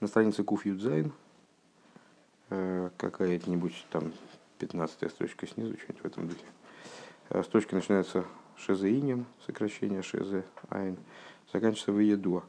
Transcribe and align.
на 0.00 0.06
странице 0.06 0.44
Куф 0.44 0.64
Юдзайн, 0.66 1.12
какая-нибудь 2.48 3.86
там 3.90 4.12
15 4.58 5.10
строчка 5.10 5.46
снизу, 5.46 5.76
что-нибудь 5.76 6.02
в 6.02 6.06
этом 6.06 6.28
духе. 6.28 7.42
Строчка 7.44 7.74
начинается 7.74 8.24
Шезе 8.56 9.24
сокращение 9.46 10.02
Шезе 10.02 10.44
Айн, 10.70 10.96
заканчивается 11.52 11.92
в 11.92 11.98
Едуа. 11.98 12.42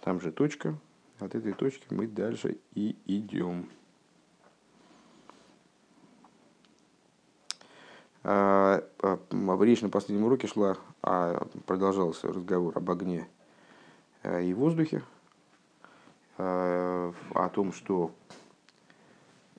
Там 0.00 0.20
же 0.20 0.32
точка, 0.32 0.76
от 1.20 1.34
этой 1.34 1.52
точки 1.52 1.86
мы 1.90 2.06
дальше 2.06 2.58
и 2.74 2.96
идем. 3.06 3.68
В 8.22 9.62
речь 9.64 9.82
на 9.82 9.88
последнем 9.88 10.24
уроке 10.24 10.46
шла, 10.46 10.76
а 11.02 11.46
продолжался 11.66 12.28
разговор 12.28 12.76
об 12.76 12.88
огне 12.90 13.28
э, 14.22 14.44
и 14.44 14.54
воздухе, 14.54 14.98
э, 14.98 15.21
о 16.38 17.50
том, 17.52 17.72
что 17.72 18.12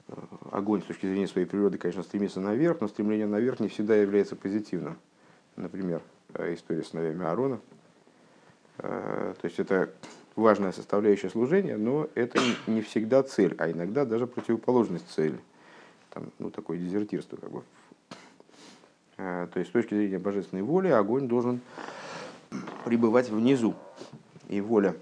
э, 0.07 0.13
огонь 0.51 0.81
с 0.81 0.85
точки 0.85 1.05
зрения 1.05 1.27
своей 1.27 1.47
природы, 1.47 1.77
конечно, 1.77 2.03
стремится 2.03 2.39
наверх, 2.39 2.81
но 2.81 2.87
стремление 2.87 3.27
наверх 3.27 3.59
не 3.59 3.67
всегда 3.67 3.95
является 3.95 4.35
позитивным. 4.35 4.97
Например, 5.55 6.01
история 6.33 6.83
с 6.83 6.89
сыновьями 6.89 7.25
Аарона. 7.25 7.59
То 8.77 9.35
есть 9.43 9.59
это 9.59 9.91
важная 10.35 10.71
составляющая 10.71 11.29
служения, 11.29 11.77
но 11.77 12.09
это 12.15 12.39
не 12.65 12.81
всегда 12.81 13.21
цель, 13.21 13.55
а 13.59 13.69
иногда 13.71 14.03
даже 14.03 14.25
противоположность 14.25 15.07
цели. 15.11 15.39
Там, 16.09 16.31
ну, 16.39 16.49
такое 16.49 16.79
дезертирство 16.79 17.37
как 17.37 17.51
бы 17.51 17.63
Э, 19.17 19.47
то 19.51 19.59
есть 19.59 19.69
с 19.69 19.73
точки 19.73 19.93
зрения 19.93 20.19
божественной 20.19 20.63
воли 20.63 20.89
огонь 20.89 21.27
должен 21.27 21.61
пребывать 22.85 23.29
внизу. 23.29 23.75
И 24.49 24.61
воля, 24.61 24.95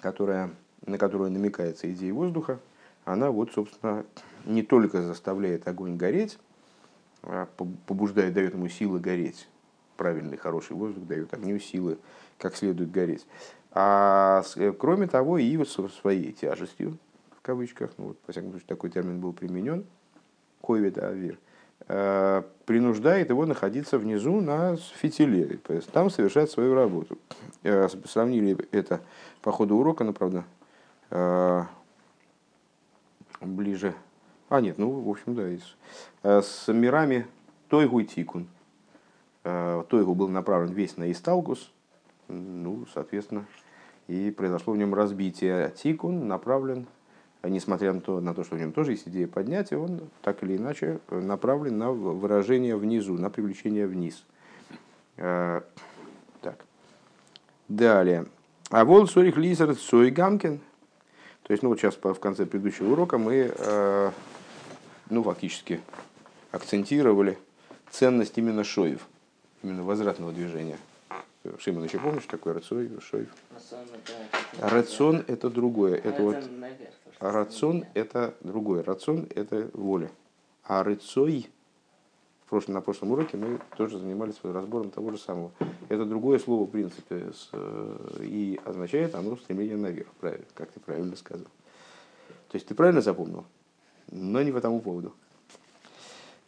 которая, 0.00 0.50
на 0.86 0.98
которую 0.98 1.30
намекается 1.30 1.90
идея 1.92 2.12
воздуха, 2.12 2.58
она 3.04 3.30
вот, 3.30 3.52
собственно, 3.52 4.04
не 4.44 4.62
только 4.62 5.02
заставляет 5.02 5.66
огонь 5.68 5.96
гореть, 5.96 6.38
а 7.22 7.48
побуждает, 7.86 8.34
дает 8.34 8.54
ему 8.54 8.68
силы 8.68 8.98
гореть. 8.98 9.48
Правильный, 9.96 10.36
хороший 10.36 10.76
воздух 10.76 11.06
дает 11.06 11.32
огню 11.34 11.58
силы, 11.58 11.98
как 12.38 12.56
следует 12.56 12.90
гореть. 12.90 13.26
А 13.72 14.42
э, 14.56 14.72
кроме 14.72 15.06
того, 15.06 15.38
и 15.38 15.56
вот 15.56 15.68
своей 15.68 16.32
тяжестью, 16.32 16.98
в 17.36 17.42
кавычках, 17.42 17.90
ну 17.98 18.08
вот, 18.08 18.18
по 18.20 18.32
всякому 18.32 18.52
случаю, 18.52 18.68
такой 18.68 18.90
термин 18.90 19.20
был 19.20 19.32
применен, 19.32 19.84
ковид 20.60 20.98
авир– 20.98 21.38
принуждает 21.86 23.30
его 23.30 23.46
находиться 23.46 23.98
внизу 23.98 24.40
на 24.40 24.76
фитиле, 24.76 25.58
там 25.92 26.08
совершать 26.08 26.50
свою 26.50 26.74
работу. 26.74 27.18
Э, 27.62 27.88
сравнили 28.04 28.56
это 28.70 29.00
по 29.42 29.50
ходу 29.50 29.76
урока, 29.76 30.04
но, 30.04 30.12
правда, 30.12 30.44
э, 31.10 31.64
ближе. 33.40 33.94
А, 34.48 34.60
нет, 34.60 34.78
ну, 34.78 34.90
в 34.90 35.08
общем, 35.08 35.34
да, 35.34 36.42
с 36.42 36.72
мирами 36.72 37.26
Тойгу 37.68 38.00
и 38.00 38.04
Тикун. 38.04 38.48
Тойгу 39.42 40.14
был 40.14 40.28
направлен 40.28 40.72
весь 40.72 40.96
на 40.96 41.10
Исталгус, 41.10 41.72
ну, 42.28 42.84
соответственно, 42.92 43.46
и 44.06 44.30
произошло 44.30 44.74
в 44.74 44.76
нем 44.76 44.94
разбитие. 44.94 45.72
Тикун 45.76 46.28
направлен 46.28 46.86
несмотря 47.48 47.92
на 47.92 48.00
то, 48.00 48.20
на 48.20 48.34
то, 48.34 48.44
что 48.44 48.56
в 48.56 48.58
нем 48.58 48.72
тоже 48.72 48.92
есть 48.92 49.08
идея 49.08 49.26
поднятия, 49.26 49.76
он 49.76 50.00
так 50.22 50.42
или 50.42 50.56
иначе 50.56 51.00
направлен 51.10 51.78
на 51.78 51.90
выражение 51.90 52.76
внизу, 52.76 53.14
на 53.14 53.30
привлечение 53.30 53.86
вниз. 53.86 54.24
А, 55.16 55.62
так. 56.42 56.64
Далее. 57.68 58.26
А 58.70 58.84
вол 58.84 59.06
сорих 59.06 59.36
лизер 59.36 59.74
сой 59.74 60.10
гамкин. 60.10 60.60
То 61.42 61.52
есть, 61.52 61.62
ну 61.62 61.70
вот 61.70 61.80
сейчас 61.80 61.96
в 61.96 62.14
конце 62.14 62.46
предыдущего 62.46 62.92
урока 62.92 63.18
мы, 63.18 63.52
а, 63.58 64.12
ну 65.08 65.22
фактически, 65.22 65.80
акцентировали 66.52 67.38
ценность 67.90 68.36
именно 68.38 68.64
шоев, 68.64 69.00
именно 69.62 69.82
возвратного 69.82 70.32
движения. 70.32 70.78
Шимон 71.58 71.84
еще 71.84 71.98
помнишь, 71.98 72.24
такой 72.24 72.52
рацой, 72.52 72.90
шоев? 73.00 73.28
Рацион 74.58 75.24
это 75.26 75.48
другое. 75.48 75.96
Это 75.96 76.22
вот 76.22 76.36
а 76.36 76.99
рацион– 77.20 77.84
это 77.94 78.34
другое. 78.40 78.82
Рацион– 78.82 79.28
это 79.34 79.70
воля. 79.74 80.10
А 80.64 80.82
рыцой, 80.82 81.48
в 82.44 82.48
прошлом, 82.48 82.74
на 82.74 82.80
прошлом 82.80 83.12
уроке 83.12 83.36
мы 83.36 83.60
тоже 83.76 83.98
занимались 83.98 84.36
разбором 84.42 84.90
того 84.90 85.10
же 85.10 85.18
самого. 85.18 85.52
Это 85.88 86.04
другое 86.04 86.38
слово, 86.38 86.66
в 86.66 86.70
принципе, 86.70 87.32
с, 87.32 87.50
э, 87.52 88.22
и 88.22 88.60
означает 88.64 89.14
оно 89.14 89.36
стремление 89.36 89.76
наверх, 89.76 90.08
правильно, 90.20 90.46
как 90.54 90.70
ты 90.70 90.80
правильно 90.80 91.16
сказал. 91.16 91.46
То 92.48 92.56
есть 92.56 92.66
ты 92.66 92.74
правильно 92.74 93.00
запомнил, 93.00 93.44
но 94.10 94.42
не 94.42 94.50
по 94.50 94.60
тому 94.60 94.80
поводу. 94.80 95.14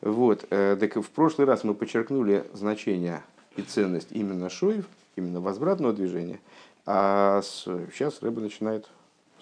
Вот, 0.00 0.44
э, 0.50 0.76
так 0.80 0.96
в 0.96 1.10
прошлый 1.10 1.46
раз 1.46 1.62
мы 1.62 1.74
подчеркнули 1.74 2.44
значение 2.52 3.22
и 3.56 3.62
ценность 3.62 4.10
именно 4.10 4.48
шоев, 4.48 4.86
именно 5.14 5.40
возвратного 5.40 5.92
движения, 5.92 6.40
а 6.86 7.40
с, 7.42 7.64
сейчас 7.92 8.20
Рэба 8.22 8.40
начинает 8.40 8.88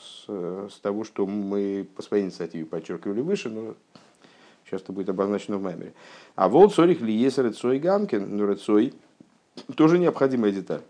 с, 0.01 0.73
с 0.73 0.79
того, 0.81 1.05
что 1.05 1.27
мы 1.27 1.87
по 1.97 2.03
своей 2.03 2.25
инициативе 2.25 2.65
подчеркивали 2.65 3.21
выше, 3.21 3.49
но 3.51 3.75
сейчас 4.65 4.83
это 4.83 4.93
будет 4.93 5.09
обозначено 5.09 5.59
в 5.59 5.63
мемере. 5.63 5.93
А 6.35 6.49
вот 6.49 6.75
сорих 6.75 7.01
ли 7.01 7.13
есть 7.13 7.39
рецой 7.39 7.79
гамкин, 7.79 8.37
но 8.37 8.47
рецой 8.47 8.95
тоже 9.77 9.99
необходимая 9.99 10.53
деталь. 10.53 10.83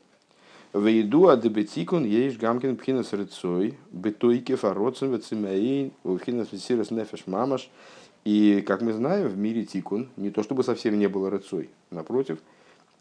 Вейду 0.72 1.28
адебетикун 1.28 2.04
есть 2.04 2.38
гамкин 2.38 2.76
пхинас 2.76 3.12
рецой, 3.12 3.76
бетойки 3.90 4.54
фароцен 4.54 5.12
вецимаин, 5.12 5.90
пхинас 6.04 6.52
весирас 6.52 6.92
нефеш 6.92 7.26
мамаш. 7.26 7.68
И, 8.24 8.62
как 8.66 8.82
мы 8.82 8.92
знаем, 8.92 9.28
в 9.28 9.36
мире 9.36 9.64
тикун, 9.64 10.08
не 10.16 10.30
то 10.30 10.42
чтобы 10.42 10.62
совсем 10.62 10.98
не 10.98 11.08
было 11.08 11.30
рыцой, 11.30 11.70
напротив, 11.90 12.38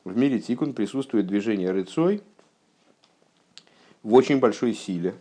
в 0.05 0.17
мире 0.17 0.39
тикун 0.39 0.73
присутствует 0.73 1.27
движение 1.27 1.71
рыцой 1.71 2.21
в 4.01 4.13
очень 4.13 4.39
большой 4.39 4.73
силе, 4.73 5.13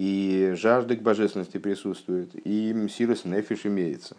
и 0.00 0.54
жажда 0.54 0.96
к 0.96 1.02
божественности 1.02 1.58
присутствует, 1.58 2.30
и 2.46 2.72
мсирос 2.72 3.26
нефиш 3.26 3.66
имеется. 3.66 4.16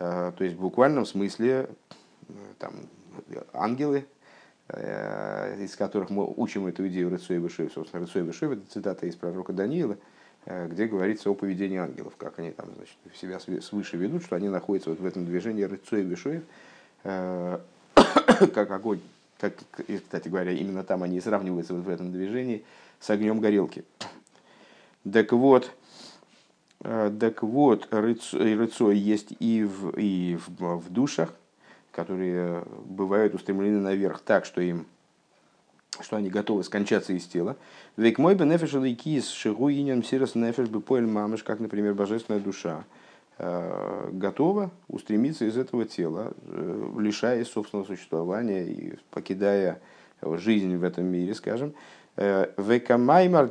А, 0.00 0.32
то 0.32 0.42
есть 0.42 0.56
в 0.56 0.60
буквальном 0.60 1.06
смысле 1.06 1.68
там, 2.58 2.74
ангелы, 3.52 4.04
э, 4.66 5.62
из 5.62 5.76
которых 5.76 6.10
мы 6.10 6.26
учим 6.26 6.66
эту 6.66 6.88
идею 6.88 7.08
Рыцой 7.08 7.38
Вышев, 7.38 7.72
собственно, 7.72 8.04
Рыцой 8.04 8.24
Вышев, 8.24 8.50
это 8.50 8.62
цитата 8.68 9.06
из 9.06 9.14
пророка 9.14 9.52
Даниила, 9.52 9.96
э, 10.46 10.66
где 10.66 10.86
говорится 10.86 11.30
о 11.30 11.34
поведении 11.34 11.78
ангелов, 11.78 12.14
как 12.16 12.40
они 12.40 12.50
там, 12.50 12.70
значит, 12.74 12.96
себя 13.14 13.38
свыше 13.38 13.96
ведут, 13.96 14.24
что 14.24 14.34
они 14.34 14.48
находятся 14.48 14.90
вот 14.90 14.98
в 14.98 15.06
этом 15.06 15.24
движении 15.24 15.62
Рыцой 15.62 16.02
Вышев, 16.02 16.42
э, 17.04 17.58
как 17.94 18.70
огонь, 18.72 19.00
как, 19.38 19.54
кстати 19.86 20.28
говоря, 20.28 20.50
именно 20.50 20.82
там 20.82 21.04
они 21.04 21.20
сравниваются 21.20 21.74
вот 21.74 21.84
в 21.84 21.88
этом 21.88 22.10
движении 22.10 22.64
с 22.98 23.08
огнем 23.08 23.38
горелки. 23.38 23.84
Так 25.10 25.32
вот, 25.32 25.72
э, 26.80 27.12
так 27.18 27.42
вот, 27.42 27.88
рыцой 27.90 28.96
есть 28.96 29.34
и 29.40 29.64
в, 29.64 29.98
и 29.98 30.36
в, 30.36 30.76
в 30.78 30.90
душах, 30.90 31.34
которые 31.90 32.64
бывают 32.84 33.34
устремлены 33.34 33.80
наверх 33.80 34.20
так, 34.20 34.44
что 34.44 34.60
им 34.60 34.86
что 36.00 36.16
они 36.16 36.30
готовы 36.30 36.64
скончаться 36.64 37.12
из 37.12 37.26
тела. 37.26 37.56
Век 37.96 38.18
мой 38.18 38.34
бы 38.34 38.46
нефеш 38.46 38.70
кис 38.96 39.28
шигу 39.28 39.70
иньян 39.70 40.02
сирос 40.02 40.34
нефеш 40.34 40.68
бы 40.68 40.80
поэль 40.80 41.06
мамыш, 41.06 41.42
как, 41.42 41.60
например, 41.60 41.92
божественная 41.92 42.40
душа, 42.40 42.84
э, 43.38 44.08
готова 44.12 44.70
устремиться 44.88 45.44
из 45.44 45.58
этого 45.58 45.84
тела, 45.84 46.32
э, 46.46 46.92
лишаясь 46.98 47.48
собственного 47.48 47.86
существования 47.86 48.66
и 48.66 48.94
покидая 49.10 49.80
жизнь 50.22 50.76
в 50.76 50.84
этом 50.84 51.04
мире, 51.06 51.34
скажем, 51.34 51.74
Векамаймар 52.16 53.50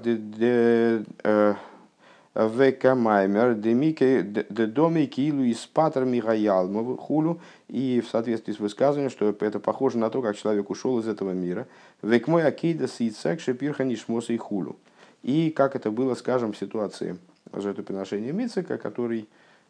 Векамаймер 2.34 3.56
доми 3.56 5.06
килу 5.06 5.44
из 5.44 5.66
патер 5.66 6.06
Михаял 6.06 6.98
хулю 6.98 7.40
и 7.68 8.02
в 8.02 8.08
соответствии 8.08 8.54
с 8.54 8.60
высказыванием, 8.60 9.10
что 9.10 9.36
это 9.40 9.60
похоже 9.60 9.98
на 9.98 10.10
то, 10.10 10.22
как 10.22 10.38
человек 10.38 10.69
ушел 10.69 11.00
из 11.00 11.08
этого 11.08 11.31
мира. 11.31 11.68
Векмой 12.02 12.46
акида 12.46 12.88
сицек 12.88 13.42
шепирха 13.42 13.84
нишмоса 13.84 14.31
и 14.34 14.38
хулю. 14.38 14.78
И 15.24 15.50
как 15.50 15.75
это 15.75 15.92
было, 15.92 16.16
скажем, 16.16 16.54
в 16.54 16.57
ситуации 16.57 17.18
жертвоприношения 17.52 18.31
Мицека, 18.31 18.78
который, 18.78 19.28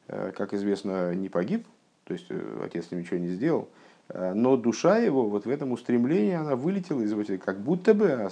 как 0.08 0.54
известно, 0.54 1.16
не 1.16 1.30
погиб, 1.30 1.66
то 2.04 2.14
есть 2.14 2.28
отец 2.64 2.92
ничего 2.92 3.18
не 3.18 3.30
сделал, 3.30 3.68
Э, 3.72 3.81
но 4.14 4.58
душа 4.58 4.98
его 4.98 5.28
вот 5.28 5.46
в 5.46 5.50
этом 5.50 5.72
устремлении, 5.72 6.34
она 6.34 6.56
вылетела 6.56 7.02
из 7.02 7.12
его 7.12 7.24
тела, 7.24 7.38
как 7.38 7.60
будто 7.60 7.94
бы 7.94 8.12
она 8.12 8.28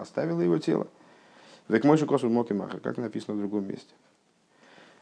оставила 0.00 0.40
его 0.40 0.58
тело. 0.58 0.86
Век 1.68 1.84
мой 1.84 1.98
косу 1.98 2.28
моки 2.28 2.52
маха, 2.52 2.78
как 2.80 2.98
написано 2.98 3.36
в 3.36 3.40
другом 3.40 3.66
месте. 3.66 3.92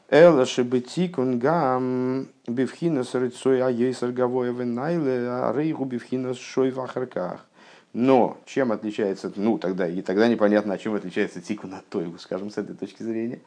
Эла 0.09 0.45
шебетикун 0.45 1.39
гам 1.39 2.27
бифхина 2.45 3.03
срыцой 3.03 3.61
а 3.61 3.69
ейсер 3.69 4.11
гавоя 4.11 4.51
венайле 4.51 5.27
а 5.29 5.53
рейгу 5.55 5.85
бифхина 5.85 6.33
шой 6.33 6.71
в 6.71 6.79
ахарках. 6.81 7.45
Но 7.93 8.37
чем 8.45 8.71
отличается, 8.71 9.31
ну 9.35 9.57
тогда, 9.57 9.87
и 9.87 10.01
тогда 10.01 10.27
непонятно, 10.27 10.73
а 10.73 10.77
чем 10.77 10.95
отличается 10.95 11.41
тикун 11.41 11.73
от 11.73 11.85
тойгу, 11.87 12.17
скажем, 12.19 12.49
с 12.49 12.57
этой 12.57 12.75
точки 12.75 13.03
зрения, 13.03 13.39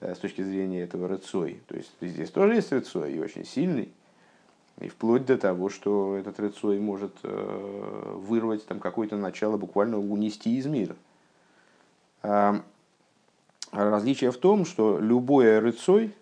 с 0.00 0.18
точки 0.18 0.42
зрения 0.42 0.82
этого 0.82 1.08
рыцой. 1.08 1.60
То 1.66 1.76
есть 1.76 1.92
здесь 2.00 2.30
тоже 2.30 2.54
есть 2.54 2.72
рыцой, 2.72 3.12
и 3.12 3.18
очень 3.18 3.44
сильный, 3.44 3.92
и 4.80 4.88
вплоть 4.88 5.26
до 5.26 5.38
того, 5.38 5.68
что 5.68 6.16
этот 6.16 6.40
рыцой 6.40 6.80
может 6.80 7.12
вырвать 7.22 8.66
там 8.66 8.80
какое-то 8.80 9.16
начало, 9.16 9.56
буквально 9.56 9.98
унести 9.98 10.56
из 10.56 10.66
мира. 10.66 10.96
Различие 13.72 14.30
в 14.30 14.36
том, 14.36 14.66
что 14.66 14.98
любое 14.98 15.60
рыцой 15.60 16.14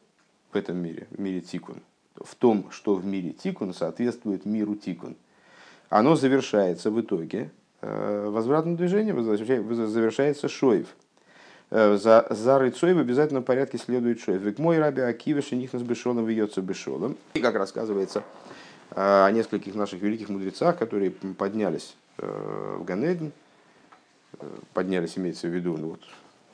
в 0.52 0.56
этом 0.56 0.76
мире, 0.76 1.08
в 1.11 1.20
мире 1.20 1.41
тикун, 1.41 1.82
в 2.14 2.35
том, 2.37 2.70
что 2.70 2.94
в 2.94 3.05
мире 3.05 3.32
тикун 3.32 3.75
соответствует 3.75 4.44
миру 4.44 4.76
тикун, 4.76 5.17
оно 5.88 6.14
завершается 6.14 6.93
в 6.93 7.00
итоге 7.00 7.50
э, 7.81 8.29
возвратным 8.29 8.76
движением, 8.76 9.20
завершается 9.25 10.49
шоев. 10.49 10.94
Э, 11.70 11.96
за, 11.96 12.26
за 12.31 12.58
рыцой 12.58 12.94
в 12.94 12.99
обязательном 12.99 13.44
порядке 13.44 13.78
следует 13.78 14.20
шоев. 14.20 14.43
Век 14.43 14.58
мой 14.58 14.78
раби 14.78 15.02
Акива 15.02 15.40
шинихнас 15.40 15.82
бешолом 15.82 16.26
вьется 16.26 16.61
бешолом. 16.61 17.17
И 17.34 17.40
как 17.40 17.55
рассказывается 17.55 18.25
э, 18.90 19.25
о 19.25 19.31
нескольких 19.31 19.75
наших 19.76 20.02
великих 20.02 20.28
мудрецах, 20.28 20.76
которые 20.76 21.12
поднялись 21.12 21.94
в 22.17 22.84
Ганеден, 22.84 23.32
поднялись, 24.75 25.17
имеется 25.17 25.46
в 25.46 25.55
виду, 25.55 25.76
ну, 25.76 25.90
вот, 25.90 26.00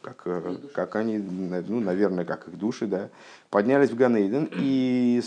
как, 0.03 0.23
э, 0.27 0.57
как 0.75 0.97
они, 0.97 1.17
ну, 1.19 1.81
наверное, 1.81 2.27
как 2.27 2.49
их 2.49 2.59
души, 2.59 2.87
да, 2.87 3.09
поднялись 3.49 3.91
в 3.91 3.97
Ганейден, 3.97 4.51
и 4.53 5.23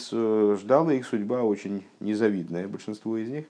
ждала 0.56 0.94
их 0.94 1.06
судьба 1.07 1.41
очень 1.41 1.83
незавидная, 2.00 2.68
большинство 2.68 3.18
из 3.18 3.27
них. 3.30 3.45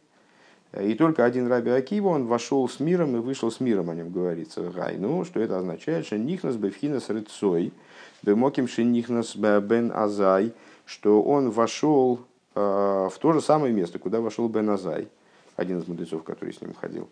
И 0.77 0.93
только 0.93 1.25
один 1.25 1.47
Раби 1.47 1.71
Акива, 1.71 2.09
он 2.09 2.27
вошел 2.27 2.67
с 2.69 2.79
миром 2.79 3.15
и 3.15 3.19
вышел 3.19 3.49
с 3.51 3.59
миром, 3.59 3.89
о 3.89 3.95
нем 3.95 4.11
говорится. 4.11 4.61
Гай, 4.69 4.97
ну, 4.97 5.25
что 5.25 5.39
это 5.39 5.57
означает? 5.57 6.05
Шенихнас 6.05 6.57
бевхинас 6.57 7.09
рыцой, 7.09 7.73
бемоким 8.21 8.67
шенихнас 8.67 9.35
бен 9.35 9.91
азай, 9.93 10.53
что 10.85 11.23
он 11.23 11.49
вошел 11.49 12.19
э, 12.53 12.59
в 12.59 13.17
то 13.19 13.33
же 13.33 13.41
самое 13.41 13.73
место, 13.73 13.97
куда 13.97 14.21
вошел 14.21 14.47
бен 14.47 14.69
азай, 14.69 15.07
один 15.55 15.79
из 15.79 15.87
мудрецов, 15.87 16.23
который 16.23 16.53
с 16.53 16.61
ним 16.61 16.75
ходил, 16.75 17.09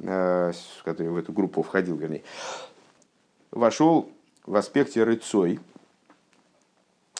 э, 0.00 0.52
который 0.84 1.08
в 1.08 1.16
эту 1.16 1.32
группу 1.32 1.62
входил, 1.62 1.96
вернее 1.96 2.22
вошел 3.52 4.10
в 4.44 4.56
аспекте 4.56 5.04
рыцой. 5.04 5.60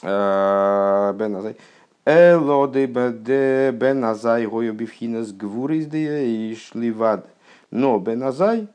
Э, 0.03 1.13
бен 1.15 1.37
Азай. 1.37 1.57
Элоды 2.05 2.87
бен 2.87 4.05
Азай 4.05 4.47
гою 4.47 4.73
бифхинас 4.73 5.33
гвуризде 5.33 6.27
и 6.27 6.55
шливад. 6.57 7.29
Но 7.71 7.99
Бен 8.01 8.25
Азай, 8.25 8.67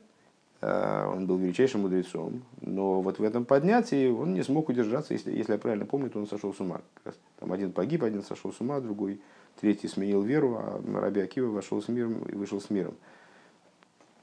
э, 0.62 1.04
он 1.06 1.26
был 1.26 1.36
величайшим 1.36 1.82
мудрецом, 1.82 2.42
но 2.62 3.02
вот 3.02 3.18
в 3.18 3.22
этом 3.22 3.44
поднятии 3.44 4.08
он 4.08 4.32
не 4.32 4.42
смог 4.42 4.70
удержаться, 4.70 5.12
если, 5.12 5.30
если 5.30 5.52
я 5.52 5.58
правильно 5.58 5.84
помню, 5.84 6.08
то 6.08 6.18
он 6.18 6.26
сошел 6.26 6.54
с 6.54 6.60
ума. 6.60 6.80
Там 7.38 7.52
один 7.52 7.72
погиб, 7.72 8.02
один 8.02 8.22
сошел 8.22 8.52
с 8.52 8.60
ума, 8.60 8.80
другой, 8.80 9.20
третий 9.60 9.88
сменил 9.88 10.22
веру, 10.22 10.56
а 10.56 10.82
Раби 11.00 11.20
Акива 11.20 11.50
вошел 11.50 11.82
с 11.82 11.88
миром 11.88 12.22
и 12.24 12.34
вышел 12.34 12.60
с 12.60 12.70
миром. 12.70 12.94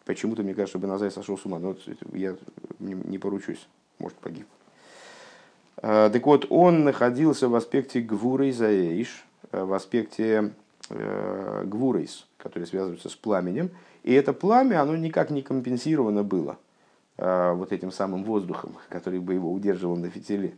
Почему-то 0.04 0.42
мне 0.42 0.56
кажется, 0.56 0.78
что 0.78 0.86
Беназай 0.86 1.12
сошел 1.12 1.38
с 1.38 1.46
ума, 1.46 1.60
но 1.60 1.76
я 2.12 2.36
не 2.80 3.18
поручусь, 3.20 3.68
может 4.00 4.18
погиб. 4.18 4.48
А, 5.88 6.10
так 6.10 6.26
вот, 6.26 6.48
он 6.50 6.84
находился 6.84 7.48
в 7.48 7.54
аспекте 7.54 8.02
заэиш, 8.02 9.24
э, 9.52 9.64
в 9.64 9.72
аспекте 9.72 10.54
э, 10.90 11.64
гвурейс, 11.64 12.26
который 12.40 12.66
связывается 12.66 13.08
с 13.08 13.16
пламенем. 13.16 13.70
И 14.02 14.12
это 14.12 14.34
пламя, 14.34 14.82
оно 14.82 14.96
никак 14.96 15.30
не 15.30 15.44
компенсировано 15.44 16.24
было 16.24 16.58
э, 17.18 17.52
вот 17.54 17.72
этим 17.72 17.92
самым 17.92 18.24
воздухом, 18.24 18.78
который 18.90 19.20
бы 19.20 19.36
его 19.36 19.54
удерживал 19.54 19.96
на 19.96 20.10
фитиле. 20.10 20.56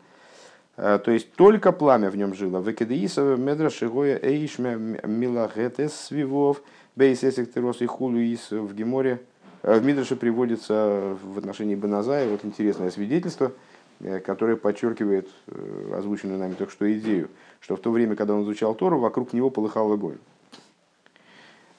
То 0.77 1.03
есть 1.07 1.33
только 1.33 1.73
пламя 1.73 2.09
в 2.09 2.15
нем 2.15 2.33
жило. 2.33 2.61
Векедеиса 2.61 3.35
медра 3.35 3.69
шигоя 3.69 4.17
эйш 4.21 4.59
милахетес 4.59 5.93
свивов 5.93 6.61
бейсесек 6.95 7.49
и 7.57 7.85
хулуис 7.85 8.51
в 8.51 8.75
Геморе 8.75 9.19
в 9.63 9.83
Мидрше 9.83 10.15
приводится 10.15 11.17
в 11.23 11.39
отношении 11.39 11.73
Беназая 11.73 12.29
вот 12.29 12.45
интересное 12.45 12.91
свидетельство, 12.91 13.51
э, 13.99 14.19
которое 14.19 14.55
подчеркивает 14.55 15.29
э, 15.47 15.93
озвученную 15.97 16.39
нами 16.39 16.53
только 16.53 16.71
что 16.71 16.91
идею, 16.97 17.29
что 17.59 17.75
в 17.75 17.79
то 17.79 17.91
время, 17.91 18.15
когда 18.15 18.33
он 18.33 18.43
изучал 18.43 18.75
Тору, 18.75 18.99
вокруг 18.99 19.33
него 19.33 19.49
полыхал 19.49 19.91
огонь. 19.91 20.17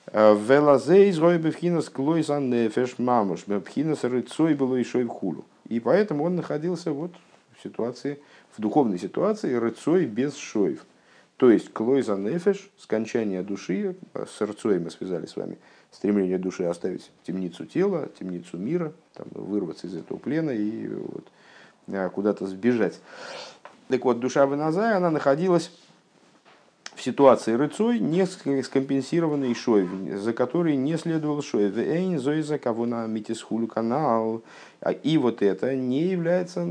Э, 0.06 0.34
Велазей 0.34 1.12
Бевхинас 1.38 1.88
Клойсан 1.88 2.50
Нефеш 2.50 2.98
Мамуш, 2.98 3.46
Бевхинас 3.46 4.04
Рыцой 4.04 4.54
было 4.54 4.76
и 4.76 4.84
в. 4.84 5.44
И 5.68 5.80
поэтому 5.80 6.24
он 6.24 6.36
находился 6.36 6.92
вот 6.92 7.12
в 7.56 7.62
ситуации, 7.62 8.18
в 8.56 8.60
духовной 8.60 8.98
ситуации 8.98 9.54
рыцой 9.54 10.06
без 10.06 10.36
шоев. 10.36 10.84
То 11.36 11.50
есть 11.50 11.72
Клойза 11.72 12.16
Нефеш, 12.16 12.70
скончание 12.78 13.42
души, 13.42 13.96
с 14.14 14.40
рыцой 14.40 14.78
мы 14.78 14.90
связали 14.90 15.26
с 15.26 15.36
вами– 15.36 15.58
стремление 15.90 16.38
души 16.38 16.64
оставить 16.64 17.10
темницу 17.22 17.66
тела, 17.66 18.08
темницу 18.18 18.56
мира, 18.56 18.92
там, 19.14 19.26
вырваться 19.32 19.86
из 19.86 19.94
этого 19.94 20.18
плена 20.18 20.50
и 20.50 20.88
вот, 20.88 21.26
куда-то 22.14 22.46
сбежать. 22.46 23.00
Так 23.88 24.04
вот, 24.04 24.20
душа 24.20 24.44
Веназая, 24.44 24.96
она 24.96 25.10
находилась 25.10 25.70
в 26.98 27.02
ситуации 27.02 27.52
рыцой, 27.52 28.00
не 28.00 28.26
скомпенсированной 28.26 29.54
шой, 29.54 29.88
за 30.16 30.32
которой 30.32 30.74
не 30.74 30.98
следовал 30.98 31.42
шой. 31.42 31.70
Эйн 31.70 32.18
зоиза 32.18 32.58
кого 32.58 32.86
на 32.86 33.06
митисхулю 33.06 33.68
канал. 33.68 34.42
А 34.80 34.90
и 34.90 35.16
вот 35.16 35.40
это 35.40 35.76
не 35.76 36.02
является 36.02 36.64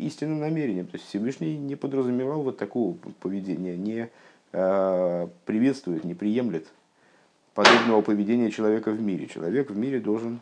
истинным 0.00 0.40
намерением. 0.40 0.86
То 0.86 0.96
есть 0.96 1.08
Всевышний 1.08 1.56
не 1.56 1.76
подразумевал 1.76 2.42
вот 2.42 2.58
такого 2.58 2.96
поведения, 3.20 3.76
не 3.76 4.10
э, 4.52 5.28
приветствует, 5.46 6.02
не 6.02 6.14
приемлет 6.14 6.66
подобного 7.54 8.02
поведения 8.02 8.50
человека 8.50 8.90
в 8.90 9.00
мире. 9.00 9.28
Человек 9.28 9.70
в 9.70 9.76
мире 9.76 10.00
должен 10.00 10.40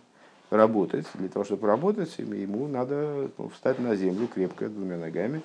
работать. 0.51 1.07
Для 1.15 1.29
того, 1.29 1.45
чтобы 1.45 1.67
работать, 1.67 2.15
ему 2.19 2.69
надо 2.69 3.31
ну, 3.39 3.49
встать 3.49 3.79
на 3.79 3.95
землю 3.95 4.27
крепко 4.27 4.69
двумя 4.69 4.97
ногами. 4.97 5.43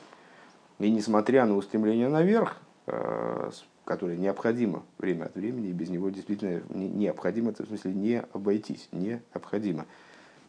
И 0.80 0.92
несмотря 0.92 1.46
на 1.46 1.56
устремление 1.56 2.10
наверх, 2.10 2.58
э, 2.88 3.52
которое 3.86 4.18
необходимо 4.18 4.84
время 4.98 5.26
от 5.26 5.36
времени, 5.36 5.70
и 5.70 5.74
без 5.74 5.90
него 5.90 6.10
действительно 6.10 6.62
необходимо, 6.70 7.54
в 7.54 7.66
смысле 7.66 7.94
не 7.94 8.24
обойтись, 8.34 8.90
необходимо. 8.92 9.86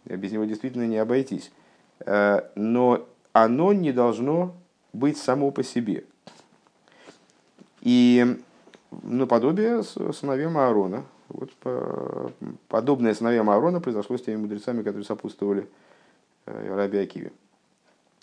Без 0.05 0.33
него 0.33 0.45
действительно 0.45 0.87
не 0.87 0.97
обойтись. 0.97 1.53
Э, 2.01 2.41
но 2.55 3.07
оно 3.33 3.73
не 3.73 3.93
должно 3.93 4.55
быть 4.93 5.19
само 5.19 5.51
по 5.51 5.63
себе. 5.63 6.05
И 7.83 8.41
наподобие 8.91 9.83
сыновьям 9.83 10.57
Аарона. 10.59 11.05
Вот 11.37 11.51
подобное 12.69 13.13
сыновьям 13.13 13.51
Аарона 13.51 13.81
произошло 13.81 14.17
с 14.17 14.23
теми 14.23 14.37
мудрецами, 14.37 14.83
которые 14.83 15.05
сопутствовали 15.05 15.69
э, 16.47 16.75
Раби 16.75 16.97
Акиве. 16.97 17.31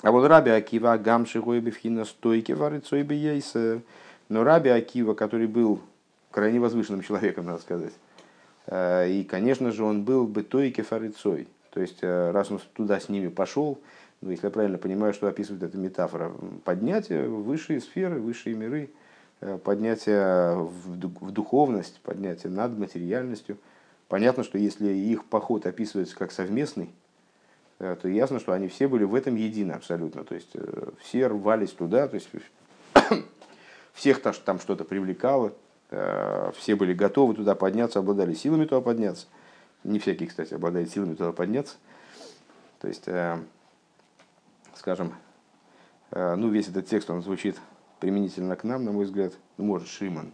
А 0.02 0.12
вот 0.12 0.26
Раби 0.26 0.50
Акива 0.50 0.98
гамши 0.98 1.40
бифхина 1.40 2.06
стойки 2.06 2.54
варицой 2.54 3.04
ейса. 3.04 3.82
Но 4.30 4.44
Раби 4.44 4.70
Акива, 4.70 5.14
который 5.14 5.46
был 5.46 5.80
крайне 6.32 6.60
возвышенным 6.60 7.04
человеком, 7.04 7.46
надо 7.46 7.62
сказать, 7.62 7.94
э, 8.66 9.10
и, 9.12 9.24
конечно 9.24 9.72
же, 9.72 9.84
он 9.84 10.04
был 10.04 10.26
бы 10.26 10.42
тойки 10.42 10.82
фарицой. 10.82 11.48
То 11.70 11.82
есть, 11.82 12.00
э, 12.02 12.32
раз 12.32 12.50
он 12.50 12.62
туда 12.74 13.00
с 13.00 13.10
ними 13.10 13.28
пошел, 13.28 13.80
ну, 14.22 14.32
если 14.32 14.48
я 14.48 14.52
правильно 14.52 14.80
понимаю, 14.80 15.14
что 15.14 15.28
описывает 15.28 15.62
эта 15.62 15.78
метафора, 15.78 16.32
поднятие 16.64 17.28
высшие 17.28 17.80
сферы, 17.80 18.20
высшие 18.20 18.56
миры– 18.56 18.90
поднятие 19.64 20.56
в 20.56 21.32
духовность, 21.32 22.00
поднятие 22.02 22.52
над 22.52 22.78
материальностью. 22.78 23.58
Понятно, 24.08 24.44
что 24.44 24.58
если 24.58 24.90
их 24.90 25.26
поход 25.26 25.66
описывается 25.66 26.16
как 26.16 26.32
совместный, 26.32 26.92
э, 27.80 27.96
то 28.02 28.08
ясно, 28.08 28.40
что 28.40 28.54
они 28.54 28.68
все 28.68 28.88
были 28.88 29.04
в 29.04 29.16
этом 29.16 29.36
едины 29.36 29.72
абсолютно. 29.72 30.24
То 30.24 30.36
есть 30.36 30.52
э, 30.54 30.92
все 31.00 31.28
рвались 31.28 31.72
туда, 31.72 32.08
то 32.08 32.16
есть 32.16 32.30
всех 33.94 34.22
там 34.22 34.60
что-то 34.60 34.84
привлекало, 34.84 35.54
все 36.56 36.76
были 36.76 36.92
готовы 36.96 37.36
туда 37.36 37.54
подняться, 37.54 38.00
обладали 38.00 38.34
силами 38.34 38.66
туда 38.66 38.82
подняться. 38.82 39.28
Не 39.84 40.00
всякий, 40.00 40.26
кстати, 40.26 40.56
обладает 40.56 40.90
силами 40.90 41.14
туда 41.14 41.32
подняться. 41.34 41.76
То 42.82 42.88
есть, 42.88 43.08
скажем, 44.76 45.14
ну, 46.10 46.50
весь 46.50 46.68
этот 46.68 46.88
текст, 46.88 47.12
он 47.12 47.22
звучит 47.22 47.58
применительно 48.04 48.58
к 48.58 48.66
нам, 48.66 48.84
на 48.84 48.92
мой 48.92 49.06
взгляд, 49.06 49.32
ну, 49.56 49.64
может, 49.64 49.88
Шиман, 49.88 50.34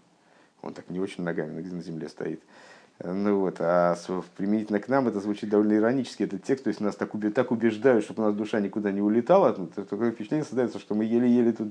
он 0.63 0.73
так 0.73 0.89
не 0.89 0.99
очень 0.99 1.23
ногами 1.23 1.61
на 1.61 1.81
земле 1.83 2.09
стоит. 2.09 2.41
Ну 3.03 3.41
вот, 3.41 3.57
а 3.59 3.95
применительно 4.35 4.79
к 4.79 4.88
нам 4.88 5.07
это 5.07 5.19
звучит 5.19 5.51
довольно 5.51 5.73
иронически, 5.73 6.23
этот 6.23 6.43
текст, 6.43 6.63
то 6.63 6.69
есть 6.69 6.81
нас 6.81 6.95
так, 6.95 7.11
так 7.35 7.51
убеждают, 7.51 8.03
чтобы 8.03 8.23
у 8.23 8.25
нас 8.25 8.33
душа 8.33 8.59
никуда 8.59 8.91
не 8.91 9.01
улетала, 9.01 9.53
такое 9.53 10.11
впечатление 10.11 10.45
создается, 10.45 10.79
что 10.79 10.95
мы 10.95 11.03
еле-еле 11.05 11.51
тут, 11.51 11.67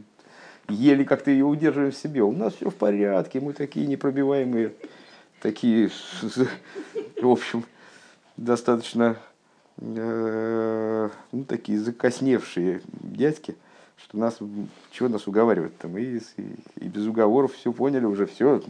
еле 0.68 1.04
как-то 1.04 1.32
ее 1.32 1.46
удерживаем 1.46 1.90
в 1.90 1.96
себе. 1.96 2.22
У 2.22 2.30
нас 2.30 2.54
все 2.54 2.70
в 2.70 2.76
порядке, 2.76 3.40
мы 3.40 3.52
такие 3.52 3.88
непробиваемые, 3.88 4.74
такие, 5.42 5.90
в 7.20 7.28
общем, 7.28 7.64
достаточно 8.36 9.16
э, 9.78 11.08
ну, 11.32 11.44
такие 11.44 11.80
закосневшие 11.80 12.82
дядьки, 12.86 13.56
что 14.02 14.18
нас, 14.18 14.38
чего 14.90 15.08
нас 15.08 15.26
уговаривать 15.26 15.76
там, 15.78 15.96
и, 15.98 16.18
и, 16.18 16.20
и 16.76 16.88
без 16.88 17.06
уговоров 17.06 17.54
все 17.54 17.72
поняли 17.72 18.04
уже, 18.04 18.26
все, 18.26 18.62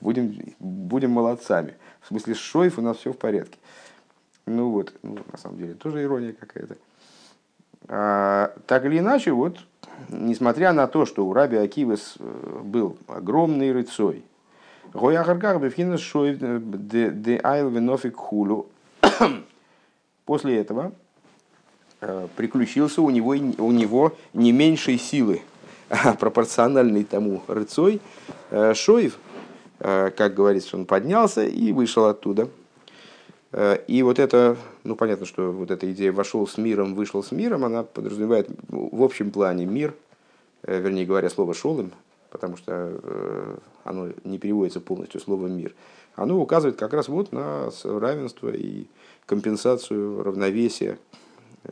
будем, 0.00 0.54
будем 0.58 1.10
молодцами. 1.10 1.74
В 2.00 2.08
смысле, 2.08 2.34
Шоев 2.34 2.78
у 2.78 2.82
нас 2.82 2.98
все 2.98 3.12
в 3.12 3.18
порядке. 3.18 3.58
Ну 4.46 4.70
вот, 4.70 4.92
ну, 5.02 5.18
на 5.30 5.38
самом 5.38 5.58
деле, 5.58 5.74
тоже 5.74 6.02
ирония 6.02 6.32
какая-то. 6.32 6.76
А, 7.88 8.52
так 8.66 8.84
или 8.84 8.98
иначе, 8.98 9.32
вот, 9.32 9.58
несмотря 10.08 10.72
на 10.72 10.86
то, 10.86 11.06
что 11.06 11.26
у 11.26 11.32
Раби 11.32 11.56
Акивас 11.56 12.16
э, 12.18 12.60
был 12.64 12.96
огромный 13.06 13.72
рыцой, 13.72 14.24
После 20.26 20.58
этого 20.58 20.88
э, 20.88 20.92
приключился 22.36 23.02
у 23.02 23.10
него, 23.10 23.30
у 23.30 23.72
него 23.72 24.14
не 24.32 24.52
меньшей 24.52 24.98
силы, 24.98 25.42
а 25.88 26.14
пропорциональный 26.14 27.04
тому 27.04 27.42
рыцой 27.46 28.00
э, 28.50 28.74
Шоев, 28.74 29.18
как 29.78 30.34
говорится, 30.34 30.76
он 30.76 30.84
поднялся 30.84 31.42
и 31.42 31.72
вышел 31.72 32.04
оттуда– 32.04 32.48
Э, 33.52 33.78
и 33.86 34.02
вот 34.02 34.18
это, 34.18 34.56
ну 34.84 34.96
понятно, 34.96 35.26
что 35.26 35.50
вот 35.50 35.70
эта 35.70 35.90
идея 35.92 36.12
вошел 36.12 36.46
с 36.46 36.56
миром, 36.56 36.94
вышел 36.94 37.22
с 37.22 37.32
миром, 37.32 37.64
она 37.64 37.82
подразумевает 37.82 38.48
в 38.68 39.02
общем 39.02 39.30
плане 39.30 39.66
мир, 39.66 39.94
э, 40.62 40.80
вернее 40.80 41.04
говоря, 41.04 41.28
слово 41.30 41.54
шолым, 41.54 41.92
потому 42.30 42.56
что 42.56 43.00
э, 43.02 43.56
оно 43.84 44.08
не 44.24 44.38
переводится 44.38 44.80
полностью 44.80 45.20
словом 45.20 45.56
мир, 45.56 45.74
оно 46.14 46.40
указывает 46.40 46.78
как 46.78 46.92
раз 46.92 47.08
вот 47.08 47.32
на 47.32 47.70
равенство 47.84 48.50
и 48.50 48.86
компенсацию 49.26 50.22
равновесия 50.22 50.98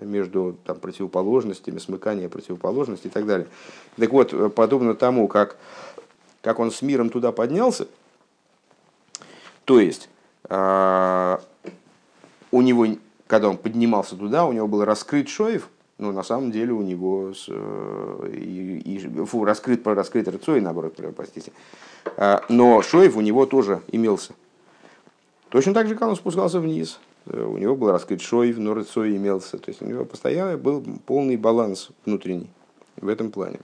между 0.00 0.57
там, 0.64 0.78
противоположностями, 0.78 1.78
смыкание 1.78 2.28
противоположностей 2.28 3.11
и 3.11 3.12
так 3.12 3.26
далее. 3.26 3.47
Так 3.97 4.12
вот, 4.12 4.54
подобно 4.54 4.95
тому, 4.95 5.28
как, 5.28 5.57
как 6.42 6.59
он 6.59 6.71
с 6.71 6.83
миром 6.83 7.11
туда 7.11 7.33
поднялся, 7.33 7.88
то 9.64 9.80
есть 9.80 10.09
а, 10.45 11.40
у 12.50 12.62
него, 12.62 12.87
когда 13.26 13.49
он 13.49 13.57
поднимался 13.57 14.16
туда, 14.16 14.47
у 14.47 14.52
него 14.52 14.66
был 14.66 14.85
раскрыт 14.85 15.28
Шоев, 15.28 15.68
но 15.99 16.12
на 16.12 16.23
самом 16.23 16.52
деле 16.52 16.73
у 16.73 16.83
него 16.83 17.35
с, 17.35 17.47
э, 17.49 18.30
и, 18.33 18.97
и, 18.97 19.25
фу, 19.25 19.45
раскрыт, 19.45 19.85
раскрыт 19.87 20.28
Рыцой, 20.28 20.61
наоборот, 20.61 20.95
простите. 21.16 21.52
А, 22.16 22.45
но 22.49 22.83
Шоев 22.83 23.16
у 23.16 23.21
него 23.21 23.47
тоже 23.47 23.83
имелся. 23.88 24.33
Точно 25.49 25.75
так 25.75 25.88
же, 25.88 25.95
когда 25.95 26.11
он 26.11 26.16
спускался 26.16 26.61
вниз, 26.61 27.00
э, 27.00 27.08
у 27.32 27.58
него 27.58 27.76
был 27.76 27.90
раскрыт 27.90 28.20
Шоев, 28.20 28.58
но 28.58 28.75
Рыцой 28.75 29.16
имелся. 29.16 29.58
То 29.58 29.70
есть 29.70 29.82
у 29.82 29.87
него 29.87 30.04
постоянно 30.04 30.56
был 30.56 30.85
полный 31.06 31.37
баланс 31.37 31.90
внутренний 32.04 32.50
в 32.97 33.08
этом 33.08 33.30
плане. 33.30 33.61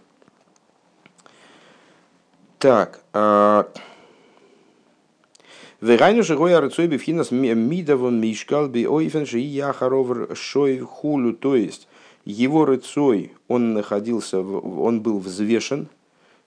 Так, 2.59 3.01
а, 3.13 3.69
Вегайну 5.85 6.23
шигой 6.25 6.55
арцой 6.55 6.87
бифхинас 6.87 7.31
мидовон 7.31 8.19
мишкал 8.19 8.69
би 8.69 8.87
ойфен 8.87 9.27
ши 9.27 9.39
яхаровр 9.39 10.35
шой 10.35 10.79
хулю. 10.79 11.35
То 11.35 11.57
есть 11.57 11.89
его 12.25 12.65
рыцой, 12.65 13.33
он 13.49 13.75
находился, 13.75 14.41
он 14.41 15.03
был 15.03 15.19
взвешен, 15.19 15.89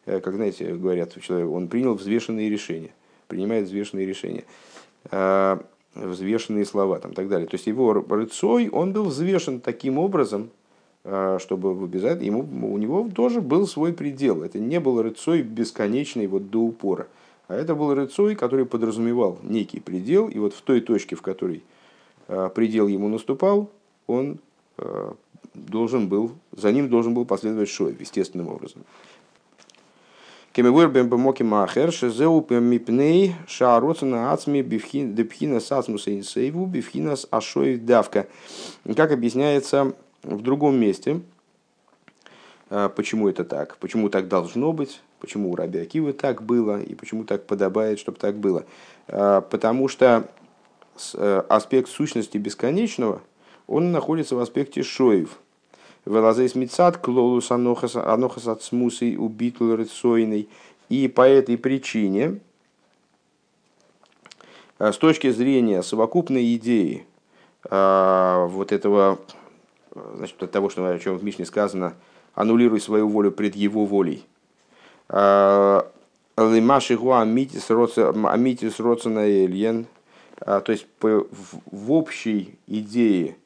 э, 0.08 0.22
как 0.22 0.34
знаете, 0.34 0.74
говорят, 0.74 1.22
человек, 1.22 1.52
он 1.52 1.68
принял 1.68 1.94
взвешенные 1.94 2.50
решения, 2.50 2.90
принимает 3.28 3.68
взвешенные 3.68 4.08
решения, 4.08 4.44
э, 5.12 5.60
взвешенные 6.06 6.66
слова 6.66 7.00
там, 7.00 7.14
так 7.14 7.28
далее. 7.28 7.48
То 7.48 7.56
есть 7.56 7.68
его 7.68 7.94
рыцой, 7.94 8.70
он 8.70 8.94
был 8.94 9.06
взвешен 9.06 9.60
таким 9.60 9.98
образом, 9.98 10.50
э, 11.04 11.38
чтобы 11.42 11.72
обязательно, 11.72 12.26
ему, 12.26 12.74
у 12.74 12.78
него 12.78 13.10
тоже 13.14 13.42
был 13.42 13.68
свой 13.68 13.94
предел. 13.94 14.44
Это 14.44 14.60
не 14.60 14.80
был 14.80 15.02
рыцой 15.02 15.42
бесконечный 15.42 16.28
вот 16.28 16.50
до 16.50 16.60
упора. 16.60 17.08
А 17.48 17.56
это 17.56 17.76
был 17.76 17.94
рыцой, 17.94 18.36
который 18.36 18.66
подразумевал 18.66 19.40
некий 19.42 19.80
предел, 19.80 20.28
и 20.28 20.38
вот 20.38 20.54
в 20.54 20.62
той 20.62 20.82
точке, 20.82 21.16
в 21.16 21.22
которой 21.22 21.64
а, 22.28 22.50
предел 22.50 22.88
ему 22.88 23.08
наступал, 23.08 23.70
он 24.06 24.40
а, 24.78 25.16
должен 25.54 26.08
был, 26.10 26.32
за 26.52 26.72
ним 26.72 26.90
должен 26.90 27.14
был 27.14 27.26
последовать 27.26 27.70
шой, 27.70 27.96
естественным 27.98 28.50
образом. 28.50 28.84
Кемевуэр 30.58 30.90
бембемоки 30.90 31.44
махер, 31.44 31.92
шезеу 31.92 32.44
мипней, 32.50 33.36
шаароцена 33.48 34.32
ацми 34.34 34.64
бифхина 34.64 35.60
сацмуса 35.60 36.18
инсейву, 36.18 36.66
бифхина 36.66 37.16
с 37.16 37.28
ашой 37.30 37.78
давка. 37.78 38.26
Как 38.96 39.12
объясняется 39.12 39.94
в 40.24 40.42
другом 40.42 40.80
месте, 40.80 41.22
а, 42.72 42.90
почему 42.90 43.30
это 43.30 43.46
так, 43.46 43.78
почему 43.78 44.10
так 44.10 44.30
должно 44.30 44.74
быть, 44.74 45.00
почему 45.20 45.52
у 45.52 45.56
Раби 45.56 45.78
Акивы 45.78 46.12
так 46.12 46.42
было 46.42 46.82
и 46.82 46.96
почему 46.96 47.24
так 47.24 47.46
подобает, 47.46 48.00
чтобы 48.00 48.18
так 48.18 48.40
было. 48.40 48.66
А, 49.08 49.42
потому 49.42 49.88
что 49.88 50.28
э, 51.14 51.44
аспект 51.50 51.88
сущности 51.88 52.40
бесконечного, 52.40 53.22
он 53.68 53.92
находится 53.92 54.36
в 54.36 54.40
аспекте 54.40 54.82
шоев. 54.82 55.38
Велазейс 56.08 56.56
мицат 56.56 56.98
клолус 56.98 57.52
анохас 57.52 58.48
от 58.48 58.64
смусой 58.64 59.18
убитл 59.18 59.76
рыцойный. 59.76 60.48
И 60.88 61.10
по 61.10 61.28
этой 61.28 61.58
причине, 61.58 62.40
э, 64.80 64.92
с 64.94 64.98
точки 64.98 65.30
зрения 65.32 65.84
совокупной 65.84 66.56
идеи 66.56 67.06
э, 67.70 68.46
вот 68.50 68.72
этого, 68.72 69.20
значит, 70.16 70.42
от 70.42 70.52
того, 70.52 70.70
что, 70.70 70.88
о 70.88 70.98
чем 70.98 71.18
в 71.18 71.24
Мишне 71.26 71.46
сказано, 71.46 71.96
аннулируй 72.36 72.80
свою 72.80 73.10
волю 73.10 73.32
пред 73.34 73.56
его 73.56 73.86
волей. 73.86 74.26
Лимаши 76.38 76.98
гуа 76.98 77.22
амитис 77.22 77.70
роцена 77.70 79.20
эльен. 79.20 79.88
То 80.40 80.64
есть 80.68 80.86
в 81.02 81.92
общей 81.92 82.60
идее 82.68 83.38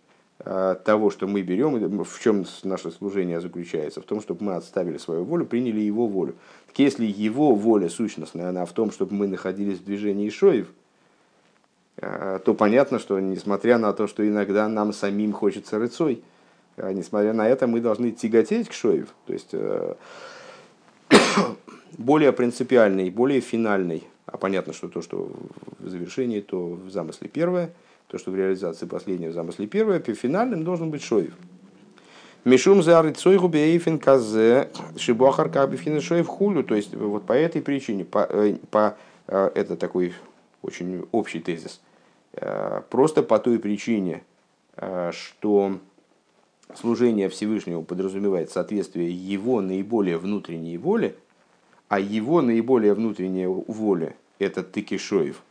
того, 0.43 1.11
что 1.11 1.27
мы 1.27 1.41
берем, 1.41 2.03
в 2.03 2.19
чем 2.19 2.45
наше 2.63 2.91
служение 2.91 3.39
заключается, 3.39 4.01
в 4.01 4.05
том, 4.05 4.21
чтобы 4.21 4.43
мы 4.43 4.55
отставили 4.55 4.97
свою 4.97 5.23
волю, 5.23 5.45
приняли 5.45 5.81
его 5.81 6.07
волю. 6.07 6.35
Так 6.67 6.79
если 6.79 7.05
его 7.05 7.53
воля 7.53 7.89
сущностная, 7.89 8.49
она 8.49 8.65
в 8.65 8.71
том, 8.71 8.91
чтобы 8.91 9.13
мы 9.13 9.27
находились 9.27 9.77
в 9.77 9.85
движении 9.85 10.29
Шоев, 10.29 10.67
а, 11.97 12.39
то 12.39 12.53
понятно, 12.53 12.97
что 12.99 13.19
несмотря 13.19 13.77
на 13.77 13.93
то, 13.93 14.07
что 14.07 14.27
иногда 14.27 14.67
нам 14.67 14.93
самим 14.93 15.33
хочется 15.33 15.77
рыцой, 15.77 16.23
а 16.77 16.91
несмотря 16.93 17.33
на 17.33 17.47
это, 17.47 17.67
мы 17.67 17.79
должны 17.79 18.11
тяготеть 18.11 18.69
к 18.69 18.73
шоев, 18.73 19.13
то 19.27 19.33
есть 19.33 19.49
э, 19.51 19.95
более 21.97 22.31
принципиальный, 22.31 23.09
более 23.09 23.41
финальный. 23.41 24.07
А 24.25 24.37
понятно, 24.37 24.73
что 24.73 24.87
то, 24.87 25.01
что 25.01 25.31
в 25.79 25.89
завершении, 25.89 26.39
то 26.39 26.69
в 26.69 26.89
замысле 26.89 27.27
первое, 27.27 27.71
то, 28.11 28.17
что 28.17 28.29
в 28.31 28.35
реализации 28.35 28.85
последнего 28.85 29.29
в 29.29 29.33
замысле 29.33 29.67
первое, 29.67 30.01
финальным 30.01 30.65
должен 30.65 30.91
быть 30.91 31.01
шоев. 31.01 31.33
Мишум 32.43 32.83
за 32.83 33.01
рыцой 33.01 33.39
губеефин 33.39 33.99
казе 33.99 34.69
шибуахар 34.97 35.49
кабифин 35.49 36.01
шоев 36.01 36.27
хулю. 36.27 36.63
То 36.63 36.75
есть 36.75 36.93
вот 36.93 37.25
по 37.25 37.31
этой 37.31 37.61
причине, 37.61 38.03
по, 38.03 38.27
э, 38.29 38.57
по, 38.69 38.97
э, 39.27 39.51
это 39.55 39.77
такой 39.77 40.13
очень 40.61 41.05
общий 41.13 41.39
тезис, 41.39 41.81
просто 42.89 43.23
по 43.23 43.39
той 43.39 43.57
причине, 43.57 44.23
что 45.11 45.79
служение 46.75 47.29
Всевышнему 47.29 47.83
подразумевает 47.83 48.51
соответствие 48.51 49.09
его 49.09 49.59
наиболее 49.61 50.17
внутренней 50.17 50.77
воле, 50.77 51.15
а 51.87 51.99
его 51.99 52.41
наиболее 52.41 52.93
внутренняя 52.93 53.47
воля– 53.47 54.15
это 54.39 54.61
тыкишоев. 54.61 55.41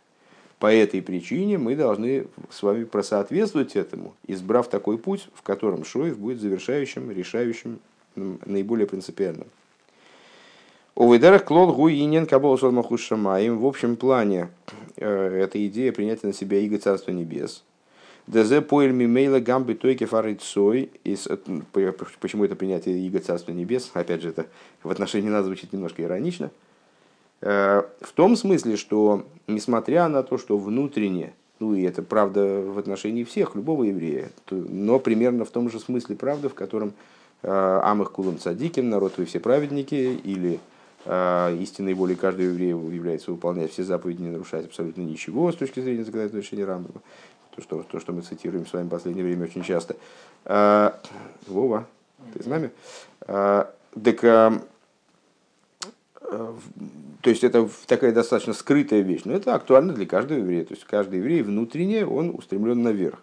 По 0.61 0.73
этой 0.73 1.03
причине 1.03 1.59
мы 1.59 1.75
должны 1.75 2.27
с 2.51 2.63
вами 2.63 2.85
просоответствовать 2.85 3.75
этому, 3.75 4.15
избрав 4.27 4.69
такой 4.69 4.99
путь, 4.99 5.29
в 5.35 5.43
котором 5.43 5.85
шоев 5.85 6.19
будет 6.19 6.41
завершающим, 6.41 7.11
решающим, 7.11 7.81
наиболее 8.15 8.87
принципиальным. 8.87 9.49
Овейдарах 10.95 11.45
клол 11.45 11.73
гуинен 11.73 12.27
кабол 12.27 12.59
шамаем. 12.59 13.59
В 13.59 13.67
общем 13.67 13.97
плане, 13.97 14.51
э, 14.97 15.43
эта 15.45 15.67
идея 15.67 15.93
принятия 15.93 16.27
на 16.27 16.35
себя 16.35 16.59
иго 16.59 16.79
Царства 16.79 17.11
Небес– 17.11 17.65
ДЗ 18.31 18.63
поэль 18.63 18.93
мимейла 18.93 19.41
гамби 19.41 19.75
тойки 19.75 20.05
фарицой. 20.05 20.91
Почему 22.21 22.45
это 22.45 22.55
принятие 22.55 23.05
Иго 23.07 23.19
Царства 23.19 23.51
Небес? 23.51 23.91
Опять 23.93 24.23
же, 24.23 24.29
это 24.29 24.47
в 24.83 24.91
отношении 24.91 25.29
нас 25.29 25.45
звучит 25.45 25.73
немножко 25.73 26.03
иронично. 26.03 26.51
Э, 27.43 27.83
в 28.01 28.13
том 28.13 28.37
смысле, 28.37 28.77
что 28.77 29.27
несмотря 29.47 30.09
на 30.09 30.23
то, 30.23 30.39
что 30.39 30.59
внутренне, 30.59 31.33
ну 31.59 31.75
и 31.75 31.83
это 31.83 32.03
правда 32.03 32.61
в 32.61 32.79
отношении 32.79 33.25
всех, 33.25 33.55
любого 33.55 33.85
еврея, 33.85 34.31
но 34.51 34.99
примерно 34.99 35.45
в 35.45 35.51
том 35.51 35.71
же 35.71 35.81
смысле 35.81 36.17
правда, 36.17 36.49
в 36.49 36.55
котором 36.55 36.93
э, 37.43 37.81
Амых 37.83 38.13
Кулам 38.13 38.39
Цадикин, 38.39 38.89
народ 38.89 39.15
вы 39.17 39.25
все 39.25 39.41
праведники, 39.41 39.95
или 39.95 40.61
э, 41.07 41.57
истинной 41.61 41.95
волей 41.95 42.15
каждого 42.15 42.47
еврея 42.47 42.77
является 42.77 43.31
выполнять 43.31 43.73
все 43.73 43.85
заповеди, 43.85 44.23
не 44.23 44.31
нарушать 44.31 44.67
абсолютно 44.67 45.03
ничего 45.03 45.51
с 45.51 45.57
точки 45.57 45.81
зрения 45.81 46.05
законодательного 46.05 46.43
решения 46.43 46.65
Рамбама 46.65 47.01
то, 47.57 47.63
что, 47.63 47.83
то, 47.83 47.99
что 47.99 48.13
мы 48.13 48.23
цитируем 48.23 48.65
с 48.65 48.73
вами 48.73 48.87
в 48.87 48.91
последнее 48.91 49.25
время 49.25 49.47
очень 49.47 49.65
часто. 49.65 49.97
Вова, 51.49 51.85
ты 52.33 52.45
с 52.45 52.47
нами? 52.47 52.71
Так, 53.27 54.23
то 56.21 57.31
есть 57.31 57.45
это 57.45 57.69
такая 57.87 58.13
достаточно 58.13 58.53
скрытая 58.53 59.01
вещь, 59.01 59.23
но 59.25 59.33
это 59.33 59.55
актуально 59.55 59.93
для 59.93 60.07
каждого 60.07 60.39
еврея. 60.39 60.65
То 60.65 60.75
есть 60.75 60.85
каждый 60.85 61.19
еврей 61.19 61.43
внутренне, 61.43 62.07
он 62.07 62.31
устремлен 62.31 62.83
наверх. 62.83 63.19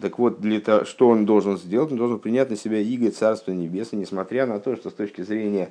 Так 0.00 0.18
вот, 0.18 0.40
для 0.40 0.60
того, 0.60 0.84
что 0.84 1.08
он 1.08 1.26
должен 1.26 1.58
сделать? 1.58 1.92
Он 1.92 1.98
должен 1.98 2.18
принять 2.18 2.50
на 2.50 2.56
себя 2.56 2.78
иго 2.80 3.10
Царства 3.10 3.52
Небесное, 3.52 4.00
несмотря 4.00 4.46
на 4.46 4.58
то, 4.58 4.74
что 4.74 4.90
с 4.90 4.94
точки 4.94 5.22
зрения 5.22 5.70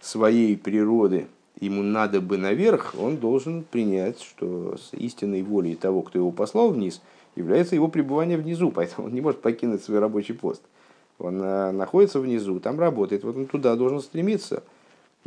своей 0.00 0.56
природы 0.56 1.26
ему 1.60 1.82
надо 1.82 2.20
бы 2.20 2.38
наверх, 2.38 2.94
он 2.98 3.16
должен 3.16 3.64
принять, 3.64 4.20
что 4.20 4.76
с 4.76 4.94
истинной 4.94 5.42
волей 5.42 5.74
того, 5.74 6.02
кто 6.02 6.18
его 6.18 6.30
послал 6.30 6.70
вниз, 6.70 7.02
является 7.34 7.74
его 7.74 7.88
пребывание 7.88 8.38
внизу, 8.38 8.70
поэтому 8.74 9.08
он 9.08 9.14
не 9.14 9.20
может 9.20 9.40
покинуть 9.40 9.82
свой 9.82 9.98
рабочий 9.98 10.34
пост. 10.34 10.62
Он 11.18 11.42
э, 11.42 11.72
находится 11.72 12.20
внизу, 12.20 12.60
там 12.60 12.78
работает, 12.78 13.24
вот 13.24 13.36
он 13.36 13.46
туда 13.46 13.74
должен 13.74 14.00
стремиться, 14.00 14.62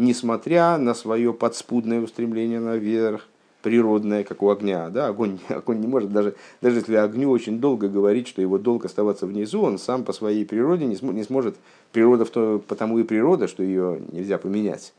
несмотря 0.01 0.77
на 0.77 0.93
свое 0.93 1.33
подспудное 1.33 2.01
устремление 2.01 2.59
наверх, 2.59 3.27
природное, 3.61 4.23
как 4.23 4.41
у 4.41 4.49
огня. 4.49 4.89
Да? 4.89 5.07
Огонь, 5.07 5.39
огонь 5.49 5.79
не 5.79 5.87
может, 5.87 6.11
даже, 6.11 6.35
даже 6.61 6.77
если 6.77 6.95
огню 6.95 7.29
очень 7.29 7.59
долго 7.59 7.87
говорить, 7.87 8.27
что 8.27 8.41
его 8.41 8.57
долг 8.57 8.85
оставаться 8.85 9.27
внизу, 9.27 9.61
он 9.61 9.77
сам 9.77 10.03
по 10.03 10.11
своей 10.11 10.45
природе 10.45 10.85
не, 10.85 10.95
см, 10.95 11.15
не 11.15 11.23
сможет. 11.23 11.55
Природа 11.91 12.25
в 12.25 12.31
то, 12.31 12.61
потому 12.67 12.97
и 12.99 13.03
природа, 13.03 13.47
что 13.47 13.63
ее 13.63 14.01
нельзя 14.11 14.37
поменять. 14.37 14.93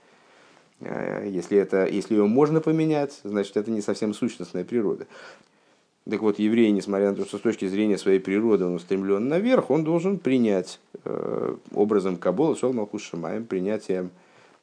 А, 0.81 1.27
если, 1.27 1.59
это, 1.59 1.87
если 1.87 2.15
ее 2.15 2.27
можно 2.27 2.61
поменять, 2.61 3.21
значит 3.25 3.57
это 3.57 3.71
не 3.71 3.81
совсем 3.81 4.15
сущностная 4.15 4.65
природа. 4.65 5.07
Так 6.09 6.21
вот, 6.21 6.39
еврей, 6.39 6.71
несмотря 6.73 7.11
на 7.11 7.17
то, 7.17 7.25
что 7.25 7.39
с 7.39 7.41
точки 7.41 7.67
зрения 7.67 7.97
своей 7.97 8.19
природы 8.19 8.65
он 8.65 8.75
устремлен 8.75 9.29
наверх, 9.29 9.71
он 9.71 9.85
должен 9.85 10.19
принять 10.19 10.81
э, 11.05 11.57
образом 11.75 12.17
Кабола, 12.17 12.57
Шол 12.57 12.73
Малхус 12.73 13.03
Шамаем, 13.03 13.45
принятием, 13.45 14.11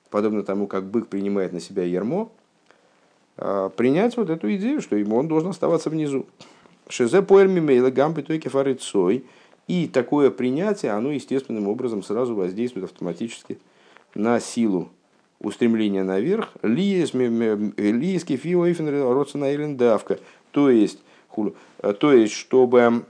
подобно 0.10 0.44
тому, 0.44 0.68
как 0.68 0.86
бык 0.86 1.08
принимает 1.08 1.54
на 1.54 1.60
себя 1.60 1.84
ермо, 1.84 2.32
а, 3.38 3.70
принять 3.70 4.18
вот 4.18 4.30
эту 4.30 4.54
идею, 4.56 4.82
что 4.82 4.96
ему 4.96 5.16
он 5.18 5.28
должен 5.28 5.50
оставаться 5.50 5.90
внизу. 5.90 6.26
Шезе 6.90 7.22
поэрми 7.22 7.60
мейла 7.60 7.92
гампи 7.92 8.22
тойки 8.22 8.48
фарицой. 8.48 9.26
И 9.68 9.88
такое 9.88 10.32
принятие, 10.32 10.94
оно 10.94 11.12
естественным 11.12 11.68
образом 11.68 12.02
сразу 12.02 12.34
воздействует 12.34 12.86
автоматически 12.86 13.60
на 14.16 14.40
силу 14.40 14.90
устремления 15.40 16.04
наверх. 16.04 16.50
Лиески 16.64 18.36
фиоэйфен 18.36 18.90
родсона 18.90 19.76
давка. 19.76 20.20
То 20.52 20.72
есть, 20.72 21.00
то 22.00 22.14
есть, 22.14 22.34
чтобы 22.34 23.06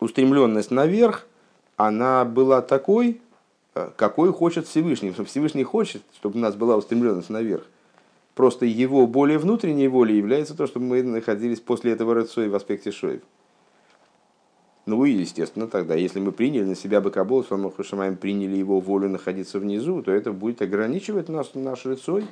устремленность 0.00 0.70
наверх, 0.70 1.26
она 1.76 2.26
была 2.26 2.60
такой, 2.60 3.20
какой 3.74 4.32
хочет 4.32 4.66
Всевышний. 4.66 5.12
Всевышний 5.24 5.64
хочет, 5.64 6.02
чтобы 6.14 6.38
у 6.38 6.42
нас 6.42 6.54
была 6.54 6.76
устремленность 6.76 7.30
наверх. 7.30 7.64
Просто 8.34 8.66
его 8.66 9.06
более 9.06 9.38
внутренней 9.38 9.88
волей 9.88 10.16
является 10.16 10.56
то, 10.56 10.66
что 10.66 10.80
мы 10.80 11.02
находились 11.02 11.60
после 11.60 11.92
этого 11.92 12.14
Рыцой 12.14 12.48
в 12.48 12.54
аспекте 12.54 12.90
Шоев. 12.90 13.22
Ну 14.86 15.04
и, 15.04 15.12
естественно, 15.12 15.66
тогда, 15.66 15.94
если 15.94 16.20
мы 16.20 16.30
приняли 16.30 16.64
на 16.64 16.74
себя 16.74 17.00
Бакабол, 17.00 17.42
с 17.42 17.48
Хашамаем 17.76 18.16
приняли 18.16 18.56
его 18.56 18.80
волю 18.80 19.08
находиться 19.08 19.58
внизу, 19.58 20.02
то 20.02 20.12
это 20.12 20.32
будет 20.32 20.60
ограничивать 20.60 21.28
нас, 21.28 21.54
наш 21.54 21.86
Рыцой 21.86 22.26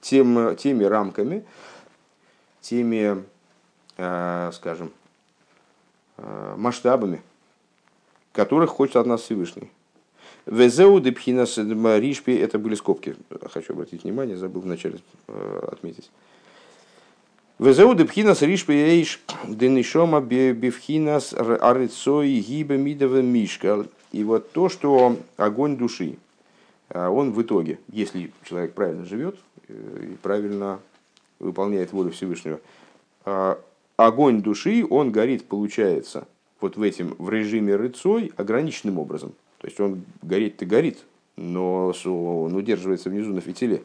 тем, 0.00 0.56
теми 0.56 0.84
рамками, 0.84 1.44
теми, 2.62 3.22
э, 3.98 4.50
скажем, 4.54 4.92
э, 6.16 6.54
масштабами, 6.56 7.22
которых 8.32 8.70
хочет 8.70 8.96
от 8.96 9.06
нас 9.06 9.20
Всевышний. 9.22 9.70
Везеу 10.50 10.98
депхинас 10.98 11.58
ришпи, 11.58 12.32
это 12.32 12.58
были 12.58 12.74
скобки, 12.74 13.14
хочу 13.52 13.72
обратить 13.72 14.02
внимание, 14.02 14.36
забыл 14.36 14.62
вначале 14.62 14.98
э, 15.28 15.68
отметить. 15.70 16.10
Везеу 17.60 17.94
депхинас 17.94 18.42
ришпи 18.42 18.72
эйш 18.72 19.20
денишома 19.46 20.20
бифхинас 20.20 21.34
арицой 21.34 22.40
гиба 22.40 22.74
мидова 22.74 23.22
мишка. 23.22 23.86
И 24.10 24.24
вот 24.24 24.50
то, 24.50 24.68
что 24.68 25.16
огонь 25.36 25.76
души, 25.76 26.16
э, 26.88 27.06
он 27.06 27.30
в 27.30 27.40
итоге, 27.40 27.78
если 27.92 28.32
человек 28.42 28.72
правильно 28.72 29.04
живет 29.04 29.36
э, 29.68 30.08
и 30.14 30.16
правильно 30.16 30.80
выполняет 31.38 31.92
волю 31.92 32.10
Всевышнего, 32.10 32.58
огонь 33.96 34.42
души, 34.42 34.84
он 34.90 35.12
горит, 35.12 35.46
получается, 35.46 36.26
вот 36.60 36.76
в 36.76 36.82
этим, 36.82 37.14
в 37.18 37.30
режиме 37.30 37.76
рыцой 37.76 38.32
ограниченным 38.36 38.98
образом. 38.98 39.32
То 39.60 39.66
есть 39.66 39.78
он 39.78 40.04
гореть-то 40.22 40.64
горит, 40.64 41.00
но 41.36 41.92
он 42.04 42.54
удерживается 42.54 43.10
внизу 43.10 43.32
на 43.32 43.40
фитиле. 43.40 43.82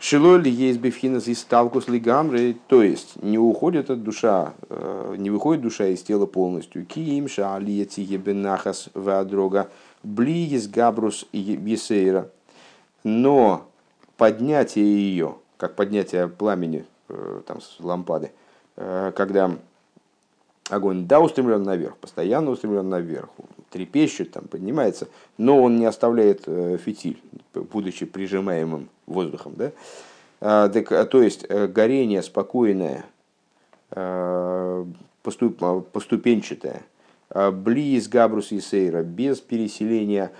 Шилоли 0.00 0.48
есть 0.48 0.78
бифхинас 0.78 1.26
из 1.26 1.40
сталкус 1.40 1.88
лигамры, 1.88 2.56
то 2.68 2.82
есть 2.82 3.20
не 3.20 3.36
уходит 3.36 3.90
от 3.90 4.04
душа, 4.04 4.54
э, 4.68 5.16
не 5.18 5.28
выходит 5.30 5.62
душа 5.62 5.86
из 5.86 6.02
тела 6.02 6.26
полностью. 6.26 6.86
Киим 6.86 7.28
шаалиети 7.28 8.00
ебенахас 8.00 8.90
вадрога 8.94 9.70
блиес 10.04 10.68
габрус 10.68 11.26
есейра. 11.32 12.30
Но 13.02 13.66
поднятие 14.16 14.84
ее, 14.84 15.36
как 15.56 15.74
поднятие 15.74 16.28
пламени 16.28 16.84
э, 17.08 17.40
там, 17.46 17.60
с 17.60 17.76
лампады, 17.80 18.30
э, 18.76 19.12
когда 19.16 19.56
огонь 20.70 21.06
да 21.06 21.20
устремлен 21.20 21.64
наверх, 21.64 21.96
постоянно 21.96 22.50
устремлен 22.50 22.88
наверх, 22.88 23.30
трепещет, 23.70 24.32
там, 24.32 24.44
поднимается, 24.44 25.08
но 25.36 25.62
он 25.62 25.76
не 25.76 25.86
оставляет 25.86 26.42
э, 26.46 26.78
фитиль, 26.82 27.18
будучи 27.54 28.06
прижимаемым 28.06 28.88
воздухом. 29.06 29.54
Да? 29.56 29.72
А, 30.40 30.64
а, 30.64 31.04
то 31.04 31.22
есть 31.22 31.46
э, 31.48 31.66
горение 31.66 32.22
спокойное, 32.22 33.04
э, 33.90 34.84
поступ, 35.22 35.62
поступенчатое, 35.92 36.82
близ 37.52 38.08
Габрус 38.08 38.52
и 38.52 38.60
Сейра, 38.60 39.02
без 39.02 39.40
переселения, 39.40 40.32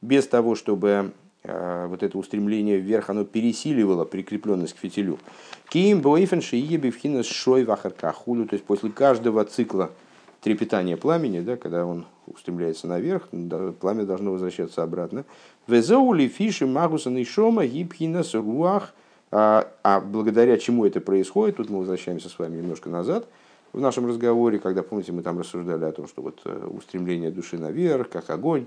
без 0.00 0.26
того, 0.26 0.54
чтобы 0.54 1.12
вот 1.44 2.04
это 2.04 2.16
устремление 2.16 2.78
вверх, 2.78 3.10
оно 3.10 3.24
пересиливало 3.24 4.04
прикрепленность 4.04 4.74
к 4.74 4.78
фитилю. 4.78 5.18
Ким 5.68 6.00
бойфен 6.00 6.40
шиеби 6.40 6.90
вхинас 6.90 7.26
шой 7.26 7.64
вахаркахулю, 7.64 8.46
то 8.46 8.54
есть 8.54 8.64
после 8.64 8.90
каждого 8.90 9.44
цикла 9.44 9.90
трепетания 10.42 10.96
пламени, 10.96 11.40
да, 11.40 11.56
когда 11.56 11.86
он 11.86 12.04
устремляется 12.26 12.86
наверх, 12.86 13.28
пламя 13.80 14.04
должно 14.04 14.32
возвращаться 14.32 14.82
обратно. 14.82 15.24
Везоули 15.66 16.28
фиши 16.28 16.66
магуса 16.66 17.10
нишома 17.10 17.64
гибхинас 17.66 18.34
руах. 18.34 18.92
А, 19.34 19.72
а 19.82 20.00
благодаря 20.00 20.58
чему 20.58 20.84
это 20.84 21.00
происходит, 21.00 21.56
тут 21.56 21.70
мы 21.70 21.78
возвращаемся 21.78 22.28
с 22.28 22.38
вами 22.38 22.58
немножко 22.58 22.90
назад 22.90 23.26
в 23.72 23.80
нашем 23.80 24.06
разговоре, 24.06 24.58
когда, 24.58 24.82
помните, 24.82 25.12
мы 25.12 25.22
там 25.22 25.38
рассуждали 25.38 25.84
о 25.84 25.92
том, 25.92 26.06
что 26.06 26.22
вот 26.22 26.40
э, 26.44 26.66
устремление 26.66 27.30
души 27.30 27.56
наверх, 27.56 28.10
как 28.10 28.28
огонь. 28.28 28.66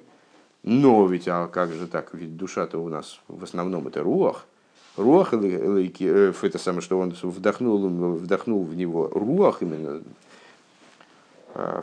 Но 0.63 1.05
ведь, 1.05 1.27
а 1.27 1.47
как 1.47 1.71
же 1.71 1.85
так, 1.85 2.13
ведь 2.13 2.35
душа-то 2.37 2.79
у 2.79 2.89
нас 2.89 3.19
в 3.27 3.43
основном 3.43 3.87
это 3.87 4.01
руах. 4.01 4.47
Руах, 4.97 5.33
э, 5.33 6.33
это 6.41 6.57
самое, 6.57 6.81
что 6.81 6.97
он 6.97 7.13
вдохнул, 7.21 7.87
вдохнул 8.15 8.63
в 8.63 8.75
него 8.75 9.07
руах 9.13 9.61
именно 9.61 9.97
э, 9.97 10.01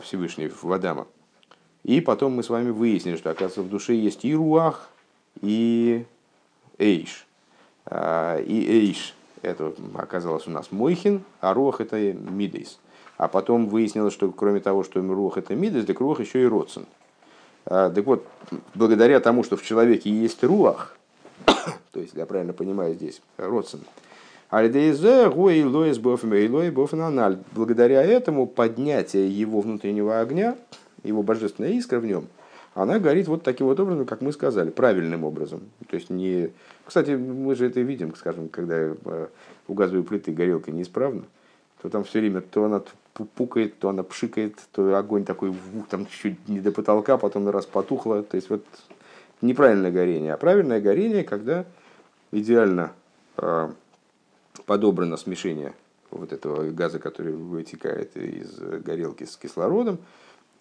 Всевышний 0.01 0.47
в 0.47 0.71
Адама. 0.71 1.07
И 1.83 1.99
потом 1.99 2.33
мы 2.33 2.43
с 2.43 2.49
вами 2.49 2.69
выяснили, 2.69 3.17
что, 3.17 3.29
оказывается, 3.29 3.61
в 3.61 3.69
душе 3.69 3.93
есть 3.93 4.23
и 4.23 4.33
руах, 4.33 4.89
и 5.41 6.05
эйш. 6.77 7.25
А, 7.85 8.39
и 8.39 8.65
эйш– 8.65 9.13
это 9.41 9.73
оказалось 9.95 10.47
у 10.47 10.51
нас 10.51 10.71
мойхин, 10.71 11.23
а 11.41 11.53
руах– 11.53 11.79
это 11.81 11.97
мидейс. 12.13 12.79
А 13.17 13.27
потом 13.27 13.67
выяснилось, 13.67 14.13
что 14.13 14.31
кроме 14.31 14.61
того, 14.61 14.83
что 14.83 15.01
руах– 15.01 15.37
это 15.37 15.55
мидейс, 15.55 15.85
так 15.85 15.99
руах 15.99 16.21
еще 16.21 16.41
и 16.41 16.45
родсен. 16.45 16.85
А, 17.65 17.89
так 17.89 18.05
вот, 18.05 18.25
благодаря 18.73 19.19
тому, 19.19 19.43
что 19.43 19.57
в 19.57 19.63
человеке 19.63 20.09
есть 20.09 20.43
руах, 20.43 20.95
то 21.45 21.99
есть, 21.99 22.13
я 22.13 22.25
правильно 22.25 22.53
понимаю 22.53 22.93
здесь, 22.93 23.21
родсен, 24.61 25.31
Благодаря 27.53 28.03
этому 28.03 28.47
поднятие 28.47 29.29
его 29.29 29.61
внутреннего 29.61 30.19
огня– 30.19 30.55
его 31.03 31.23
божественная 31.23 31.71
искра 31.71 31.99
в 31.99 32.05
нем, 32.05 32.27
она 32.73 32.99
горит 32.99 33.27
вот 33.27 33.43
таким 33.43 33.67
вот 33.67 33.79
образом, 33.79 34.05
как 34.05 34.21
мы 34.21 34.31
сказали, 34.31 34.69
правильным 34.69 35.23
образом. 35.23 35.61
То 35.89 35.95
есть 35.95 36.09
не... 36.09 36.49
Кстати, 36.85 37.11
мы 37.11 37.55
же 37.55 37.67
это 37.67 37.81
видим, 37.81 38.15
скажем, 38.15 38.49
когда 38.49 38.75
э, 38.77 39.27
у 39.67 39.73
газовой 39.73 40.03
плиты 40.03 40.31
горелка 40.31 40.71
неисправна, 40.71 41.23
то 41.81 41.89
там 41.89 42.03
все 42.03 42.19
время 42.19 42.41
то 42.41 42.65
она 42.65 42.81
пукает, 43.13 43.77
то 43.77 43.89
она 43.89 44.03
пшикает, 44.03 44.55
то 44.71 44.97
огонь 44.97 45.23
такой 45.23 45.53
там 45.89 46.07
чуть 46.07 46.47
не 46.47 46.59
до 46.59 46.71
потолка, 46.71 47.17
потом 47.17 47.47
раз 47.49 47.65
потухло. 47.65 48.23
То 48.23 48.35
есть 48.37 48.49
вот 48.49 48.65
неправильное 49.41 49.91
горение. 49.91 50.33
А 50.33 50.37
правильное 50.37 50.81
горение, 50.81 51.23
когда 51.23 51.65
идеально 52.31 52.91
э, 53.37 53.69
подобрано 54.65 55.17
смешение 55.17 55.73
вот 56.11 56.31
этого 56.31 56.69
газа, 56.71 56.99
который 56.99 57.33
вытекает 57.33 58.15
из 58.15 58.57
горелки 58.83 59.25
с 59.25 59.35
кислородом. 59.37 59.97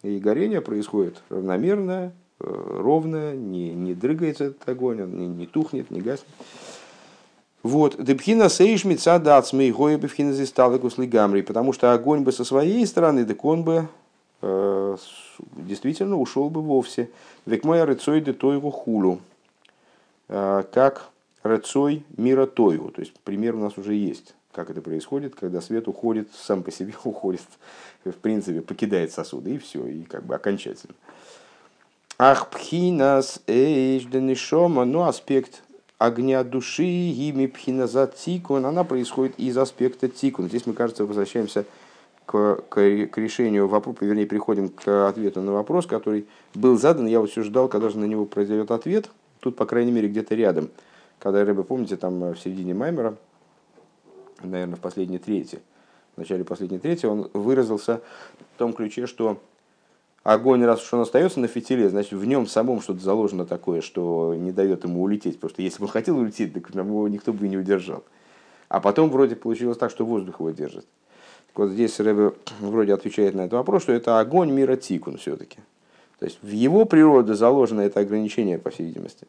И 0.02 0.18
горение 0.18 0.60
происходит 0.60 1.22
равномерно, 1.28 2.12
э, 2.40 2.44
ровно, 2.44 3.34
не, 3.34 3.72
не 3.72 3.94
дрыгается 3.94 4.44
этот 4.44 4.68
огонь, 4.68 5.02
он 5.02 5.16
не, 5.16 5.28
не 5.28 5.46
тухнет, 5.46 5.90
не 5.90 6.00
гаснет. 6.00 6.28
Вот, 7.62 8.02
депхина 8.02 8.48
сейш 8.48 8.84
мица 8.84 9.20
дацмей 9.20 9.70
гоя 9.70 9.96
бифхина 9.96 10.32
зисталыкус 10.32 10.98
лигамри, 10.98 11.42
потому 11.42 11.72
что 11.72 11.92
огонь 11.92 12.22
бы 12.22 12.32
со 12.32 12.44
своей 12.44 12.84
стороны, 12.88 13.24
так 13.24 13.44
он 13.44 13.62
бы 13.62 13.86
э, 14.40 14.96
действительно 15.56 16.18
ушел 16.18 16.50
бы 16.50 16.60
вовсе. 16.60 17.08
Век 17.46 17.62
моя 17.62 17.86
рыцой 17.86 18.20
де 18.20 18.32
тойгу 18.32 18.72
хулу, 18.72 19.20
э, 20.28 20.64
как 20.72 21.11
рыцой 21.42 22.04
мира 22.16 22.46
тойгу, 22.46 22.90
то 22.90 23.00
есть 23.00 23.12
пример 23.24 23.54
у 23.54 23.58
нас 23.58 23.76
уже 23.78 23.94
есть, 23.94 24.34
как 24.52 24.70
это 24.70 24.80
происходит, 24.80 25.34
когда 25.34 25.60
свет 25.60 25.88
уходит, 25.88 26.28
сам 26.34 26.62
по 26.62 26.70
себе 26.70 26.94
уходит, 27.04 27.42
в 28.04 28.12
принципе, 28.12 28.60
покидает 28.60 29.12
сосуды, 29.12 29.54
и 29.54 29.58
все, 29.58 29.86
и 29.86 30.02
как 30.02 30.24
бы 30.24 30.34
окончательно. 30.34 30.94
Ах, 32.18 32.50
пхинас 32.50 33.40
эйш 33.46 34.04
денишома, 34.04 34.84
ну 34.84 35.02
аспект 35.02 35.62
огня 35.98 36.42
души, 36.44 36.84
ими 36.84 37.46
пхиназа 37.46 38.06
тикун, 38.06 38.66
она 38.66 38.84
происходит 38.84 39.38
из 39.38 39.56
аспекта 39.56 40.08
тикун. 40.08 40.48
Здесь 40.48 40.66
мы, 40.66 40.74
кажется, 40.74 41.04
возвращаемся 41.04 41.64
к, 42.26 42.62
к, 42.68 43.06
к 43.06 43.18
решению 43.18 43.68
вопроса, 43.68 44.04
вернее, 44.04 44.26
приходим 44.26 44.68
к 44.68 45.08
ответу 45.08 45.40
на 45.40 45.52
вопрос, 45.52 45.86
который 45.86 46.26
был 46.54 46.78
задан. 46.78 47.06
Я 47.06 47.20
вот 47.20 47.30
все 47.30 47.42
ждал, 47.42 47.68
когда 47.68 47.88
же 47.88 47.98
на 47.98 48.04
него 48.04 48.24
произойдет 48.24 48.70
ответ. 48.70 49.10
Тут, 49.40 49.56
по 49.56 49.66
крайней 49.66 49.92
мере, 49.92 50.08
где-то 50.08 50.34
рядом. 50.34 50.70
Когда 51.22 51.44
рыба, 51.44 51.62
помните, 51.62 51.96
там 51.96 52.32
в 52.32 52.36
середине 52.36 52.74
Маймера, 52.74 53.14
наверное, 54.42 54.74
в 54.74 54.80
последней 54.80 55.18
трети, 55.18 55.60
в 56.16 56.18
начале 56.18 56.42
последней 56.42 56.80
трети, 56.80 57.06
он 57.06 57.30
выразился 57.32 58.00
в 58.54 58.58
том 58.58 58.72
ключе, 58.72 59.06
что 59.06 59.38
огонь, 60.24 60.64
раз 60.64 60.82
уж 60.82 60.92
он 60.94 61.02
остается 61.02 61.38
на 61.38 61.46
фитиле, 61.46 61.88
значит, 61.88 62.14
в 62.14 62.24
нем 62.24 62.48
самом 62.48 62.80
что-то 62.80 62.98
заложено 62.98 63.46
такое, 63.46 63.82
что 63.82 64.34
не 64.34 64.50
дает 64.50 64.82
ему 64.82 65.00
улететь. 65.00 65.36
Потому 65.36 65.50
что 65.50 65.62
если 65.62 65.78
бы 65.78 65.84
он 65.84 65.92
хотел 65.92 66.18
улететь, 66.18 66.54
так 66.54 66.74
его 66.74 67.06
никто 67.06 67.32
бы 67.32 67.46
не 67.46 67.56
удержал. 67.56 68.02
А 68.68 68.80
потом 68.80 69.08
вроде 69.08 69.36
получилось 69.36 69.78
так, 69.78 69.92
что 69.92 70.04
воздух 70.04 70.40
его 70.40 70.50
держит. 70.50 70.86
Так 71.46 71.58
вот 71.58 71.70
здесь 71.70 72.00
Рэбе 72.00 72.32
вроде 72.60 72.94
отвечает 72.94 73.36
на 73.36 73.42
этот 73.42 73.52
вопрос, 73.52 73.84
что 73.84 73.92
это 73.92 74.18
огонь 74.18 74.50
мира 74.50 74.74
тикун 74.74 75.18
все-таки. 75.18 75.58
То 76.18 76.26
есть 76.26 76.38
в 76.42 76.50
его 76.50 76.84
природе 76.84 77.34
заложено 77.34 77.80
это 77.80 78.00
ограничение, 78.00 78.58
по 78.58 78.70
всей 78.70 78.86
видимости. 78.86 79.28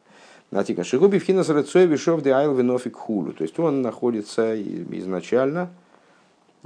נתקן 0.50 0.84
שהוא 0.84 1.18
בבחינת 1.18 1.48
רצוא 1.48 1.86
ושוב 1.86 2.22
דעייל 2.22 2.54
ונפיק 2.54 2.96
כולו. 2.96 3.32
То 3.32 3.42
есть 3.42 3.58
он 3.58 3.82
находится 3.82 4.60
изначально 4.60 5.70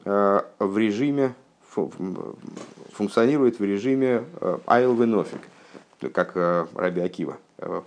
э, 0.04 0.40
в 0.58 0.78
режиме 0.78 1.34
функционирует 2.92 3.58
в 3.58 3.64
режиме 3.64 4.24
э, 4.40 4.58
עייל 4.66 4.94
ונפיק, 4.94 5.40
как 6.12 6.32
э, 6.34 6.66
Раби 6.74 7.00
Акива. 7.00 7.38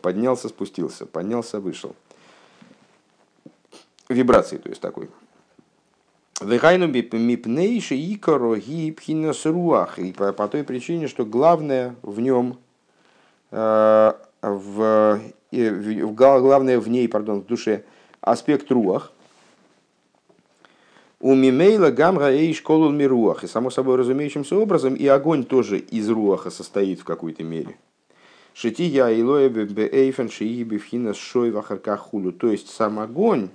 Поднялся, 0.01 0.49
спустился, 0.49 1.06
поднялся, 1.06 1.60
вышел. 1.60 1.95
Вибрации, 4.10 4.58
то 4.58 4.69
есть 4.69 4.82
такой. 4.82 5.10
והיינו 6.41 6.88
מפני 6.88 7.95
שעיקרו 7.95 8.58
היא 8.58 8.90
בחינת 8.90 9.45
רוח. 9.45 10.00
И 9.99 10.12
по, 10.12 10.34
по 10.34 10.47
той 10.47 10.63
причине, 10.63 11.08
что 11.08 11.25
главное 11.25 11.95
в 12.01 12.19
нем, 12.19 12.58
в, 13.51 14.15
в, 14.41 15.21
главное 15.52 16.80
в 16.80 16.90
ней, 16.90 17.08
пардон, 17.08 17.42
в 17.42 17.46
душе, 17.46 17.84
аспект 18.22 18.72
руах– 18.72 19.12
у 21.22 21.36
Мимейла 21.36 21.92
Гамра 21.92 22.34
и 22.34 22.52
школу 22.52 22.90
Мируах. 22.90 23.44
И 23.44 23.48
само 23.48 23.70
собой 23.70 23.96
разумеющимся 23.96 24.58
образом 24.58 24.96
и 24.96 25.06
огонь 25.06 25.46
тоже 25.46 25.78
из 25.78 26.10
руаха 26.10 26.50
состоит 26.50 27.00
в 27.00 27.04
какой-то 27.04 27.44
мере. 27.44 27.78
Шития 28.54 29.08
и 29.10 29.22
эйфен 29.22 30.30
шии 30.30 30.64
бифхина 30.64 31.14
шой 31.14 31.54
хулю. 31.54 32.32
То 32.32 32.52
есть 32.52 32.70
сам 32.70 33.00
огонь, 33.00 33.50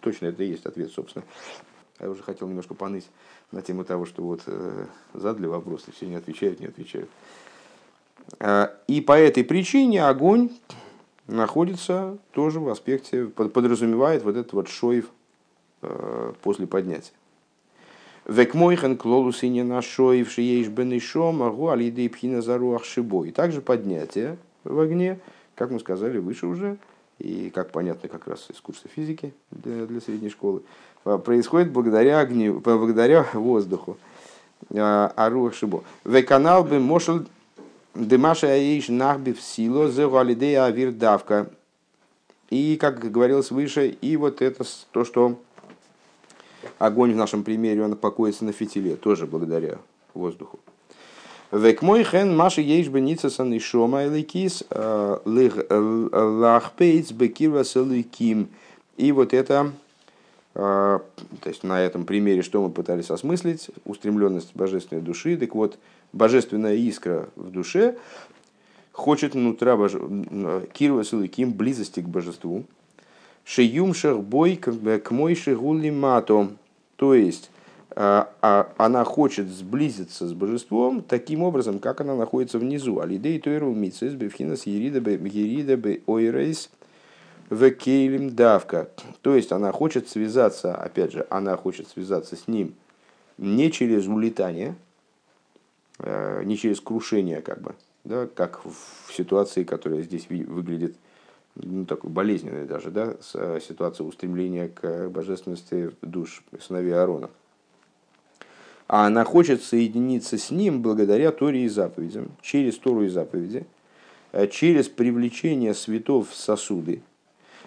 точно 0.00 0.26
это 0.26 0.42
и 0.42 0.48
есть 0.48 0.66
ответ, 0.66 0.90
собственно. 0.90 1.24
Я 2.00 2.10
уже 2.10 2.22
хотел 2.22 2.48
немножко 2.48 2.74
поныть 2.74 3.06
на 3.52 3.62
тему 3.62 3.84
того, 3.84 4.04
что 4.04 4.22
вот 4.22 4.42
э, 4.46 4.86
задали 5.14 5.46
вопросы, 5.46 5.92
все 5.92 6.06
не 6.06 6.16
отвечают, 6.16 6.58
не 6.58 6.66
отвечают. 6.66 7.08
Э, 8.40 8.70
и 8.88 9.00
по 9.00 9.16
этой 9.16 9.44
причине 9.44 10.04
огонь 10.04 10.50
находится 11.26 12.18
тоже 12.32 12.60
в 12.60 12.68
аспекте, 12.68 13.26
подразумевает 13.26 14.22
вот 14.22 14.36
этот 14.36 14.52
вот 14.52 14.68
шоев 14.68 15.06
Э, 15.82 16.32
после 16.42 16.68
поднятия. 16.68 17.10
Век 18.24 18.54
мойхен 18.54 18.96
клолус 18.96 19.42
и 19.42 19.48
не 19.48 19.64
нашой 19.64 20.22
в 20.22 20.30
шиеиш 20.30 20.68
бенешом 20.68 21.38
могу 21.38 21.70
алиды 21.70 22.08
пхина 22.08 22.40
заруах 22.40 22.84
шибой. 22.84 23.30
И 23.30 23.32
также 23.32 23.60
поднятие 23.60 24.38
в 24.62 24.78
огне, 24.78 25.18
как 25.56 25.72
мы 25.72 25.80
сказали 25.80 26.18
выше 26.18 26.46
уже, 26.46 26.76
и 27.18 27.50
как 27.50 27.72
понятно 27.72 28.08
как 28.08 28.28
раз 28.28 28.48
из 28.48 28.60
курса 28.60 28.86
физики 28.94 29.34
для, 29.50 29.86
для 29.86 30.00
средней 30.00 30.30
школы, 30.30 30.62
э, 31.04 31.18
происходит 31.18 31.72
благодаря 31.72 32.20
огню, 32.20 32.60
благодаря 32.60 33.26
воздуху. 33.32 33.96
Э, 34.70 35.10
Аруах 35.16 35.52
шибо. 35.52 35.82
Веканал 36.04 36.62
бы 36.62 36.78
мошел 36.78 37.22
Демаша 37.94 38.48
Аиш 38.48 38.88
Нахби 38.88 39.32
в 39.32 39.40
силу 39.40 39.88
Зегалидея 39.88 40.64
Авир 40.64 40.92
Давка. 40.92 41.50
И, 42.48 42.76
как 42.76 43.10
говорилось 43.10 43.50
выше, 43.50 43.88
и 43.88 44.16
вот 44.16 44.42
это 44.42 44.64
то, 44.90 45.04
что 45.04 45.38
огонь 46.78 47.12
в 47.12 47.16
нашем 47.16 47.44
примере, 47.44 47.82
он 47.82 47.96
покоится 47.96 48.44
на 48.44 48.52
фитиле, 48.52 48.96
тоже 48.96 49.26
благодаря 49.26 49.78
воздуху. 50.14 50.58
Век 51.50 51.82
мой 51.82 52.02
хен 52.02 52.34
маши 52.34 52.62
ейш 52.62 52.88
бы 52.88 53.00
ницасан 53.00 53.52
и 53.52 53.58
шома 53.58 54.06
эликис 54.06 54.64
э, 54.70 55.18
лахпейц 56.12 57.12
бекирва 57.12 57.64
селиким. 57.64 58.48
И 58.96 59.12
вот 59.12 59.34
это, 59.34 59.72
э, 60.54 60.98
то 61.40 61.48
есть 61.48 61.62
на 61.62 61.80
этом 61.80 62.06
примере, 62.06 62.40
что 62.42 62.62
мы 62.62 62.70
пытались 62.70 63.10
осмыслить, 63.10 63.68
устремленность 63.84 64.54
божественной 64.54 65.02
души, 65.02 65.36
так 65.36 65.54
вот, 65.54 65.78
божественная 66.12 66.74
искра 66.74 67.28
в 67.36 67.50
душе 67.50 67.96
хочет 68.92 69.34
внутра 69.34 69.76
боже... 69.76 70.00
кирва 70.72 71.04
селиким 71.04 71.52
близости 71.52 72.00
к 72.00 72.08
божеству, 72.08 72.64
шеюм 73.44 73.94
шербой 73.94 74.56
к 74.56 75.10
мой 75.10 75.34
шегули 75.34 75.90
матом, 75.90 76.58
то 76.96 77.14
есть 77.14 77.50
а, 77.94 78.32
а 78.40 78.72
она 78.78 79.04
хочет 79.04 79.48
сблизиться 79.48 80.26
с 80.26 80.32
божеством 80.32 81.02
таким 81.02 81.42
образом, 81.42 81.78
как 81.78 82.00
она 82.00 82.14
находится 82.14 82.58
внизу. 82.58 83.00
Алидей 83.00 83.38
тойру 83.38 83.74
митсис 83.74 84.14
бевхинас 84.14 84.66
ерида 84.66 85.00
бе 85.76 86.00
ойрейс 86.06 86.70
в 87.50 88.30
давка. 88.30 88.88
То 89.20 89.34
есть 89.34 89.52
она 89.52 89.72
хочет 89.72 90.08
связаться, 90.08 90.74
опять 90.74 91.12
же, 91.12 91.26
она 91.28 91.56
хочет 91.56 91.88
связаться 91.88 92.36
с 92.36 92.48
ним 92.48 92.74
не 93.36 93.70
через 93.70 94.06
улетание, 94.06 94.74
не 95.98 96.56
через 96.56 96.80
крушение, 96.80 97.42
как 97.42 97.60
бы, 97.60 97.74
да, 98.04 98.26
как 98.26 98.64
в 98.64 99.12
ситуации, 99.12 99.64
которая 99.64 100.02
здесь 100.02 100.28
выглядит 100.28 100.96
ну, 101.54 101.84
такой 101.84 102.10
болезненной 102.10 102.66
даже, 102.66 102.90
да, 102.90 103.14
э, 103.34 103.60
ситуация 103.66 104.06
устремления 104.06 104.68
к 104.68 105.08
божественности 105.08 105.90
душ 106.00 106.42
сыновей 106.60 106.94
Аарона. 106.94 107.30
А 108.88 109.06
она 109.06 109.24
хочет 109.24 109.62
соединиться 109.62 110.38
с 110.38 110.50
ним 110.50 110.82
благодаря 110.82 111.30
Торе 111.30 111.64
и 111.64 111.68
заповедям, 111.68 112.30
через 112.40 112.78
Тору 112.78 113.04
и 113.04 113.08
заповеди, 113.08 113.66
э, 114.32 114.46
через 114.46 114.88
привлечение 114.88 115.74
святов 115.74 116.30
в 116.30 116.34
сосуды. 116.34 117.02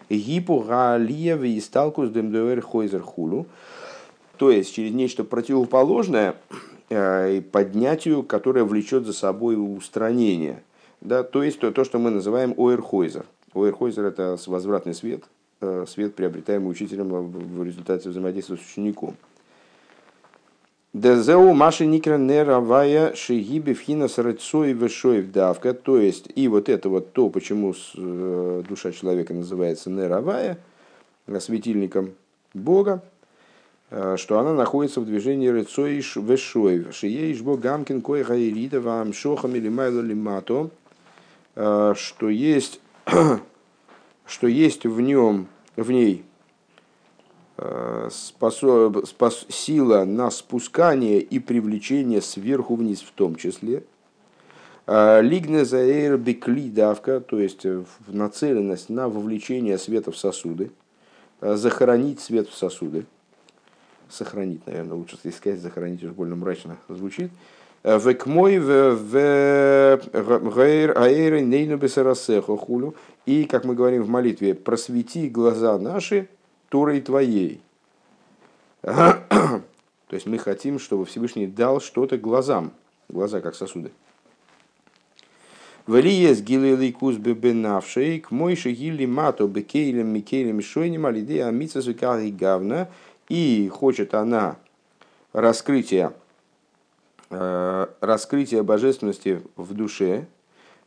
Гипу 0.10 0.60
гаалиевы 0.60 1.50
и 1.50 1.62
сталкус 1.62 2.10
демдуэр 2.10 2.62
хойзер 2.62 3.02
хулу. 3.02 3.48
То 4.38 4.52
есть 4.52 4.74
через 4.76 4.92
нечто 4.92 5.24
противоположное 5.24 6.36
э, 6.90 7.42
поднятию, 7.42 8.24
которое 8.24 8.64
влечет 8.64 9.06
за 9.06 9.14
собой 9.14 9.56
устранение. 9.56 10.64
Да, 11.02 11.24
то 11.24 11.44
есть 11.44 11.60
то, 11.60 11.72
то, 11.72 11.84
что 11.84 12.00
мы 12.00 12.10
называем 12.10 12.54
ойрхойзер. 12.58 13.26
Ойрхойзер– 13.54 14.06
это 14.06 14.38
возвратный 14.48 14.94
свет, 14.94 15.24
э, 15.62 15.86
свет, 15.88 16.16
приобретаемый 16.16 16.72
учителем 16.72 17.10
в 17.10 17.64
результате 17.64 18.10
взаимодействия 18.10 18.58
с 18.58 18.62
учеником. 18.62 19.16
Дезеу 20.96 21.54
маши 21.54 21.86
никра 21.86 22.18
неравая 22.18 23.14
шигиби 23.16 23.74
вхина 23.74 24.08
сарацой 24.08 24.72
вешоев 24.72 25.30
давка. 25.30 25.74
То 25.74 26.00
есть, 26.00 26.30
и 26.36 26.48
вот 26.48 26.70
это 26.70 26.88
вот 26.88 27.12
то, 27.12 27.30
почему 27.30 27.74
э, 27.96 28.64
душа 28.68 28.94
человека 28.94 29.34
называется 29.34 29.90
неравая, 29.90 30.58
светильником 31.40 32.14
Бога, 32.54 33.04
что 34.18 34.40
она 34.40 34.54
находится 34.54 35.00
в 35.00 35.06
движении 35.06 35.48
рыцой 35.48 36.04
вешоев. 36.16 36.94
Шиеиш 36.94 37.42
богамкин 37.42 38.02
кой 38.02 38.24
гаирида 38.24 38.82
вам 38.82 39.14
шохам 39.14 39.56
или 39.56 39.70
майло 39.70 40.02
лимато, 40.02 40.70
что 41.54 42.30
есть 42.30 42.82
что 44.26 44.48
есть 44.48 44.86
в 44.86 45.00
нем, 45.00 45.48
в 45.78 45.92
ней 45.92 46.26
способ, 48.10 49.06
спос, 49.08 49.46
сила 49.48 50.04
на 50.04 50.30
спускание 50.30 51.22
и 51.22 51.40
привлечение 51.40 52.22
сверху 52.22 52.76
вниз 52.76 53.00
в 53.00 53.12
том 53.12 53.36
числе. 53.36 53.86
Лигне 54.88 55.64
заэр 55.64 56.18
бекли 56.18 56.70
давка, 56.70 57.22
то 57.22 57.40
есть 57.40 57.66
нацеленность 58.08 58.90
на 58.90 59.08
вовлечение 59.08 59.78
света 59.78 60.12
в 60.12 60.18
сосуды, 60.18 60.72
захоронить 61.40 62.20
свет 62.20 62.50
в 62.50 62.56
сосуды 62.56 63.06
сохранить, 64.10 64.66
наверное, 64.68 64.98
лучше 64.98 65.18
если 65.24 65.38
сказать, 65.38 65.60
захоронить 65.60 66.04
уж 66.04 66.12
больно 66.12 66.36
мрачно 66.36 66.78
звучит. 66.90 67.32
Век 67.84 68.26
мой 68.26 68.58
в 68.58 68.70
аэре 70.12 71.42
нейну 71.42 71.78
бесарасехо 71.78 72.58
хулю. 72.58 72.96
И, 73.28 73.46
как 73.46 73.64
мы 73.64 73.76
говорим 73.76 74.02
в 74.04 74.10
молитве, 74.10 74.56
просвети 74.56 75.30
глаза 75.30 75.78
наши 75.78 76.28
Торой 76.70 77.02
твоей. 77.02 77.62
То 78.82 79.62
есть 80.12 80.26
мы 80.26 80.40
хотим, 80.40 80.80
чтобы 80.80 81.06
Всевышний 81.06 81.46
дал 81.48 81.80
что-то 81.80 82.18
глазам. 82.18 82.72
Глаза 83.08 83.40
как 83.40 83.54
сосуды. 83.54 83.92
Валиес 85.86 86.42
гилели 86.42 86.92
кус 86.92 87.18
бебенавшей, 87.18 88.20
к 88.20 88.32
мойши 88.32 88.72
гили 88.72 89.06
мато 89.06 89.46
бекейлем 89.46 90.08
микейлем 90.08 90.60
шойним 90.62 91.06
алидея 91.06 91.48
амитса 91.48 91.82
гавна. 92.32 92.90
И 93.30 93.70
хочет 93.70 94.14
она 94.14 94.58
раскрытия, 95.34 96.14
э, 97.30 97.88
раскрытия 98.02 98.64
божественности 98.64 99.42
в 99.56 99.74
душе, 99.74 100.28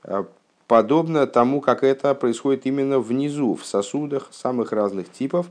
э, 0.04 0.24
подобно 0.66 1.26
тому, 1.26 1.60
как 1.60 1.82
это 1.82 2.14
происходит 2.14 2.66
именно 2.66 3.00
внизу, 3.00 3.54
в 3.54 3.64
сосудах 3.64 4.28
самых 4.30 4.72
разных 4.72 5.10
типов, 5.10 5.46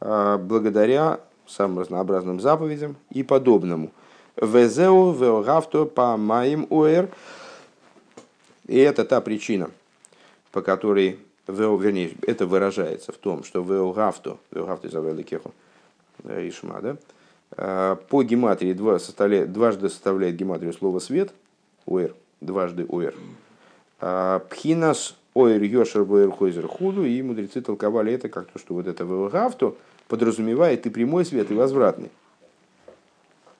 э, 0.00 0.38
благодаря 0.38 1.20
самым 1.46 1.80
разнообразным 1.80 2.40
заповедям 2.40 2.96
и 3.10 3.22
подобному. 3.22 3.90
Везеу 4.36 5.12
веогавто 5.12 5.84
по 5.84 6.16
маим 6.16 6.66
уэр. 6.70 7.08
И 8.66 8.78
это 8.78 9.04
та 9.04 9.20
причина, 9.20 9.70
по 10.50 10.62
которой, 10.62 11.20
вернее, 11.46 12.12
это 12.26 12.46
выражается 12.46 13.12
в 13.12 13.16
том, 13.16 13.44
что 13.44 13.62
веогавто, 13.62 14.38
веогавто 14.50 14.88
из 14.88 14.94
Ишма, 16.24 16.80
да? 16.80 16.96
А, 17.56 17.96
по 17.96 18.22
гематрии 18.22 18.72
два 18.72 18.98
составляет, 18.98 19.52
дважды 19.52 19.88
составляет 19.88 20.36
гематрию 20.36 20.72
слово 20.72 20.98
свет, 20.98 21.32
оэр, 21.86 22.14
дважды 22.40 22.86
оэр. 22.88 23.14
А, 24.00 24.40
пхинас 24.50 25.16
оэр 25.34 25.62
йошер 25.62 26.04
боэр 26.04 26.30
хойзер 26.30 26.66
худу, 26.66 27.04
и 27.04 27.22
мудрецы 27.22 27.60
толковали 27.60 28.12
это 28.12 28.28
как 28.28 28.46
то, 28.46 28.58
что 28.58 28.74
вот 28.74 28.86
это 28.86 29.04
вэлгавто 29.04 29.74
подразумевает 30.08 30.86
и 30.86 30.90
прямой 30.90 31.24
свет, 31.24 31.50
и 31.50 31.54
возвратный. 31.54 32.10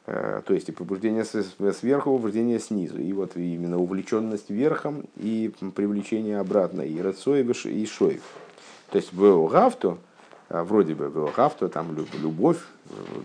А, 0.07 0.43
то 0.43 0.55
есть 0.55 0.69
и 0.69 0.73
пробуждение 0.73 1.25
сверху, 1.25 2.11
пробуждение 2.11 2.59
снизу. 2.59 3.01
И 3.01 3.13
вот 3.13 3.37
именно 3.37 3.79
увлеченность 3.79 4.51
верхом 4.51 5.05
и 5.17 5.53
привлечение 5.75 6.39
обратно, 6.39 6.83
и 6.83 7.01
рацоев, 7.01 7.65
и 7.67 7.87
шоев. 7.87 8.23
То 8.91 8.99
есть 8.99 9.13
в 9.13 9.47
вроде 10.63 10.95
бы 10.95 11.11
Велхавто, 11.13 11.69
там 11.69 11.97
любовь, 12.23 12.59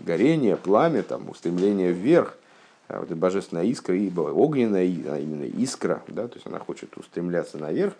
горение, 0.04 0.56
пламя, 0.56 1.02
там 1.02 1.30
устремление 1.30 1.92
вверх, 1.92 2.36
а, 2.88 3.00
вот 3.00 3.10
божественная 3.10 3.64
искра, 3.66 3.94
и 3.94 4.10
огненная, 4.16 4.82
а 4.82 5.18
именно 5.18 5.44
искра, 5.44 6.02
да, 6.08 6.26
то 6.26 6.34
есть 6.34 6.46
она 6.46 6.58
хочет 6.58 6.96
устремляться 6.96 7.58
наверх, 7.58 7.92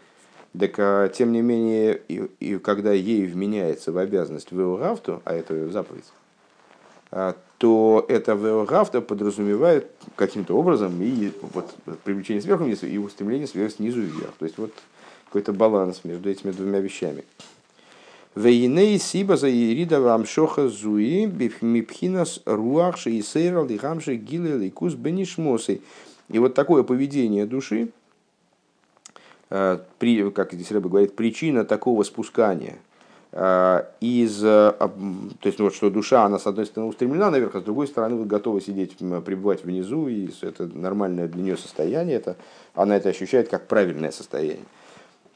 так, 0.58 1.12
тем 1.12 1.30
не 1.30 1.42
менее, 1.42 2.02
и, 2.08 2.28
и 2.40 2.58
когда 2.58 2.92
ей 2.92 3.26
вменяется 3.26 3.92
в 3.92 3.98
обязанность 3.98 4.50
Велхавто, 4.50 5.20
а 5.24 5.34
это 5.34 5.68
заповедь, 5.68 6.10
то 7.58 8.04
это 8.08 8.32
Велхавто 8.32 9.00
подразумевает 9.00 9.90
каким-то 10.16 10.56
образом 10.56 11.00
и 11.02 11.32
вот 11.52 11.74
привлечение 12.04 12.40
сверху 12.40 12.64
вниз, 12.64 12.82
и 12.82 12.98
устремление 12.98 13.46
сверху 13.46 13.76
снизу 13.76 14.00
вверх. 14.00 14.32
То 14.38 14.44
есть 14.44 14.58
вот 14.58 14.72
какой-то 15.26 15.52
баланс 15.52 16.00
между 16.04 16.30
этими 16.30 16.52
двумя 16.52 16.80
вещами. 16.80 17.24
Вейней 18.36 18.98
сиба 18.98 19.36
за 19.36 19.50
ирида 19.50 20.00
вамшоха 20.00 20.68
зуи 20.68 21.26
мипхинас 21.60 22.40
руахши 22.44 23.10
и 23.10 23.22
сейрал 23.22 23.66
и 23.66 23.76
хамши 23.76 24.14
гиле 24.14 24.56
ликус 24.56 24.94
бенишмосы. 24.94 25.80
И 26.28 26.38
вот 26.38 26.54
такое 26.54 26.84
поведение 26.84 27.44
души, 27.44 27.88
при, 29.48 30.30
как 30.30 30.52
здесь 30.52 30.70
Рэбе 30.70 30.88
говорит, 30.88 31.16
причина 31.16 31.64
такого 31.64 32.04
спускания 32.04 32.78
из, 33.32 34.40
то 34.40 34.88
есть 35.44 35.58
ну, 35.58 35.64
вот 35.66 35.74
что 35.74 35.90
душа, 35.90 36.24
она 36.24 36.38
с 36.38 36.46
одной 36.46 36.66
стороны 36.66 36.90
устремлена 36.90 37.30
наверх, 37.30 37.54
а 37.56 37.60
с 37.60 37.64
другой 37.64 37.86
стороны 37.86 38.16
вот 38.16 38.26
готова 38.26 38.60
сидеть, 38.60 38.96
пребывать 38.96 39.64
внизу, 39.64 40.08
и 40.08 40.30
это 40.42 40.66
нормальное 40.66 41.28
для 41.28 41.42
нее 41.42 41.56
состояние, 41.56 42.16
это, 42.16 42.36
она 42.74 42.96
это 42.96 43.08
ощущает 43.08 43.48
как 43.48 43.66
правильное 43.68 44.10
состояние. 44.10 44.64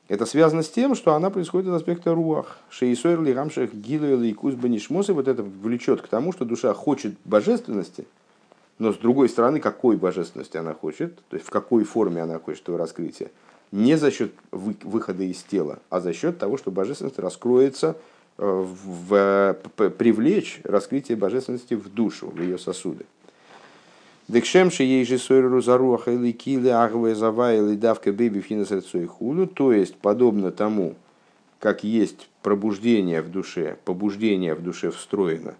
Это 0.08 0.26
связано 0.26 0.62
с 0.62 0.68
тем, 0.68 0.94
что 0.94 1.14
она 1.14 1.30
происходит 1.30 1.68
из 1.68 1.74
аспекта 1.74 2.14
руах. 2.14 2.58
Шейсойр 2.68 3.22
ли 3.22 3.32
гамшах 3.32 3.72
гилуэл 3.72 4.22
и 4.22 4.34
вот 5.12 5.28
это 5.28 5.42
влечет 5.42 6.02
к 6.02 6.08
тому, 6.08 6.32
что 6.32 6.44
душа 6.44 6.74
хочет 6.74 7.14
божественности, 7.24 8.06
но 8.78 8.92
с 8.92 8.96
другой 8.96 9.28
стороны, 9.30 9.60
какой 9.60 9.96
божественности 9.96 10.58
она 10.58 10.74
хочет, 10.74 11.16
то 11.30 11.36
есть 11.36 11.46
в 11.46 11.50
какой 11.50 11.84
форме 11.84 12.22
она 12.22 12.38
хочет 12.38 12.64
этого 12.64 12.76
раскрытия. 12.76 13.30
Не 13.72 13.96
за 13.96 14.10
счет 14.10 14.32
выхода 14.50 15.24
из 15.24 15.42
тела, 15.42 15.78
а 15.88 16.00
за 16.00 16.12
счет 16.12 16.38
того, 16.38 16.58
что 16.58 16.70
божественность 16.70 17.18
раскроется, 17.18 17.96
э, 18.36 18.44
в, 18.46 19.56
привлечь 19.98 20.60
раскрытие 20.64 21.16
божественности 21.16 21.74
в 21.74 21.88
душу, 21.88 22.28
в 22.28 22.40
ее 22.40 22.58
сосуды. 22.58 23.06
Декшемши 24.28 24.84
ей 24.84 25.04
же 25.04 25.18
сойру 25.18 25.60
заруаха 25.60 26.10
или 26.12 26.32
кили 26.32 26.68
агве 26.68 27.14
зава 27.14 27.54
или 27.54 27.76
давка 27.76 28.10
бэби 28.10 28.40
финас 28.40 28.72
худу, 29.08 29.46
то 29.46 29.72
есть 29.72 29.96
подобно 29.96 30.50
тому, 30.50 30.94
как 31.58 31.84
есть 31.84 32.30
пробуждение 32.42 33.20
в 33.20 33.30
душе, 33.30 33.76
побуждение 33.84 34.54
в 34.54 34.62
душе 34.62 34.90
встроено, 34.90 35.56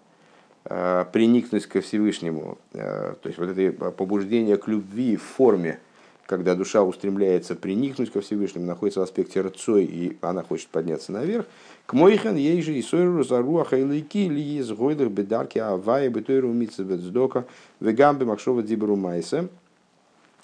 а, 0.63 1.05
приникнуть 1.05 1.67
ко 1.67 1.81
Всевышнему, 1.81 2.57
а, 2.73 3.15
то 3.21 3.27
есть 3.27 3.37
вот 3.37 3.49
это 3.49 3.91
побуждение 3.91 4.57
к 4.57 4.67
любви 4.67 5.15
в 5.15 5.23
форме 5.23 5.79
когда 6.25 6.55
душа 6.55 6.83
устремляется 6.83 7.55
приникнуть 7.55 8.11
ко 8.11 8.21
Всевышнему, 8.21 8.65
находится 8.65 8.99
в 8.99 9.03
аспекте 9.03 9.41
рцой, 9.41 9.85
и 9.85 10.17
она 10.21 10.43
хочет 10.43 10.69
подняться 10.69 11.11
наверх, 11.11 11.45
к 11.85 11.93
мойхан 11.93 12.35
ей 12.35 12.61
же 12.61 12.73
и 12.73 12.81
сойру 12.81 13.23
зару 13.23 13.59
ахайлайки 13.59 14.27
ли 14.27 14.57
из 14.57 14.71
гойдах 14.71 15.09
бедарки 15.09 15.59
авая 15.59 16.09
бетойру 16.09 16.51
митцебецдока 16.51 17.45
вегамбе 17.79 18.25
макшова 18.25 18.63
дибру 18.63 18.95
майсе 18.95 19.49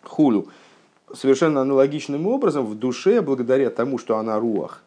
хулю. 0.03 0.47
Совершенно 1.13 1.61
аналогичным 1.61 2.27
образом 2.27 2.65
в 2.65 2.75
душе, 2.77 3.21
благодаря 3.21 3.69
тому, 3.69 3.97
что 3.97 4.17
она 4.17 4.39
руах, 4.39 4.81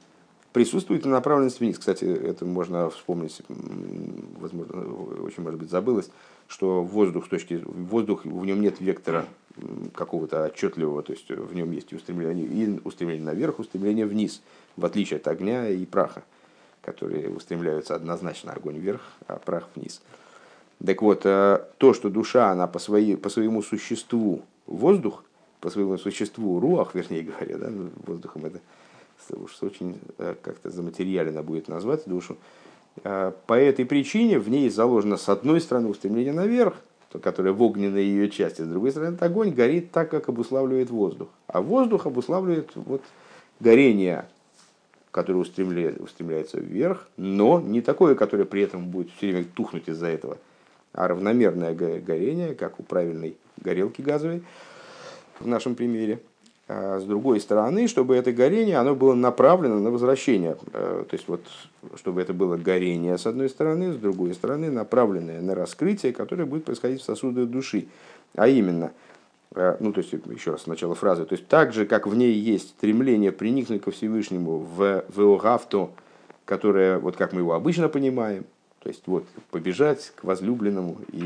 присутствует 0.52 1.04
и 1.04 1.08
направленность 1.08 1.60
вниз. 1.60 1.78
Кстати, 1.78 2.04
это 2.04 2.46
можно 2.46 2.88
вспомнить, 2.88 3.42
возможно, 4.38 4.76
очень 5.22 5.42
может 5.42 5.58
быть 5.58 5.70
забылось, 5.70 6.08
что 6.48 6.82
воздух 6.82 7.28
точки 7.28 7.60
воздух 7.64 8.24
в 8.24 8.44
нем 8.44 8.60
нет 8.60 8.80
вектора 8.80 9.26
какого-то 9.94 10.44
отчетливого, 10.44 11.02
то 11.02 11.12
есть 11.12 11.28
в 11.28 11.54
нем 11.54 11.70
есть 11.72 11.92
устремление, 11.92 12.46
и 12.46 12.80
устремление 12.84 13.24
наверх, 13.24 13.58
устремление 13.58 14.06
вниз, 14.06 14.42
в 14.76 14.84
отличие 14.84 15.18
от 15.18 15.28
огня 15.28 15.68
и 15.68 15.84
праха, 15.86 16.24
которые 16.82 17.30
устремляются 17.30 17.94
однозначно 17.94 18.52
огонь 18.52 18.78
вверх, 18.78 19.02
а 19.26 19.36
прах 19.36 19.68
вниз. 19.74 20.02
Так 20.84 21.02
вот, 21.02 21.24
э, 21.24 21.64
то, 21.78 21.94
что 21.94 22.10
душа, 22.10 22.50
она 22.50 22.66
по, 22.66 22.78
своей, 22.78 23.16
по 23.16 23.28
своему 23.28 23.62
существу 23.62 24.42
воздух, 24.66 25.24
по 25.60 25.70
своему 25.70 25.96
существу 25.98 26.58
руах, 26.58 26.94
вернее 26.94 27.22
говоря, 27.22 27.56
да, 27.56 27.70
воздухом 28.06 28.46
это 28.46 28.60
уж 29.30 29.62
очень 29.62 29.98
э, 30.18 30.34
как-то 30.42 30.70
заматериально 30.70 31.42
будет 31.42 31.68
назвать 31.68 32.02
душу, 32.06 32.34
э, 32.34 32.63
по 33.02 33.54
этой 33.54 33.84
причине 33.84 34.38
в 34.38 34.48
ней 34.48 34.68
заложено 34.70 35.16
с 35.16 35.28
одной 35.28 35.60
стороны 35.60 35.88
устремление 35.88 36.32
наверх, 36.32 36.74
которая 37.22 37.52
в 37.52 37.62
огненной 37.62 38.04
ее 38.04 38.28
части, 38.28 38.62
с 38.62 38.66
другой 38.66 38.90
стороны, 38.90 39.14
этот 39.14 39.22
огонь 39.22 39.50
горит 39.50 39.92
так, 39.92 40.10
как 40.10 40.28
обуславливает 40.28 40.90
воздух. 40.90 41.28
А 41.46 41.60
воздух 41.60 42.06
обуславливает 42.06 42.70
вот 42.74 43.02
горение, 43.60 44.26
которое 45.10 45.38
устремляет, 45.38 46.00
устремляется 46.00 46.58
вверх, 46.58 47.08
но 47.16 47.60
не 47.60 47.82
такое, 47.82 48.14
которое 48.16 48.44
при 48.44 48.62
этом 48.62 48.88
будет 48.88 49.10
все 49.16 49.28
время 49.28 49.44
тухнуть 49.54 49.88
из-за 49.88 50.06
этого, 50.06 50.38
а 50.92 51.06
равномерное 51.06 51.74
горение, 51.74 52.54
как 52.54 52.80
у 52.80 52.82
правильной 52.82 53.36
горелки 53.62 54.02
газовой 54.02 54.42
в 55.38 55.46
нашем 55.46 55.74
примере– 55.74 56.20
с 56.66 57.04
другой 57.04 57.40
стороны, 57.40 57.88
чтобы 57.88 58.16
это 58.16 58.32
горение 58.32 58.78
оно 58.78 58.94
было 58.94 59.14
направлено 59.14 59.80
на 59.80 59.90
возвращение. 59.90 60.56
Э, 60.72 61.04
то 61.08 61.14
есть, 61.14 61.28
вот, 61.28 61.42
чтобы 61.96 62.22
это 62.22 62.32
было 62.32 62.56
горение 62.56 63.18
с 63.18 63.26
одной 63.26 63.50
стороны, 63.50 63.92
с 63.92 63.96
другой 63.96 64.32
стороны, 64.34 64.70
направленное 64.70 65.42
на 65.42 65.54
раскрытие, 65.54 66.14
которое 66.14 66.46
будет 66.46 66.64
происходить 66.64 67.02
в 67.02 67.04
сосудах 67.04 67.48
души. 67.48 67.88
А 68.34 68.48
именно, 68.48 68.92
э, 69.54 69.76
ну, 69.78 69.92
то 69.92 70.00
есть, 70.00 70.12
еще 70.12 70.52
раз 70.52 70.66
начало 70.66 70.94
фразы, 70.94 71.26
то 71.26 71.34
есть, 71.34 71.46
так 71.48 71.74
же, 71.74 71.84
как 71.84 72.06
в 72.06 72.14
ней 72.14 72.32
есть 72.32 72.70
стремление 72.70 73.30
приникнуть 73.30 73.82
ко 73.82 73.90
Всевышнему 73.90 74.60
в 74.60 75.04
Веогавто, 75.14 75.90
которое, 76.46 76.98
вот 76.98 77.16
как 77.16 77.34
мы 77.34 77.40
его 77.40 77.52
обычно 77.52 77.90
понимаем, 77.90 78.44
То 78.80 78.88
есть 78.88 79.02
вот 79.06 79.24
побежать 79.50 80.12
к 80.16 80.24
возлюбленному 80.24 80.96
и 81.12 81.20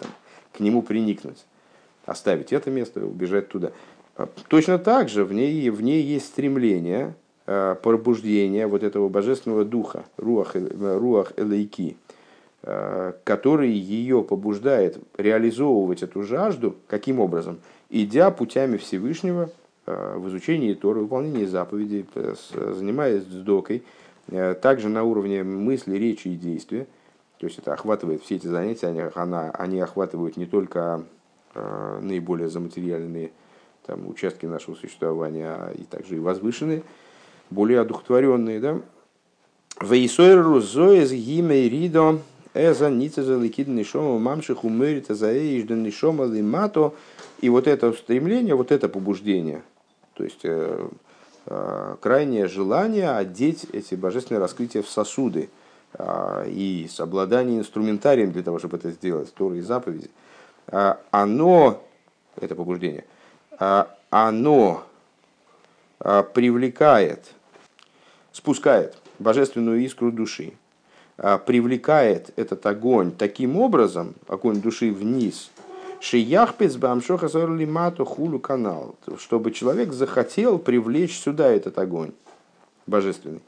там, 0.00 0.10
к 0.52 0.60
нему 0.60 0.82
приникнуть, 0.82 1.44
оставить 2.06 2.52
это 2.52 2.70
место, 2.70 3.04
убежать 3.04 3.48
туда. 3.48 3.70
А, 4.20 4.28
точно 4.48 4.78
так 4.78 5.08
же 5.08 5.24
в 5.24 5.32
ней, 5.32 5.70
в 5.70 5.82
ней 5.82 6.02
есть 6.02 6.26
стремление 6.26 7.14
э, 7.46 7.74
пробуждения 7.82 8.66
вот 8.66 8.82
этого 8.82 9.08
божественного 9.08 9.64
духа, 9.64 10.04
руах, 10.18 10.54
руах 10.54 11.32
элейки, 11.36 11.96
э, 12.62 13.14
который 13.24 13.70
ее 13.70 14.22
побуждает 14.22 14.98
реализовывать 15.16 16.02
эту 16.02 16.22
жажду, 16.22 16.76
каким 16.86 17.18
образом? 17.18 17.60
Идя 17.88 18.30
путями 18.30 18.76
Всевышнего 18.76 19.50
э, 19.86 20.16
в 20.18 20.28
изучении 20.28 20.74
Торы, 20.74 21.00
выполнении 21.00 21.46
заповедей, 21.46 22.06
занимаясь 22.52 23.24
докой, 23.24 23.82
также 24.62 24.88
на 24.88 25.02
уровне 25.02 25.42
мысли, 25.42 25.96
речи 25.96 26.28
и 26.28 26.36
действия– 26.36 26.86
то 27.40 27.46
есть 27.46 27.58
это 27.58 27.72
охватывает 27.72 28.22
все 28.22 28.36
эти 28.36 28.46
занятия, 28.46 28.88
они, 28.88 29.02
она, 29.14 29.50
они 29.52 29.80
охватывают 29.80 30.36
не 30.36 30.44
только 30.44 31.04
э, 31.54 31.98
наиболее 32.02 32.50
заматериальные 32.50 33.32
там, 33.90 34.08
участки 34.08 34.46
нашего 34.46 34.76
существования, 34.76 35.48
а 35.48 35.72
и 35.72 35.82
также 35.82 36.16
и 36.16 36.18
возвышенные, 36.20 36.82
более 37.50 37.80
одухотворенные. 37.80 38.60
Да? 38.60 38.80
Вейсойру 39.80 40.60
зоез 40.60 41.10
гимей 41.10 41.68
ридо 41.68 42.20
эза 42.54 42.88
ницеза 42.88 43.36
ликид 43.36 43.68
нишома 43.68 44.18
мамших 44.18 44.62
умерит 44.64 45.06
заэйжда 45.08 45.74
нишома 45.74 46.26
лимато. 46.26 46.92
И 47.40 47.48
вот 47.48 47.66
это 47.66 47.92
стремление, 47.92 48.54
вот 48.54 48.70
это 48.70 48.88
побуждение, 48.88 49.62
то 50.14 50.24
есть 50.24 50.40
э, 50.44 50.88
э, 51.46 51.96
крайнее 52.00 52.46
желание 52.46 53.10
одеть 53.10 53.66
эти 53.72 53.94
божественные 53.94 54.40
раскрытия 54.40 54.82
в 54.82 54.88
сосуды– 54.88 55.50
а, 55.94 56.44
и 56.46 56.86
с 56.88 57.00
обладанием 57.00 57.60
инструментарием 57.60 58.30
для 58.30 58.42
того, 58.42 58.58
чтобы 58.58 58.76
это 58.76 58.90
сделать, 58.90 59.32
Торы 59.34 59.58
и 59.58 59.60
заповеди, 59.60 60.08
а, 60.68 61.00
оно, 61.10 61.82
это 62.36 62.54
побуждение, 62.54 63.04
оно 63.60 64.84
привлекает, 65.98 67.26
спускает 68.32 68.96
божественную 69.18 69.80
искру 69.84 70.10
души, 70.10 70.54
привлекает 71.16 72.30
этот 72.36 72.64
огонь 72.64 73.12
таким 73.12 73.58
образом, 73.58 74.14
огонь 74.26 74.62
души 74.62 74.90
вниз, 74.90 75.50
Шияхпец 76.00 76.76
бамшоха 76.76 77.26
лимату 77.26 78.06
хулу 78.06 78.38
канал, 78.38 78.94
чтобы 79.18 79.52
человек 79.52 79.92
захотел 79.92 80.58
привлечь 80.58 81.18
сюда 81.18 81.48
этот 81.48 81.78
огонь 81.78 82.12
божественный. 82.86 83.42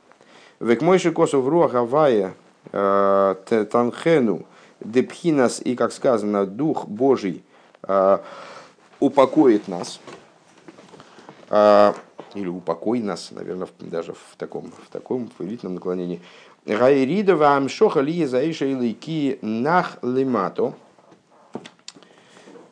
Век 0.60 0.82
мойши 0.82 1.12
косов 1.12 1.48
руах 1.48 1.74
авая 1.74 2.34
э, 2.70 3.66
танхену 3.72 4.44
депхинас 4.80 5.62
и, 5.64 5.74
как 5.74 5.92
сказано, 5.92 6.44
Дух 6.44 6.86
Божий 6.86 7.42
упокоит 9.02 9.66
нас, 9.66 10.00
э, 11.50 11.92
или 12.34 12.48
упокой 12.48 13.00
нас, 13.00 13.32
наверное, 13.32 13.68
даже 13.80 14.14
в 14.14 14.36
таком, 14.38 14.70
в 14.70 14.90
таком 14.90 15.30
элитном 15.40 15.74
наклонении. 15.74 16.22
Гайрида 16.64 17.34
вам 17.34 17.68
шоха 17.68 18.00
ли 18.00 18.24
заиша 18.24 18.66
илики 18.66 19.38
нах 19.42 19.98
лимато. 20.02 20.74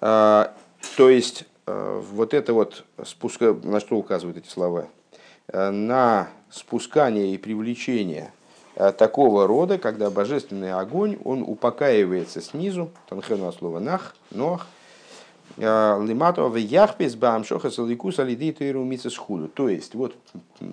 То 0.01 0.49
есть, 0.97 1.45
вот 1.66 2.33
это 2.33 2.55
вот 2.55 2.85
спуска, 3.05 3.53
на 3.64 3.81
что 3.81 3.97
указывают 3.97 4.38
эти 4.38 4.49
слова? 4.49 4.87
На 5.53 6.29
спускание 6.51 7.35
и 7.35 7.38
привлечение 7.38 8.33
такого 8.97 9.47
рода, 9.47 9.77
когда 9.77 10.09
божественный 10.09 10.73
огонь, 10.73 11.19
он 11.25 11.43
упокаивается 11.43 12.40
снизу, 12.40 12.90
танхену 13.09 13.53
слово 13.53 13.81
нах, 13.81 14.14
нох, 14.31 14.66
э, 15.57 16.05
лимато 16.07 16.49
в 16.49 16.57
яхпес 16.57 17.17
бамшоха 17.17 17.71
салику 17.71 18.13
салиди 18.13 18.53
тейру 18.53 18.89
худу. 19.19 19.49
То 19.49 19.69
есть, 19.69 19.95
вот 19.95 20.17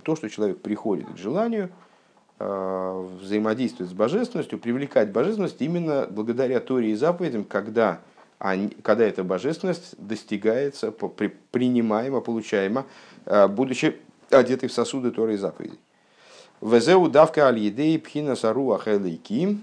то, 0.04 0.16
что 0.16 0.30
человек 0.30 0.62
приходит 0.62 1.08
к 1.08 1.18
желанию, 1.18 1.70
э, 2.40 3.08
взаимодействовать 3.22 3.92
с 3.92 3.96
божественностью, 3.96 4.60
привлекать 4.60 5.12
божественность 5.12 5.62
именно 5.62 6.08
благодаря 6.10 6.60
Торе 6.60 6.92
и 6.92 6.96
заповедям, 6.96 7.44
когда, 7.44 8.00
они, 8.40 8.70
когда 8.82 9.06
эта 9.06 9.24
божественность 9.24 9.96
достигается, 9.98 10.92
принимаема, 10.92 12.22
получаема, 12.22 12.86
будучи 13.50 13.98
одетый 14.30 14.70
в 14.70 14.74
сосуды 14.74 15.12
Торы 15.12 15.36
и 15.36 15.38
заповедей. 15.38 15.80
Везеу 16.62 17.08
давка 17.08 17.48
аль 17.48 17.60
едей 17.60 18.00
пхина 18.00 18.36
саруа 18.36 18.80
хелейки 18.80 19.60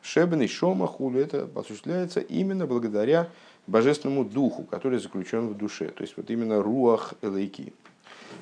шебен 0.00 0.46
шома 0.48 0.86
хулю. 0.86 1.20
Это 1.20 1.48
осуществляется 1.54 2.20
именно 2.20 2.66
благодаря 2.66 3.28
божественному 3.66 4.24
духу, 4.24 4.64
который 4.64 4.98
заключен 4.98 5.48
в 5.48 5.56
душе. 5.56 5.88
То 5.88 6.02
есть 6.02 6.16
вот 6.16 6.30
именно 6.30 6.62
руах 6.62 7.14
элейки 7.22 7.72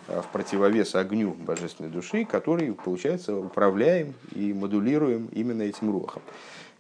а, 0.09 0.23
в 0.23 0.31
противовес 0.31 0.95
огню 0.95 1.33
божественной 1.33 1.91
души, 1.91 2.25
который, 2.25 2.73
получается, 2.73 3.37
управляем 3.37 4.15
и 4.33 4.53
модулируем 4.53 5.29
именно 5.33 5.63
этим 5.63 5.91
руахом. 5.91 6.23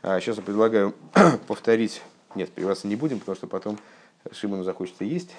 Сейчас 0.02 0.38
а, 0.38 0.40
я 0.40 0.44
предлагаю 0.44 0.94
повторить, 1.46 2.02
нет, 2.34 2.50
прививаться 2.52 2.86
не 2.86 2.96
будем, 2.96 3.20
потому 3.20 3.36
что 3.36 3.46
потом 3.46 3.78
Шимону 4.32 4.62
захочется 4.62 5.04
есть, 5.04 5.30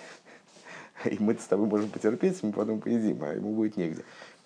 и 1.05 1.17
мы 1.19 1.35
с 1.35 1.45
тобой 1.45 1.67
можем 1.67 1.89
потерпеть, 1.89 2.41
мы 2.41 2.51
потом 2.51 2.79
поедим, 2.79 3.23
а 3.23 3.33
ему 3.33 3.53
будет 3.53 3.77
негде. 3.77 4.03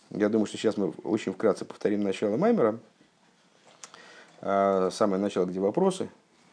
Я 0.10 0.28
думаю, 0.28 0.48
что 0.48 0.58
сейчас 0.58 0.76
мы 0.76 0.90
очень 1.04 1.34
вкратце 1.34 1.66
повторим 1.66 2.04
начало 2.04 2.36
Маймера. 2.36 2.80
А, 4.42 4.90
самое 4.92 5.22
начало, 5.22 5.46
где 5.46 5.60
вопросы. 5.60 6.10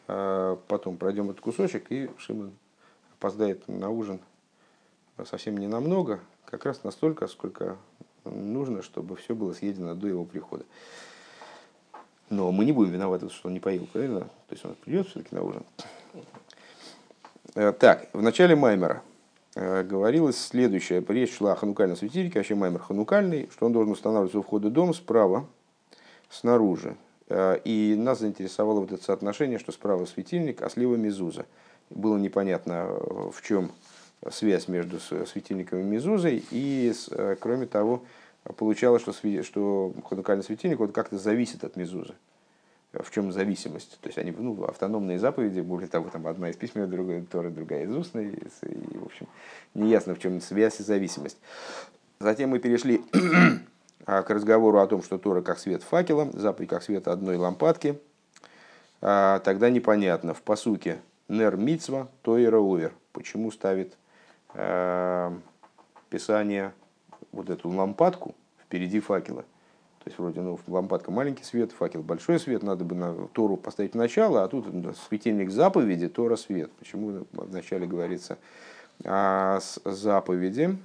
А, 0.07 0.57
потом 0.67 0.97
пройдем 0.97 1.29
этот 1.29 1.41
кусочек, 1.41 1.91
и 1.91 2.09
Шимон 2.17 2.51
опоздает 3.17 3.67
на 3.67 3.89
ужин 3.89 4.19
совсем 5.25 5.57
не 5.57 5.67
намного, 5.67 6.19
как 6.45 6.65
раз 6.65 6.83
настолько, 6.83 7.27
сколько 7.27 7.77
нужно, 8.23 8.81
чтобы 8.81 9.15
все 9.15 9.35
было 9.35 9.53
съедено 9.53 9.95
до 9.95 10.07
его 10.07 10.25
прихода. 10.25 10.65
Но 12.29 12.51
мы 12.51 12.65
не 12.65 12.73
будем 12.73 12.91
виноваты, 12.91 13.29
что 13.29 13.47
он 13.47 13.53
не 13.53 13.59
поел, 13.59 13.87
правильно? 13.91 14.21
То 14.21 14.51
есть 14.51 14.65
он 14.65 14.75
придет 14.75 15.07
все-таки 15.07 15.33
на 15.33 15.43
ужин. 15.43 15.63
Э, 17.55 17.71
так, 17.71 18.09
в 18.13 18.21
начале 18.21 18.55
Маймера– 18.55 19.01
Э, 19.59 19.81
говорилось 19.81 20.37
следующее. 20.37 21.03
Речь 21.07 21.35
шла 21.35 21.53
о 21.53 21.55
ханукальном 21.55 21.97
светильнике, 21.97 22.37
вообще 22.37 22.53
маймер 22.53 22.79
ханукальный, 22.79 23.49
что 23.51 23.65
он 23.65 23.73
должен 23.73 23.91
устанавливаться 23.91 24.37
у 24.37 24.43
входа 24.43 24.67
в 24.67 24.71
дом 24.71 24.93
справа, 24.93 25.47
снаружи. 26.29 26.95
Э, 27.29 27.59
и 27.63 27.95
нас 27.97 28.19
заинтересовало 28.19 28.81
вот 28.81 28.91
это 28.91 29.03
соотношение, 29.03 29.59
что 29.59 29.71
справа 29.71 30.05
светильник, 30.05 30.61
а 30.61 30.69
слева 30.69 30.95
мезуза. 30.95 31.45
Было 31.89 32.17
непонятно, 32.17 32.87
э, 32.89 33.29
в 33.31 33.41
чем 33.41 33.71
связь 34.31 34.67
между 34.67 34.99
светильником 34.99 35.79
и 35.79 35.83
мезузой. 35.83 36.43
И, 36.49 36.91
кроме 37.39 37.67
того, 37.67 38.03
получалось, 38.57 39.03
что, 39.03 39.13
что 39.43 39.93
ханукальный 40.09 40.43
светильник 40.43 40.79
вот 40.79 40.91
как-то 40.91 41.17
зависит 41.17 41.63
от 41.63 41.75
мезузы 41.75 42.15
в 42.93 43.11
чем 43.11 43.31
зависимость. 43.31 43.99
То 44.01 44.07
есть 44.07 44.17
они 44.17 44.31
ну, 44.31 44.63
автономные 44.63 45.19
заповеди, 45.19 45.59
более 45.59 45.87
того, 45.87 46.09
там 46.09 46.27
одна 46.27 46.49
из 46.49 46.55
письменной, 46.55 46.87
другая 46.87 47.21
Торы, 47.23 47.49
другая 47.49 47.83
из 47.83 47.95
устной. 47.95 48.29
И, 48.29 48.97
в 48.97 49.05
общем, 49.05 49.27
неясно, 49.73 50.15
в 50.15 50.19
чем 50.19 50.41
связь 50.41 50.79
и 50.79 50.83
зависимость. 50.83 51.37
Затем 52.19 52.49
мы 52.51 52.59
перешли 52.59 53.01
к 54.07 54.29
разговору 54.29 54.79
о 54.79 54.87
том, 54.87 55.03
что 55.03 55.17
Тора 55.17 55.41
как 55.41 55.59
свет 55.59 55.83
факела, 55.83 56.29
заповедь 56.33 56.69
как 56.69 56.83
свет 56.83 57.07
одной 57.07 57.37
лампадки. 57.37 57.99
А, 59.01 59.39
тогда 59.39 59.69
непонятно, 59.69 60.33
в 60.33 60.41
посуке 60.41 60.99
нер 61.27 61.57
мицва, 61.57 62.07
тойра 62.21 62.57
увер. 62.57 62.93
Почему 63.11 63.51
ставит 63.51 63.97
э, 64.53 65.31
Писание 66.09 66.73
вот 67.31 67.49
эту 67.49 67.69
лампадку 67.69 68.33
впереди 68.65 68.99
факела– 68.99 69.45
то 70.07 70.09
есть 70.09 70.19
вроде 70.19 70.39
ну, 70.39 70.57
лампадка 70.67 71.11
маленький 71.11 71.43
свет, 71.43 71.73
факел 71.73 72.01
большой 72.01 72.39
свет, 72.39 72.63
надо 72.63 72.85
бы 72.85 72.95
на 72.95 73.27
Тору 73.33 73.57
поставить 73.57 73.91
в 73.91 73.97
начало, 73.97 74.41
а 74.41 74.47
тут 74.47 74.65
светильник 75.09 75.51
заповеди, 75.51 76.07
Тора 76.07 76.37
свет. 76.37 76.71
Почему 76.79 77.25
вначале 77.33 77.85
говорится 77.85 78.37
о 79.03 79.59
заповеди? 79.83 80.77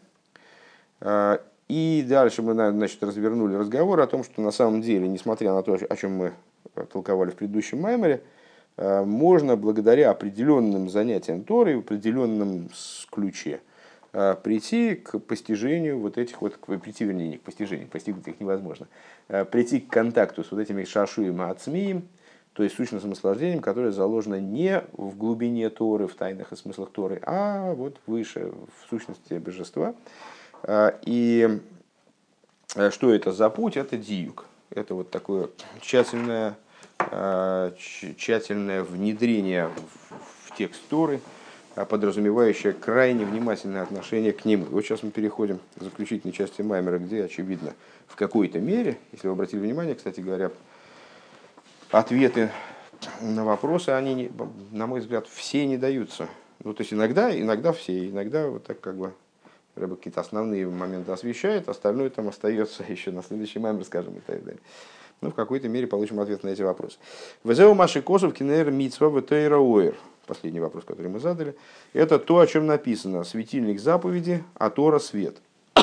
И 1.73 2.05
дальше 2.07 2.43
мы 2.43 2.53
значит, 2.53 3.03
развернули 3.03 3.55
разговор 3.55 4.01
о 4.01 4.07
том, 4.07 4.25
что 4.25 4.43
на 4.43 4.51
самом 4.51 4.83
деле, 4.83 5.09
несмотря 5.09 5.53
на 5.53 5.63
то, 5.63 5.79
о 5.89 5.97
чем 5.97 6.13
мы 6.13 6.33
толковали 6.93 7.31
в 7.31 7.37
предыдущем 7.37 7.81
маймере, 7.81 8.23
а, 8.77 9.05
можно 9.05 9.57
благодаря 9.57 10.11
определенным 10.11 10.91
занятиям 10.91 11.45
Торы, 11.45 11.77
в 11.77 11.81
определенном 11.81 12.69
ключе– 13.11 13.61
Э, 14.15 14.37
прийти 14.41 14.95
к 14.95 15.19
постижению 15.21 15.99
вот 15.99 16.19
этих 16.19 16.43
вот, 16.43 16.59
прийти, 16.59 17.05
вернее, 17.05 17.29
не 17.29 17.39
к 17.39 17.43
постижению, 17.43 17.89
постигнуть 17.89 18.29
их 18.29 18.41
невозможно, 18.41 18.87
э, 19.29 19.47
прийти 19.47 19.81
к 19.81 19.89
контакту 19.89 20.45
с 20.45 20.51
вот 20.51 20.61
этими 20.61 20.85
шашуем 20.85 21.41
и 21.41 21.45
ацмием, 21.47 22.07
то 22.53 22.63
есть 22.63 22.77
сущностным 22.77 23.11
наслаждением, 23.11 23.63
которое 23.63 23.91
заложено 23.91 24.39
не 24.39 24.83
в 24.93 25.17
глубине 25.17 25.71
Торы, 25.71 26.09
в 26.09 26.15
тайных 26.15 26.53
и 26.53 26.57
смыслах 26.57 26.91
Торы, 26.91 27.23
а 27.25 27.73
вот 27.73 27.97
выше, 28.07 28.53
в 28.53 28.91
сущности 28.91 29.35
божества. 29.35 29.95
Э, 30.65 30.93
и 31.05 31.61
что 32.91 33.13
это 33.13 33.33
за 33.33 33.51
путь? 33.51 33.77
Это 33.77 33.97
диюк. 33.97 34.47
Это 34.71 34.95
вот 34.95 35.11
такое 35.11 35.51
тщательное 35.81 36.57
тщательное 38.17 38.83
внедрение 38.83 39.71
в 40.47 40.57
текст 40.57 40.81
Торы, 40.89 41.21
подразумевающее 41.75 42.73
крайне 42.73 43.25
внимательное 43.25 43.83
отношение 43.83 44.33
к 44.33 44.45
нему. 44.45 44.67
Вот 44.67 44.83
сейчас 44.83 45.03
мы 45.03 45.11
переходим 45.11 45.59
к 45.79 45.83
заключительной 45.83 46.33
части 46.33 46.63
Маймера, 46.63 46.99
где, 46.99 47.25
очевидно, 47.25 47.75
в 48.07 48.17
какой-то 48.17 48.61
мере, 48.61 48.99
если 49.13 49.27
вы 49.27 49.35
обратили 49.35 49.61
внимание, 49.61 49.95
кстати 49.95 50.21
говоря, 50.21 50.51
ответы 51.91 52.51
на 53.21 53.45
вопросы, 53.45 53.91
они, 53.91 54.31
на 54.71 54.87
мой 54.87 55.01
взгляд, 55.01 55.27
все 55.29 55.67
не 55.67 55.77
даются. 55.77 56.29
Ну, 56.63 56.75
то 56.75 56.83
есть 56.83 56.93
иногда, 56.93 57.37
иногда 57.37 57.73
все, 57.73 58.09
иногда 58.09 58.49
вот 58.49 58.65
так 58.65 58.81
как 58.81 58.97
бы 58.97 59.13
Рэба 59.75 59.97
какие-то 59.97 60.21
основные 60.21 60.69
моменты 60.69 61.13
освещает, 61.13 61.69
остальное 61.69 62.11
там 62.11 62.29
остается 62.29 62.85
еще 62.89 63.11
на 63.11 63.23
следующий 63.23 63.59
маймер, 63.59 63.85
скажем, 63.85 64.15
и 64.15 64.21
так 64.21 64.45
далее. 64.45 64.61
Ну, 65.23 65.31
в 65.31 65.35
какой-то 65.35 65.69
мере 65.69 65.87
получим 65.87 66.21
ответ 66.21 66.43
на 66.43 66.49
эти 66.49 66.63
вопросы. 66.63 66.99
Везеу 67.45 67.75
Маши 67.75 68.03
Косов 68.03 68.35
Кинер 68.35 68.71
Мицва 68.71 69.09
Ветейра 69.09 69.59
Уэр. 69.59 69.95
Последний 70.27 70.61
вопрос, 70.61 70.85
который 70.85 71.09
мы 71.09 71.21
задали. 71.21 71.57
Это 71.93 72.19
то, 72.19 72.41
о 72.41 72.47
чем 72.47 72.67
написано. 72.67 73.25
Светильник 73.25 73.81
заповеди, 73.81 74.43
а 74.55 74.69
Тора 74.69 74.99
свет. 74.99 75.37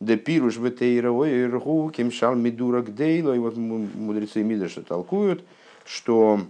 Де 0.00 0.16
пируш 0.16 0.56
Ветейра 0.56 1.10
Уэр 1.10 1.58
Гу 1.58 1.90
Кемшал 1.90 2.36
Мидурак 2.36 2.94
Дейло. 2.94 3.34
И 3.34 3.38
вот 3.38 3.56
мудрецы 3.56 4.44
Мидраша 4.44 4.82
толкуют, 4.82 5.44
что 5.84 6.40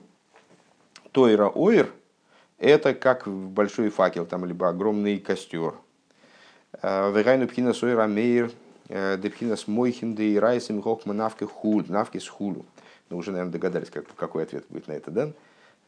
Тойра 1.12 1.48
Ойр– 1.48 1.90
это 2.60 2.94
как 2.94 3.26
большой 3.26 3.88
факел, 3.88 4.26
там, 4.26 4.44
либо 4.44 4.68
огромный 4.68 5.18
костер. 5.18 5.74
Э, 6.82 7.10
Вегайну 7.12 7.48
пхина 7.48 7.72
сойра 7.72 8.06
мейр, 8.06 8.52
э, 8.88 9.16
депхина 9.18 9.56
с 9.56 9.66
мойхин 9.66 10.14
де 10.14 10.38
райсим 10.38 10.82
хохма 10.82 11.14
навки 11.14 11.44
хул, 11.44 11.82
навки 11.88 12.18
с 12.18 12.28
хулу. 12.28 12.64
Ну, 13.08 13.16
уже, 13.16 13.32
наверное, 13.32 13.52
догадались, 13.52 13.90
как, 13.90 14.04
какой 14.14 14.44
ответ 14.44 14.64
будет 14.68 14.86
на 14.86 14.92
это, 14.92 15.10
да? 15.10 15.32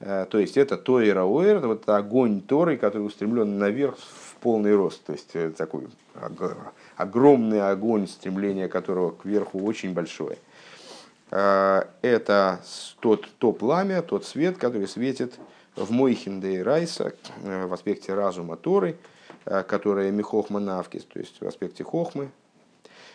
Э, 0.01 0.27
то 0.29 0.39
есть 0.39 0.57
это 0.57 0.77
Тойра 0.79 1.25
Оэр, 1.25 1.67
вот 1.67 1.89
огонь 1.89 2.41
Торы, 2.41 2.79
который 2.79 3.07
устремлен 3.07 3.59
наверх 3.59 3.99
в 3.99 4.37
полный 4.37 4.75
рост. 4.75 5.05
То 5.05 5.13
есть 5.13 5.57
такой 5.57 5.87
огромный 6.97 7.71
огонь, 7.71 8.09
стремление 8.09 8.69
которого 8.69 9.13
кверху 9.13 9.63
очень 9.63 9.93
большое. 9.93 10.39
Это 11.31 12.61
тот, 13.01 13.27
то 13.39 13.53
пламя, 13.53 14.03
тот 14.03 14.27
свет, 14.27 14.59
который 14.59 14.87
светит 14.87 15.33
в 15.77 15.91
Мойхинде 15.91 16.63
Райса, 16.63 17.15
э, 17.43 17.67
в 17.67 17.73
аспекте 17.73 18.15
разума 18.15 18.57
Торы, 18.57 18.97
э, 19.45 19.63
которая 19.63 20.11
Михохма 20.11 20.61
Навкис, 20.61 21.05
то 21.05 21.19
есть 21.19 21.41
в 21.41 21.47
аспекте 21.47 21.85
Хохмы, 21.85 22.31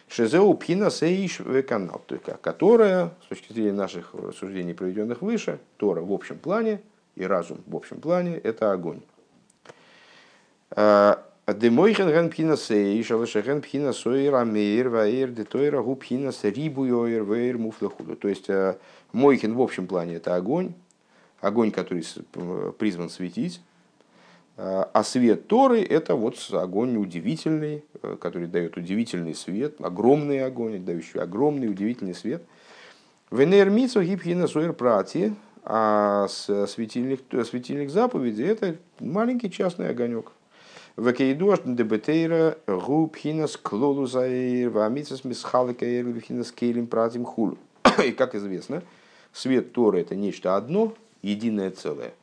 Шезеу 0.08 0.54
Пхина 0.54 0.90
Сейш 0.90 1.40
Веканал, 1.40 2.02
которая, 2.42 3.14
с 3.26 3.28
точки 3.28 3.52
зрения 3.54 3.74
наших 3.74 4.14
рассуждений, 4.14 4.74
проведенных 4.74 5.22
выше, 5.22 5.60
Тора 5.78 6.02
в 6.02 6.12
общем 6.12 6.38
плане 6.38 6.82
и 7.16 7.26
разум 7.26 7.60
в 7.68 7.76
общем 7.76 8.00
плане, 8.00 8.38
это 8.38 8.72
огонь. 8.72 9.02
Э, 10.72 11.18
Демойхен 11.48 12.10
ген 12.10 12.30
пхина 12.30 12.58
сейш, 12.58 13.10
алешеген 13.12 13.62
пхина 13.62 13.94
сойер 13.94 14.36
амейр, 14.36 14.90
ваэр, 14.90 15.30
детойра 15.30 15.82
гу 15.82 15.96
пхина 15.96 16.34
с 16.34 16.44
рибу 16.44 16.84
йойер, 16.84 17.24
ваэр 17.24 17.58
муфлахуду. 17.58 18.18
То 18.18 18.28
есть 18.28 18.50
Мойхин 19.14 19.54
в 19.54 19.62
общем 19.62 19.88
плане 19.88 20.16
это 20.16 20.36
огонь, 20.36 20.74
огонь, 21.42 21.72
который 21.72 22.04
призван 22.78 23.10
светить, 23.10 23.62
а, 24.58 24.90
а 24.92 25.04
свет 25.04 25.48
Торы– 25.48 25.82
это 25.90 26.16
вот 26.16 26.36
огонь 26.52 26.98
удивительный, 26.98 27.84
э, 28.02 28.18
который 28.20 28.48
дает 28.48 28.76
удивительный 28.76 29.36
свет, 29.36 29.76
огромный 29.80 30.44
огонь, 30.44 30.84
дающий 30.84 31.20
огромный 31.20 31.70
удивительный 31.70 32.16
свет. 32.16 32.44
Венер 33.30 33.70
митсу 33.70 34.02
гипхина 34.02 34.48
суэр 34.48 34.74
прати, 34.74 35.34
а 35.64 36.28
светильник, 36.28 37.22
светильник 37.46 37.92
заповеди– 37.92 38.42
это 38.44 38.78
маленький 39.00 39.52
частный 39.52 39.90
огонек. 39.90 40.32
Векейдуаш 40.96 41.60
дебетейра 41.64 42.58
губхинас 42.66 43.58
клолузаир 43.58 44.72
вамитсас 44.72 45.24
мисхаликаир 45.24 46.06
вихинас 46.06 46.52
кейлим 46.52 46.88
пратим 46.88 47.26
хулу. 47.26 47.60
И 48.04 48.12
как 48.12 48.34
известно, 48.34 48.82
свет 49.34 49.72
Торы– 49.74 50.00
это 50.02 50.16
нечто 50.16 50.56
одно– 50.56 50.96
единое 51.22 51.72
целое. 51.72 52.14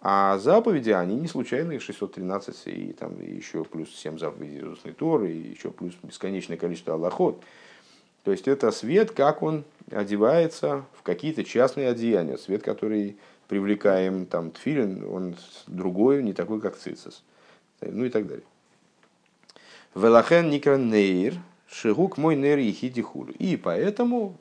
А 0.00 0.38
заповеди, 0.38 0.90
они 0.90 1.16
не 1.16 1.26
случайные, 1.26 1.80
613, 1.80 2.66
и 2.66 2.92
там 2.92 3.20
еще 3.20 3.64
плюс 3.64 3.94
7 3.96 4.18
заповедей 4.18 4.58
из 4.58 4.64
устной 4.68 4.92
Торы, 4.92 5.32
и 5.32 5.50
еще 5.50 5.70
плюс 5.70 5.94
бесконечное 6.02 6.56
количество 6.56 6.94
аллахот. 6.94 7.42
То 8.22 8.30
есть 8.30 8.46
это 8.46 8.70
свет, 8.70 9.10
как 9.10 9.42
он 9.42 9.64
одевается 9.90 10.84
в 10.94 11.02
какие-то 11.02 11.42
частные 11.44 11.88
одеяния. 11.88 12.36
Свет, 12.36 12.62
который 12.62 13.16
привлекаем 13.48 14.26
там 14.26 14.50
тфилин, 14.52 15.04
он 15.10 15.36
другой, 15.66 16.22
не 16.22 16.32
такой, 16.32 16.60
как 16.60 16.76
цицис. 16.76 17.24
Ну 17.80 18.04
и 18.04 18.10
так 18.10 18.26
далее. 18.26 18.44
Велахен 19.94 20.50
никранейр, 20.50 21.34
шигук 21.68 22.18
мой 22.18 22.36
нер 22.36 22.58
и 22.58 22.70
хидихулю. 22.70 23.34
И 23.38 23.56
поэтому 23.56 24.36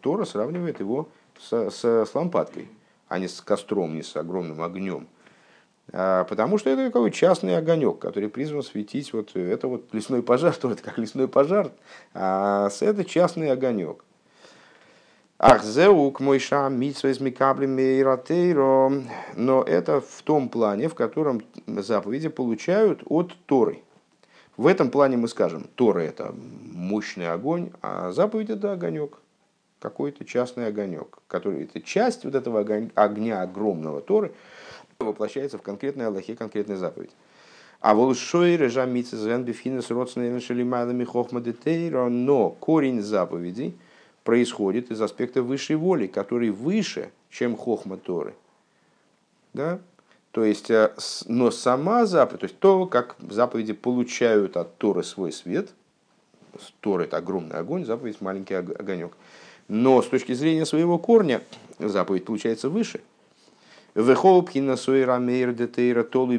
Тора 0.00 0.24
сравнивает 0.24 0.80
его 0.80 1.08
с, 1.38 1.70
с, 1.70 1.84
с 1.84 2.14
лампадкой 2.14 2.68
а 3.08 3.18
не 3.18 3.28
с 3.28 3.40
костром, 3.40 3.94
не 3.94 4.02
с 4.02 4.16
огромным 4.16 4.62
огнем. 4.62 5.08
А, 5.92 6.24
потому 6.24 6.58
что 6.58 6.70
это 6.70 6.86
такой 6.86 7.10
частный 7.10 7.56
огонек, 7.56 7.98
который 7.98 8.28
призван 8.28 8.62
светить. 8.62 9.12
Вот 9.12 9.34
это 9.34 9.68
вот 9.68 9.92
лесной 9.92 10.22
пожар, 10.22 10.54
то 10.60 10.70
это 10.70 10.82
как 10.82 10.98
лесной 10.98 11.28
пожар, 11.28 11.70
а 12.14 12.68
это 12.80 13.04
частный 13.04 13.50
огонек. 13.50 14.04
Ах, 15.40 15.62
зеук 15.62 16.18
мой 16.18 16.40
шам 16.40 16.80
из 16.82 17.20
мейратейро. 17.20 18.92
Но 19.36 19.62
это 19.62 20.00
в 20.00 20.22
том 20.22 20.48
плане, 20.48 20.88
в 20.88 20.96
котором 20.96 21.42
заповеди 21.66 22.28
получают 22.28 23.02
от 23.06 23.36
Торы. 23.46 23.82
В 24.56 24.66
этом 24.66 24.90
плане 24.90 25.16
мы 25.16 25.28
скажем, 25.28 25.68
Тора 25.76 26.00
это 26.00 26.34
мощный 26.34 27.28
огонь, 27.28 27.70
а 27.80 28.10
заповедь 28.10 28.50
это 28.50 28.72
огонек 28.72 29.18
какой-то 29.80 30.24
частный 30.24 30.66
огонек, 30.66 31.18
который 31.28 31.64
это 31.64 31.80
часть 31.80 32.24
вот 32.24 32.34
этого 32.34 32.60
огня 32.94 33.42
огромного 33.42 34.00
Торы 34.00 34.32
воплощается 34.98 35.58
в 35.58 35.62
конкретной 35.62 36.06
Аллахе, 36.06 36.34
конкретной 36.34 36.76
заповедь. 36.76 37.10
А 37.80 37.94
волшой 37.94 38.56
режа 38.56 38.86
мицезен 38.86 39.44
бифинес 39.44 39.90
родственными 39.90 40.40
шелимайлами 40.40 41.04
хохмадетейра, 41.04 42.08
но 42.08 42.50
корень 42.50 43.00
заповедей 43.00 43.78
происходит 44.24 44.90
из 44.90 45.00
аспекта 45.00 45.42
высшей 45.42 45.76
воли, 45.76 46.08
который 46.08 46.50
выше, 46.50 47.10
чем 47.30 47.56
хохма 47.56 47.96
Торы. 47.96 48.34
Да? 49.54 49.78
То 50.32 50.44
есть, 50.44 50.70
э, 50.70 50.92
но 51.26 51.52
сама 51.52 52.04
заповедь, 52.04 52.40
то 52.40 52.44
есть 52.46 52.58
то, 52.58 52.86
как 52.86 53.16
заповеди 53.20 53.72
получают 53.72 54.56
от 54.56 54.76
Торы 54.78 55.04
свой 55.04 55.30
свет, 55.30 55.70
Тора 56.80 57.04
это 57.04 57.18
огромный 57.18 57.56
огонь, 57.56 57.84
заповедь 57.84 58.20
маленький 58.20 58.54
огонек– 58.54 59.12
но 59.68 60.02
с 60.02 60.06
точки 60.06 60.32
зрения 60.32 60.66
своего 60.66 60.98
корня 60.98 61.42
заповедь 61.78 62.24
получается 62.24 62.68
выше. 62.68 63.00
Вехолпхина 63.94 64.76
суэра 64.76 65.18
мейр 65.18 65.52
детейра 65.52 66.04
толу 66.04 66.32
и 66.32 66.38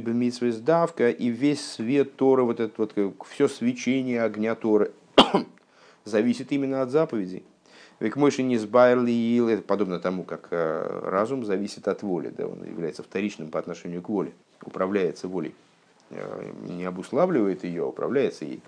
давка 0.59 1.09
и 1.09 1.27
весь 1.29 1.65
свет 1.73 2.15
Тора, 2.15 2.43
вот 2.43 2.59
это 2.59 2.73
вот 2.77 2.93
все 3.29 3.47
свечение 3.47 4.23
огня 4.23 4.55
Торы 4.55 4.91
зависит 6.05 6.51
именно 6.51 6.81
от 6.81 6.89
заповедей. 6.89 7.43
Век 7.99 8.15
мойши 8.15 8.43
не 8.43 8.57
сбайрли 8.57 9.11
ил, 9.11 9.49
это 9.49 9.61
подобно 9.61 9.99
тому, 9.99 10.23
как 10.23 10.47
э, 10.51 11.01
разум 11.03 11.43
зависит 11.43 11.89
от 11.89 12.01
воли, 12.01 12.29
да, 12.29 12.47
он 12.47 12.63
является 12.63 13.03
вторичным 13.03 13.49
по 13.49 13.59
отношению 13.59 14.01
к 14.01 14.07
воле, 14.07 14.31
управляется 14.63 15.27
волей, 15.27 15.53
э, 16.11 16.51
не 16.69 16.85
обуславливает 16.85 17.65
ее, 17.65 17.83
а 17.83 17.87
управляется 17.87 18.45
ей. 18.45 18.61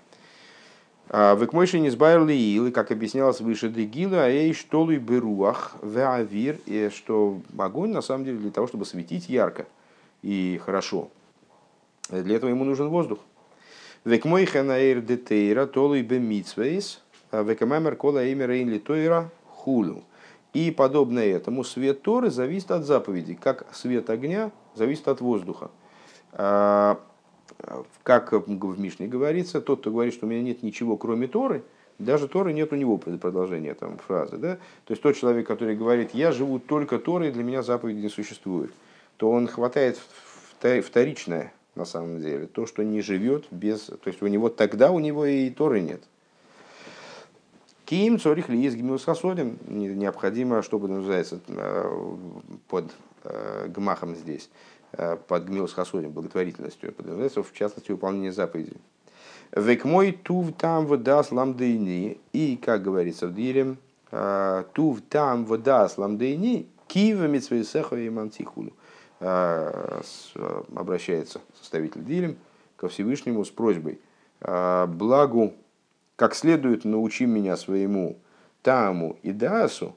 А, 1.08 1.34
Векмойши 1.34 1.80
не 1.80 1.90
сбайрли 1.90 2.32
ил, 2.32 2.72
как 2.72 2.90
объяснялось 2.90 3.40
выше 3.40 3.68
Дегила, 3.68 4.24
а 4.24 4.28
эй 4.28 4.52
штолуй 4.54 4.98
беруах 4.98 5.76
веавир, 5.82 6.58
и 6.66 6.90
что 6.94 7.40
огонь 7.58 7.90
на 7.90 8.00
самом 8.00 8.24
деле 8.24 8.38
для 8.38 8.50
того, 8.50 8.66
чтобы 8.66 8.84
светить 8.84 9.28
ярко 9.28 9.66
и 10.22 10.60
хорошо. 10.64 11.08
Для 12.08 12.36
этого 12.36 12.50
ему 12.50 12.64
нужен 12.64 12.88
воздух. 12.88 13.18
Векмой 14.04 14.46
ханаэр 14.46 15.00
детейра 15.00 15.66
толуй 15.66 16.02
бемитсвейс, 16.02 17.00
а 17.30 17.42
векамамер 17.42 17.96
кола 17.96 18.24
имя 18.26 18.46
рейн 18.46 18.68
литойра 18.68 19.30
хулу. 19.48 20.02
И 20.52 20.70
подобно 20.70 21.20
этому 21.20 21.64
свет 21.64 22.02
Торы 22.02 22.30
зависит 22.30 22.70
от 22.70 22.84
заповедей, 22.84 23.34
как 23.34 23.66
свет 23.72 24.10
огня 24.10 24.50
зависит 24.74 25.08
от 25.08 25.20
воздуха. 25.20 25.70
Как 28.02 28.32
в 28.32 28.80
Мишне 28.80 29.06
говорится, 29.06 29.60
тот, 29.60 29.80
кто 29.80 29.90
говорит, 29.90 30.14
что 30.14 30.26
у 30.26 30.28
меня 30.28 30.42
нет 30.42 30.62
ничего, 30.62 30.96
кроме 30.96 31.28
Торы, 31.28 31.62
даже 31.98 32.26
Торы 32.26 32.52
нет 32.52 32.72
у 32.72 32.76
него 32.76 32.98
продолжения 32.98 33.74
там, 33.74 33.98
фразы. 33.98 34.36
Да? 34.36 34.56
То 34.84 34.92
есть 34.92 35.02
тот 35.02 35.16
человек, 35.16 35.46
который 35.46 35.76
говорит, 35.76 36.10
я 36.14 36.32
живу 36.32 36.58
только 36.58 36.98
Торой, 36.98 37.30
для 37.30 37.44
меня 37.44 37.62
заповеди 37.62 38.00
не 38.00 38.08
существует, 38.08 38.72
то 39.16 39.30
он 39.30 39.46
хватает 39.46 39.98
вторичное 40.58 41.52
на 41.74 41.84
самом 41.84 42.20
деле, 42.20 42.46
то, 42.46 42.66
что 42.66 42.82
не 42.82 43.00
живет 43.00 43.46
без... 43.50 43.82
То 43.84 44.06
есть 44.06 44.20
у 44.22 44.26
него 44.26 44.48
тогда 44.48 44.90
у 44.90 44.98
него 44.98 45.24
и 45.24 45.48
Торы 45.50 45.80
нет. 45.80 46.02
Ким 47.86 48.18
цорих 48.18 48.48
ли 48.48 48.60
есть 48.60 48.76
гмил 48.76 48.98
хасодим, 48.98 49.58
необходимо, 49.66 50.62
чтобы 50.62 50.88
называется 50.88 51.40
под 52.68 52.90
гмахом 53.68 54.16
здесь, 54.16 54.50
под 54.92 55.46
гмил 55.46 55.66
хасодим, 55.66 56.12
благотворительностью, 56.12 56.92
подразумевается 56.92 57.42
в 57.42 57.52
частности 57.52 57.90
выполнение 57.90 58.32
заповедей. 58.32 58.76
Век 59.54 59.84
мой 59.84 60.12
тув 60.12 60.52
там 60.56 60.86
вода 60.86 61.22
сламдейни, 61.22 62.18
и, 62.32 62.56
как 62.56 62.82
говорится 62.82 63.26
в 63.26 63.34
Дилем, 63.34 63.78
тув 64.72 65.02
там 65.08 65.44
вода 65.44 65.88
сламдейни, 65.88 66.68
кива 66.86 67.26
митсвейсеха 67.26 67.96
и 67.96 68.10
мантихулю. 68.10 68.72
Обращается 69.20 71.40
составитель 71.58 72.04
Дилем 72.04 72.36
ко 72.76 72.88
Всевышнему 72.88 73.44
с 73.44 73.50
просьбой, 73.50 74.00
благу 74.40 75.54
как 76.16 76.34
следует 76.34 76.84
научи 76.84 77.26
меня 77.26 77.56
своему 77.56 78.18
Таму 78.62 79.18
и 79.22 79.32
Дасу, 79.32 79.96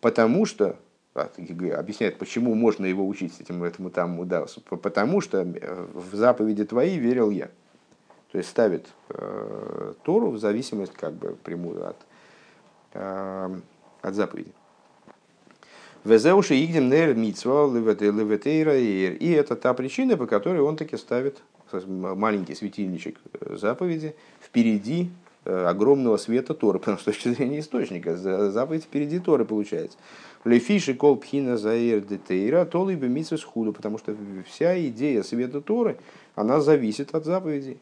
потому 0.00 0.46
что, 0.46 0.76
объясняет, 1.14 2.18
почему 2.18 2.54
можно 2.54 2.86
его 2.86 3.06
учить 3.06 3.38
этим, 3.40 3.62
этому 3.64 3.90
Таму 3.90 4.24
и 4.24 4.26
Дасу, 4.26 4.60
потому 4.62 5.20
что 5.20 5.42
э, 5.42 5.86
в 5.92 6.14
заповеди 6.14 6.64
твои 6.64 6.96
верил 6.98 7.30
я. 7.30 7.50
То 8.30 8.38
есть 8.38 8.48
ставит 8.48 8.86
э, 9.10 9.92
Тору 10.04 10.30
в 10.30 10.38
зависимость 10.38 10.94
как 10.94 11.12
бы 11.12 11.36
прямую 11.44 11.86
от, 11.86 11.96
э, 12.94 13.60
от 14.00 14.14
заповеди. 14.14 14.52
Везеуши 16.04 16.64
игдем 16.64 16.88
нер 16.88 17.14
митцва 17.14 17.66
леветейра 17.66 18.76
И 18.76 19.30
это 19.30 19.54
та 19.54 19.72
причина, 19.74 20.16
по 20.16 20.26
которой 20.26 20.60
он 20.60 20.76
таки 20.76 20.96
ставит 20.96 21.42
маленький 21.72 22.54
светильничек 22.54 23.18
э, 23.40 23.56
заповеди 23.56 24.14
впереди 24.40 25.10
Э, 25.10 25.21
огромного 25.44 26.16
света 26.16 26.54
Торы, 26.54 26.78
потому 26.80 26.98
что 26.98 27.10
с 27.10 27.14
точки 27.14 27.28
зрения 27.28 27.60
источника, 27.60 28.16
заповедь 28.16 28.84
впереди 28.84 29.18
Торы 29.18 29.44
получается. 29.44 29.98
Лефиши 30.44 30.94
кол 30.94 31.16
пхина 31.16 31.56
заир 31.56 32.00
детейра, 32.00 32.64
то 32.64 32.88
либо 32.88 33.06
митсвес 33.06 33.44
худу, 33.44 33.72
потому 33.72 33.98
что 33.98 34.16
вся 34.46 34.78
идея 34.88 35.22
света 35.22 35.60
Торы, 35.60 35.98
она 36.34 36.60
зависит 36.60 37.14
от 37.14 37.24
заповедей. 37.24 37.78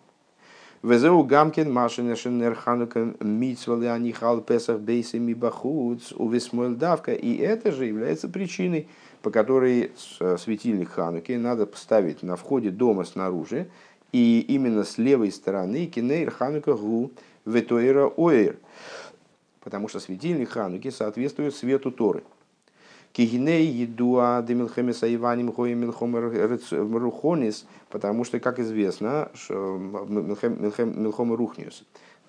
Везеу 0.83 1.23
гамкин 1.25 1.71
машина 1.71 2.17
шинер 2.17 2.55
ханука 2.55 3.15
митсвали 3.21 3.85
анихал 3.85 4.41
песах 4.41 4.81
бейсами 4.81 5.35
бахуц 5.35 6.13
увесмуэль 6.13 6.75
давка. 6.75 7.13
И 7.13 7.37
это 7.37 7.71
же 7.71 7.85
является 7.85 8.31
причиной, 8.31 8.89
по 9.21 9.31
которой 9.31 9.93
э, 10.21 10.37
светильник 10.39 10.93
Хануки 10.93 11.33
надо 11.33 11.67
поставить 11.67 12.23
на 12.23 12.37
входе 12.37 12.71
дома 12.71 13.05
снаружи, 13.05 13.69
и 14.13 14.41
именно 14.49 14.85
с 14.85 14.97
левой 14.97 15.33
стороны 15.33 15.85
кинейр 15.85 16.31
Ханука 16.31 16.73
гу 16.73 17.11
ветуэра 17.51 18.11
оэр, 18.17 18.59
потому 19.61 19.89
что 19.89 20.01
светильник 20.01 20.51
Хануки 20.51 20.91
соответствует 20.91 21.55
свету 21.55 21.91
Торы. 21.91 22.23
Кигиней 23.13 23.67
едуа 23.67 24.43
демилхемеса 24.47 25.13
Иваним 25.13 25.51
рухонис, 25.51 27.67
потому 27.89 28.25
что, 28.25 28.39
как 28.39 28.61
известно, 28.61 29.31
милхем 29.49 31.35
рухниус. 31.35 31.85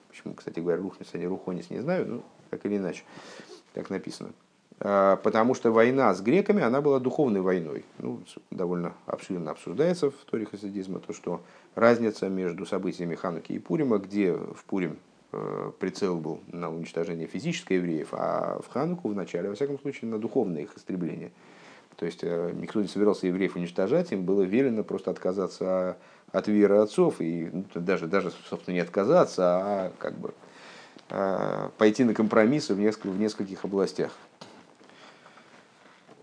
Почему, 0.10 0.34
кстати 0.34 0.60
говоря, 0.60 0.82
рухнис, 0.82 1.08
а 1.14 1.18
не 1.18 1.28
рухонис, 1.28 1.70
не 1.70 1.80
знаю, 1.80 2.08
ну, 2.08 2.24
так 2.50 2.66
или 2.66 2.78
иначе, 2.78 3.04
так 3.74 3.90
написано. 3.90 4.32
А, 4.84 5.18
потому 5.18 5.54
что 5.54 5.72
война 5.72 6.14
с 6.14 6.22
греками, 6.22 6.64
она 6.64 6.82
была 6.82 7.00
духовной 7.00 7.42
войной. 7.42 7.86
Ну, 8.00 8.20
довольно 8.50 8.94
обширно 9.06 9.52
обсуждается 9.52 10.10
в 10.10 10.16
торе 10.30 10.46
хасидизма 10.46 11.00
то, 11.00 11.14
что 11.14 11.42
разница 11.76 12.28
между 12.28 12.66
событиями 12.66 13.16
Хануки 13.16 13.54
и 13.54 13.60
Пурима, 13.60 14.00
где 14.00 14.34
в 14.34 14.64
Пурим 14.66 14.98
прицел 15.80 16.18
был 16.18 16.42
на 16.48 16.74
уничтожение 16.74 17.28
физической 17.28 17.78
евреев, 17.78 18.10
а 18.12 18.60
в 18.62 18.68
Хануку 18.72 19.10
в 19.10 19.16
начале, 19.16 19.50
во 19.50 19.56
всяком 19.56 19.80
случае, 19.80 20.12
на 20.12 20.20
духовное 20.20 20.64
их 20.64 20.76
истребление. 20.78 21.32
То 22.02 22.06
есть 22.06 22.24
э, 22.24 22.52
никто 22.56 22.82
не 22.82 22.88
собирался 22.88 23.28
евреев 23.28 23.56
уничтожать, 23.56 24.12
им 24.12 24.26
было 24.26 24.42
велено 24.42 24.84
просто 24.84 25.12
отказаться 25.12 25.98
от 26.32 26.48
веры 26.48 26.78
отцов, 26.78 27.22
и 27.22 27.50
ну, 27.52 27.66
даже, 27.76 28.08
даже, 28.08 28.32
собственно, 28.50 28.74
не 28.74 28.80
отказаться, 28.80 29.44
а 29.44 29.92
как 30.00 30.18
бы 30.18 30.34
э, 31.10 31.70
пойти 31.78 32.04
на 32.04 32.14
компромиссы 32.14 32.74
в, 32.74 32.80
нескольких, 32.80 33.12
в 33.12 33.20
нескольких 33.20 33.66
областях. 33.66 34.12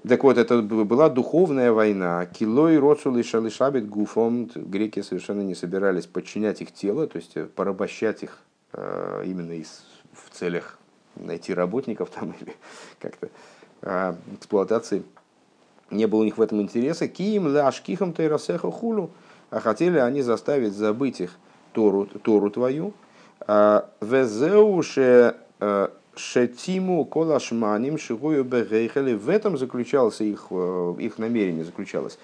Так 0.09 0.25
вот, 0.25 0.39
это 0.39 0.63
была 0.63 1.11
духовная 1.11 1.73
война. 1.73 2.25
Килой, 2.27 2.79
Роцул 2.79 3.17
и 3.17 3.23
Шалишабит 3.23 3.89
Гуфом. 3.89 4.51
Греки 4.55 5.03
совершенно 5.03 5.43
не 5.43 5.55
собирались 5.55 6.07
подчинять 6.07 6.63
их 6.63 6.73
тело, 6.73 7.07
то 7.07 7.19
есть 7.19 7.37
порабощать 7.55 8.23
их 8.23 8.39
э, 8.41 8.48
именно 8.75 9.53
из, 9.53 9.85
в 10.13 10.31
целях 10.31 10.79
найти 11.21 11.55
работников 11.55 12.11
там 12.11 12.35
или 12.41 12.55
как-то 12.99 13.29
э, 13.83 14.15
эксплуатации. 14.35 15.03
Не 15.91 16.07
было 16.07 16.21
у 16.21 16.25
них 16.25 16.39
в 16.39 16.43
этом 16.43 16.61
интереса. 16.61 17.09
Киим 17.09 17.47
лашкихам 17.47 18.13
тайрасеха 18.13 18.71
хулу. 18.71 19.11
А 19.51 19.61
хотели 19.61 19.99
они 19.99 20.21
заставить 20.21 20.75
забыть 20.75 21.21
их 21.21 21.39
Тору, 21.73 22.05
Тору 22.05 22.51
твою. 22.51 22.93
А, 23.41 23.89
Везеуше 24.03 25.37
э, 25.61 25.89
Шетиму 26.15 27.05
колашманим 27.07 27.97
шигую 27.97 28.45
бегейхали. 28.45 29.15
В 29.15 29.31
этом 29.31 29.57
заключалось 29.57 30.21
их, 30.21 30.49
э, 30.51 30.95
их 30.99 31.19
намерение 31.19 31.65
заключалось. 31.65 32.19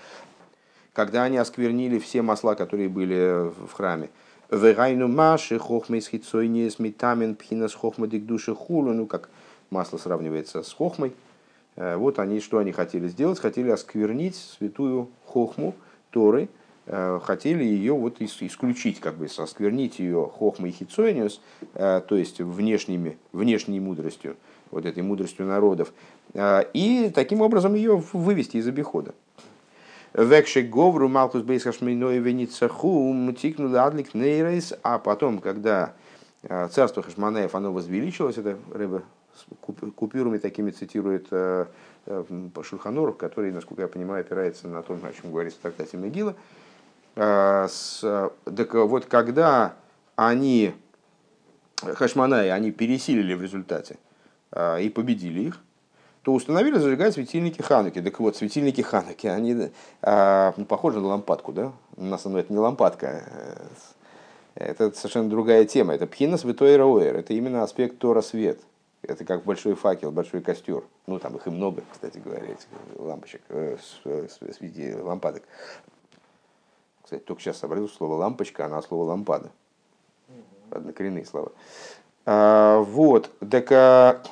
Когда 0.93 1.23
они 1.23 1.39
осквернили 1.39 1.99
все 1.99 2.21
масла, 2.21 2.55
которые 2.55 2.89
были 2.89 3.51
в 3.67 3.73
храме. 3.73 4.11
Вегайну 4.51 5.09
маши 5.09 5.59
хохмей 5.59 6.01
с 6.01 6.09
хитсойни 6.09 6.69
с 6.69 6.79
метамин 6.79 7.35
пхина 7.35 7.69
с 7.69 7.75
хохма 7.75 8.07
дикдуши 8.07 8.55
хулу. 8.55 8.93
Ну, 8.93 9.07
как 9.07 9.31
масло 9.71 9.99
сравнивается 9.99 10.63
с 10.63 10.73
хохмой. 10.73 11.13
Э, 11.77 11.97
вот 11.97 12.19
они, 12.19 12.41
что 12.41 12.59
они 12.59 12.73
хотели 12.73 13.09
сделать? 13.09 13.39
Хотели 13.39 13.71
осквернить 13.71 14.37
святую 14.37 15.09
хохму 15.27 15.75
Торы, 16.11 16.49
Э, 16.87 17.19
хотели 17.23 17.65
ее 17.65 17.95
вот 17.95 18.21
исключить, 18.21 19.01
как 19.01 19.17
бы 19.17 19.29
сосквернить 19.29 19.99
ее 19.99 20.31
хохмой 20.31 20.71
хитсониус, 20.71 21.41
э, 21.75 22.03
то 22.07 22.17
есть 22.17 22.41
внешними, 22.41 23.17
внешней 23.33 23.81
мудростью, 23.81 24.37
вот 24.71 24.85
этой 24.85 25.03
мудростью 25.03 25.47
народов, 25.47 25.93
и 26.35 27.13
таким 27.15 27.43
образом 27.43 27.75
ее 27.75 28.03
вывести 28.13 28.57
из 28.57 28.67
обихода. 28.67 29.15
Векше 30.15 30.63
Говру 30.63 31.09
Малкус 31.09 31.43
Бейсхашмейной 31.43 32.19
Веницаху 32.19 33.15
тикнули 33.39 33.77
Адлик 33.77 34.15
Нейрейс, 34.15 34.75
а 34.83 34.99
потом, 34.99 35.41
когда 35.41 35.93
царство 36.71 37.03
Хашманаев 37.03 37.55
оно 37.55 37.73
возвеличилось, 37.73 38.39
это 38.39 38.57
рыба 38.73 39.03
купюрами 39.97 40.39
такими 40.39 40.71
цитирует 40.71 41.29
Шульханур, 42.63 43.17
который, 43.17 43.51
насколько 43.51 43.83
я 43.83 43.89
понимаю, 43.89 44.21
опирается 44.21 44.69
на 44.69 44.83
том, 44.83 45.01
о 45.03 45.13
чем 45.13 45.33
говорится 45.33 45.59
в 45.59 45.63
трактате 45.63 45.97
Мегила, 45.97 46.37
Э, 47.17 47.69
так 48.45 48.75
вот, 48.75 49.07
когда 49.07 49.75
они, 50.17 50.75
хашманаи, 51.77 52.49
они 52.49 52.73
пересилили 52.73 53.35
в 53.35 53.43
результате 53.43 53.99
э, 54.51 54.83
и 54.83 54.91
победили 54.91 55.43
их, 55.43 55.61
то 56.25 56.33
установили 56.33 56.79
зажигать 56.79 57.13
светильники 57.13 57.61
Хануки. 57.61 58.01
Так 58.01 58.19
вот, 58.19 58.35
светильники 58.35 58.81
Хануки, 58.81 59.27
они 59.27 59.71
э, 60.01 60.53
ну, 60.57 60.65
похожи 60.65 60.99
на 60.99 61.09
лампадку, 61.09 61.53
да? 61.53 61.73
У 61.97 62.05
нас 62.05 62.25
это 62.25 62.53
не 62.53 62.59
лампадка, 62.59 63.25
это 64.55 64.91
совершенно 64.93 65.29
другая 65.29 65.67
тема. 65.67 65.95
Это 65.95 66.07
пхина 66.07 66.39
святой 66.39 66.77
роэр, 66.77 67.15
это 67.15 67.35
именно 67.35 67.63
аспект 67.63 67.99
Тора 67.99 68.23
свет. 68.23 68.59
Это 69.03 69.27
как 69.27 69.45
большой 69.45 69.75
факел, 69.75 70.11
большой 70.13 70.41
костер. 70.41 70.83
Ну, 71.07 71.19
там 71.19 71.37
их 71.37 71.47
и 71.47 71.51
много, 71.51 71.83
кстати 71.93 72.17
говоря, 72.17 72.47
этих 72.47 72.69
лампочек, 72.97 73.43
э, 73.51 73.77
свети, 74.03 74.95
лампадок. 74.95 75.43
Кстати, 77.03 77.21
только 77.21 77.43
сейчас 77.43 77.59
сообразил, 77.59 77.91
слово 77.91 78.15
лампочка, 78.15 78.65
она 78.65 78.81
слово 78.81 79.11
лампада. 79.11 79.51
Однокоренные 80.71 81.27
слова. 81.27 81.53
А, 82.25 82.81
вот, 82.81 83.31
так 83.51 83.71
а, 83.73 84.23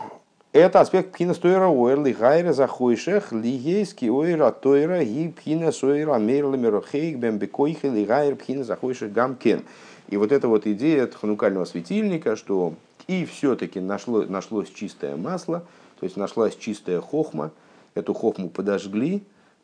это 0.61 0.81
аспект 0.81 1.13
пхина 1.13 1.33
стоира 1.33 1.69
уэрли 1.69 2.13
гайра 2.13 2.53
захойшех 2.53 3.33
лигейский 3.33 4.11
ойра 4.11 4.51
тойра 4.51 5.03
и 5.03 5.29
пхина 5.29 5.73
сойра 5.73 6.19
мерла 6.19 6.57
мерохейк 6.57 7.17
бембекойхе 7.17 7.89
ли 7.89 8.05
гайр 8.05 8.37
пхина 8.37 8.63
захойшех 8.63 9.13
гамкен. 9.13 9.65
И 10.09 10.17
вот 10.19 10.31
эта 10.31 10.49
вот 10.49 10.67
идея 10.67 11.09
ханукального 11.09 11.65
светильника, 11.65 12.37
что 12.37 12.75
и 13.07 13.25
все-таки 13.25 13.81
нашло, 13.81 14.23
нашлось 14.23 14.71
чистое 14.71 15.17
масло, 15.17 15.65
то 15.99 16.05
есть 16.05 16.17
нашлась 16.17 16.55
чистая 16.57 17.01
хохма, 17.01 17.51
эту 17.95 18.13
хохму 18.13 18.51
подожгли, 18.51 19.23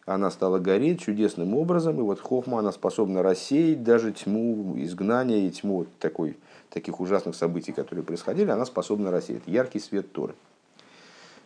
она 0.09 0.31
стала 0.31 0.59
гореть 0.59 1.03
чудесным 1.03 1.55
образом, 1.55 1.99
и 1.99 2.03
вот 2.03 2.19
Хохма, 2.21 2.61
она 2.61 2.73
способна 2.73 3.23
рассеять 3.23 3.83
даже 3.83 4.13
тьму 4.13 4.75
изгнания 4.79 5.47
и 5.47 5.51
тьму 5.51 5.85
такой, 6.01 6.39
таких 6.71 6.99
ужасных 6.99 7.35
событий, 7.35 7.73
которые 7.73 8.05
происходили, 8.07 8.51
она 8.51 8.65
способна 8.65 9.11
рассеять. 9.11 9.43
Яркий 9.45 9.81
свет 9.81 10.11
Торы. 10.11 10.35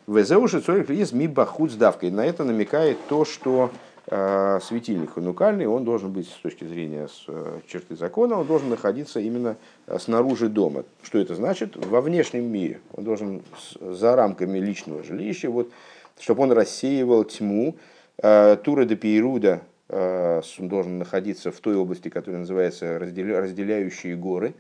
Везеуши 0.08 0.60
цорик 0.60 0.90
есть 0.90 1.12
ми 1.12 1.28
бахут 1.28 1.70
с 1.70 1.76
давкой. 1.76 2.10
На 2.10 2.26
это 2.26 2.42
намекает 2.42 2.98
то, 3.08 3.24
что 3.24 3.70
э, 4.08 4.58
светильник 4.60 5.14
ханукальный, 5.14 5.66
он 5.66 5.84
должен 5.84 6.10
быть 6.12 6.28
с 6.28 6.42
точки 6.42 6.64
зрения 6.64 7.06
с 7.06 7.24
э, 7.28 7.60
черты 7.68 7.94
закона, 7.94 8.40
он 8.40 8.46
должен 8.46 8.68
находиться 8.68 9.20
именно 9.20 9.56
снаружи 9.98 10.48
дома. 10.48 10.84
Что 11.02 11.18
это 11.18 11.36
значит? 11.36 11.76
Во 11.76 12.00
внешнем 12.00 12.50
мире. 12.50 12.80
Он 12.94 13.04
должен 13.04 13.42
за 13.80 14.16
рамками 14.16 14.58
личного 14.58 15.04
жилища, 15.04 15.50
вот, 15.50 15.70
чтобы 16.18 16.42
он 16.42 16.52
рассеивал 16.52 17.24
тьму. 17.24 17.76
Тура 18.16 18.84
де 18.84 18.96
Пейруда 18.96 19.62
должен 19.88 20.98
находиться 20.98 21.50
в 21.50 21.58
той 21.60 21.76
области, 21.76 22.08
которая 22.08 22.40
называется 22.40 22.98
разделяющие 22.98 24.16
горы, 24.16 24.54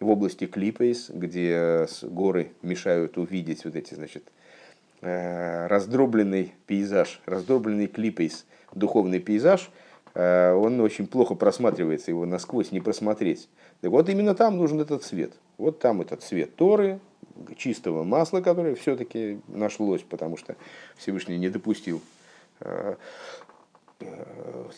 в 0.00 0.08
области 0.08 0.46
Клипейс, 0.46 1.10
где 1.10 1.86
горы 2.02 2.52
мешают 2.62 3.18
увидеть 3.18 3.64
вот 3.64 3.74
эти, 3.74 3.94
значит, 3.94 4.24
раздробленный 5.02 6.54
пейзаж, 6.66 7.20
раздробленный 7.26 7.86
Клипейс– 7.86 8.44
духовный 8.74 9.20
пейзаж, 9.20 9.70
э, 10.14 10.52
он 10.52 10.80
очень 10.80 11.06
плохо 11.06 11.34
просматривается, 11.34 12.10
его 12.10 12.26
насквозь 12.26 12.72
не 12.72 12.80
просмотреть. 12.80 13.48
Так 13.80 13.90
вот 13.90 14.08
именно 14.08 14.34
там 14.34 14.56
нужен 14.56 14.80
этот 14.80 15.02
цвет. 15.02 15.32
Вот 15.58 15.78
там 15.78 16.00
этот 16.00 16.22
цвет 16.22 16.54
Торы, 16.56 17.00
чистого 17.56 18.04
масла, 18.04 18.40
которое 18.40 18.74
все-таки 18.74 19.40
нашлось, 19.48 20.02
потому 20.02 20.36
что 20.36 20.56
Всевышний 20.96 21.38
не 21.38 21.48
допустил 21.48 22.00
э, 22.60 22.96
э, 24.00 24.24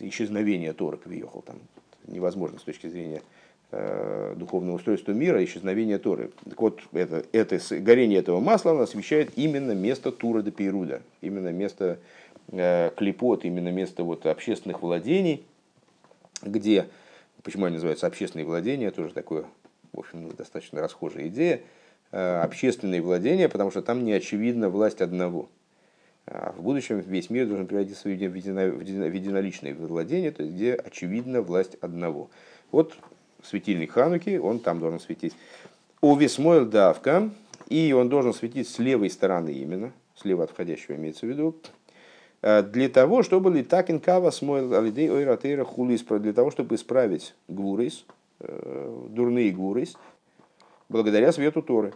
исчезновения 0.01 0.73
Торы 0.73 0.99
Квиехал. 0.99 1.43
Там 1.43 1.59
невозможно 2.07 2.59
с 2.59 2.63
точки 2.63 2.89
зрения 2.89 3.23
духовного 4.37 4.77
устройства 4.77 5.13
мира, 5.13 5.43
исчезновения 5.43 5.99
Торы. 5.99 6.31
Так 6.45 6.61
вот, 6.61 6.81
это, 6.93 7.25
это, 7.33 7.59
горение 7.81 8.19
этого 8.19 8.39
масла 8.39 8.83
освещает 8.83 9.31
именно 9.37 9.73
место 9.73 10.13
Тура 10.13 10.43
де 10.43 10.51
Пейруда, 10.51 11.01
именно 11.23 11.49
место 11.49 11.99
Э, 12.51 12.91
клепот, 12.97 13.45
именно 13.45 13.69
место 13.69 14.05
вот 14.05 14.27
общественных 14.27 14.83
владений, 14.83 15.45
где, 16.43 16.89
почему 17.43 17.67
они 17.67 17.75
называются 17.75 18.07
общественные 18.07 18.45
владения, 18.45 18.91
тоже 18.91 19.15
такое, 19.15 19.47
в 19.93 20.01
общем, 20.01 20.29
достаточно 20.37 20.83
расхожая 20.83 21.29
идея, 21.29 21.63
э, 22.11 22.41
общественные 22.43 23.01
владения, 23.01 23.49
потому 23.49 23.71
что 23.71 23.81
там 23.81 24.05
не 24.05 24.13
очевидна 24.13 24.69
власть 24.69 25.01
одного. 25.01 25.49
А 26.27 26.53
в 26.53 26.63
будущем 26.63 27.01
весь 27.01 27.31
мир 27.31 27.47
должен 27.47 27.67
превратиться 27.67 28.07
в 28.07 28.13
единоличное 28.13 29.75
владение, 29.75 30.31
то 30.31 30.43
есть 30.43 30.55
где 30.55 30.75
очевидна 30.75 31.41
власть 31.41 31.77
одного. 31.81 32.29
Вот 32.71 32.97
светильник 33.43 33.93
Хануки, 33.93 34.39
он 34.39 34.59
там 34.59 34.81
должен 34.81 35.01
светить. 35.01 35.35
У 36.01 36.17
Весмойл 36.17 36.67
давка, 36.67 37.31
и 37.69 37.93
он 37.93 38.09
должен 38.09 38.35
светить 38.35 38.69
с 38.69 38.79
левой 38.79 39.11
стороны 39.11 39.51
именно, 39.51 39.93
слева 40.17 40.45
от 40.45 40.51
входящего 40.51 40.97
имеется 40.97 41.27
в 41.27 41.29
виду, 41.29 41.57
Э, 42.43 42.63
для 42.63 42.89
того, 42.89 43.23
чтобы 43.23 43.53
литакин 43.53 44.01
кава 44.01 44.31
смойл 44.31 44.75
алидей 44.75 45.11
ойратейра 45.11 45.65
хулис, 45.65 46.03
для 46.03 46.33
того, 46.33 46.51
чтобы 46.51 46.75
исправить 46.75 47.35
гурис, 47.49 48.05
э, 48.41 49.07
дурные 49.11 49.53
гурис, 49.53 49.97
благодаря 50.89 51.33
свету 51.33 51.63
Торы. 51.63 51.95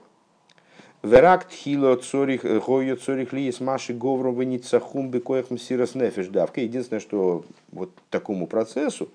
Веракт 1.02 1.52
хило 1.52 1.96
цорих 1.96 2.44
э, 2.44 2.60
гойо 2.60 2.96
цорих 2.96 3.32
ли 3.32 3.50
с 3.50 3.60
маши 3.60 3.92
говром 3.92 4.38
веницахум 4.38 5.10
бекоях 5.10 5.50
мсирас 5.50 5.94
нефиш 5.96 6.28
давка. 6.28 6.60
Единственное, 6.60 7.00
что 7.00 7.44
вот 7.72 7.90
такому 8.10 8.46
процессу, 8.46 9.08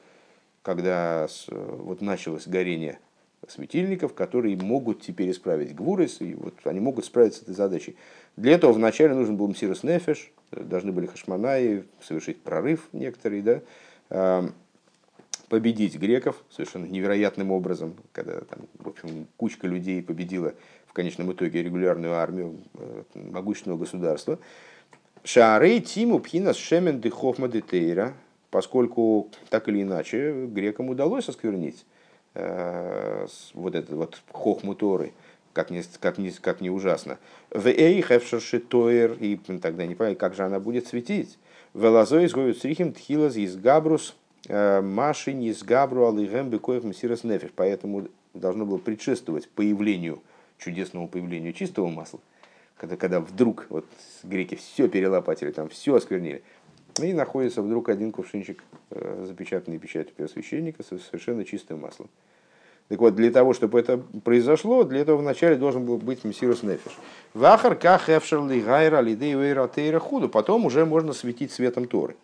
когда 0.62 1.28
вот 1.48 2.02
началось 2.02 2.48
горение 2.48 3.00
светильников, 3.48 4.14
которые 4.14 4.56
могут 4.58 5.02
теперь 5.02 5.32
исправить 5.32 5.76
гвурис, 5.76 6.22
и 6.22 6.36
вот 6.36 6.54
они 6.66 6.80
могут 6.80 7.06
справиться 7.06 7.40
с 7.40 7.44
этой 7.44 7.56
задачей. 7.56 7.96
Для 8.38 8.54
этого 8.54 8.72
вначале 8.72 9.14
нужен 9.14 9.36
был 9.36 9.48
мсирас 9.48 9.84
нефиш, 9.84 10.32
должны 10.52 10.92
были 10.92 11.08
хашманаи 11.08 11.86
совершить 12.02 12.42
прорыв 12.42 12.88
некоторые, 12.94 13.42
да, 13.42 13.62
а, 14.10 14.50
победить 15.50 15.98
греков 15.98 16.42
совершенно 16.50 16.86
невероятным 16.86 17.52
образом, 17.52 17.96
когда 18.14 18.42
там, 18.42 18.60
в 18.80 18.88
общем, 18.88 19.28
кучка 19.38 19.68
людей 19.68 20.02
победила 20.02 20.54
в 20.88 20.94
конечном 20.94 21.32
итоге 21.34 21.62
регулярную 21.62 22.14
армию 22.14 22.58
э, 22.76 23.04
могущественного 23.16 23.80
государства. 23.80 24.40
Шаарей 25.24 25.82
Тиму 25.82 26.20
Пхинас 26.20 26.56
Шемен 26.58 27.02
де 27.02 27.10
Хохма 27.10 27.50
де 27.50 27.62
Тейра, 27.62 28.14
поскольку 28.52 29.30
так 29.50 29.68
или 29.70 29.82
иначе 29.82 30.46
грекам 30.46 30.90
удалось 30.90 31.30
осквернить 31.30 31.86
э, 32.36 33.26
вот 33.54 33.76
этот 33.76 33.92
вот 33.92 34.22
Хохму 34.32 34.76
Торы, 34.76 35.14
как 35.54 35.72
не, 35.72 35.82
как 36.00 36.18
не, 36.18 36.32
как 36.32 36.62
не 36.62 36.70
ужасно. 36.70 37.18
В 37.50 37.68
Эйхевшершитоер, 37.68 39.14
и 39.14 39.38
тогда 39.38 39.86
не 39.86 39.96
понимаю, 39.96 40.18
как 40.18 40.36
же 40.36 40.44
она 40.44 40.60
будет 40.60 40.88
светить. 40.88 41.40
В 41.74 41.86
Элазой 41.86 42.26
изгоют 42.26 42.58
срихим 42.60 42.94
тхилас 42.94 43.38
из 43.38 43.56
габрус 43.56 44.16
э, 44.48 44.82
маши 44.82 45.34
не 45.34 45.50
из 45.50 45.64
габру 45.64 46.08
алигем 46.08 46.50
бекоев 46.50 46.84
мессирас 46.84 47.24
нефиш. 47.24 47.52
Поэтому 47.56 48.08
должно 48.34 48.66
было 48.66 48.78
предшествовать 48.78 49.50
появлению, 49.50 50.22
чудесному 50.58 51.08
появлению 51.08 51.54
чистого 51.54 51.88
масла. 51.88 52.20
Когда, 52.76 52.98
когда 52.98 53.20
вдруг 53.20 53.68
вот 53.70 53.86
греки 54.24 54.56
все 54.56 54.88
перелопатили, 54.88 55.52
там 55.52 55.70
все 55.70 55.96
осквернили. 55.96 56.44
И 57.00 57.14
находится 57.14 57.62
вдруг 57.62 57.90
один 57.90 58.12
кувшинчик, 58.12 58.64
э, 58.90 59.26
запечатанный 59.28 59.78
печатью 59.78 60.14
первосвященника, 60.16 60.84
совершенно 60.84 61.46
чистым 61.46 61.80
маслом. 61.80 62.10
Так 62.90 63.00
вот, 63.00 63.16
для 63.16 63.32
того, 63.32 63.54
чтобы 63.54 63.80
это 63.80 64.00
произошло, 64.26 64.84
для 64.84 65.00
этого 65.00 65.18
вначале 65.18 65.56
должен 65.56 65.86
был 65.86 65.98
быть 65.98 66.26
Мессирус 66.26 66.62
Нефиш. 66.62 66.92
Вахар 67.34 67.76
ках 67.76 68.10
эфшерли 68.10 68.60
гайра 68.60 69.00
лидей 69.00 69.34
вейра 69.34 69.70
тейра 69.70 70.00
худу. 70.00 70.28
Потом 70.28 70.66
уже 70.66 70.86
можно 70.86 71.14
светить 71.14 71.54
светом 71.54 71.88
Торы. 71.88 72.18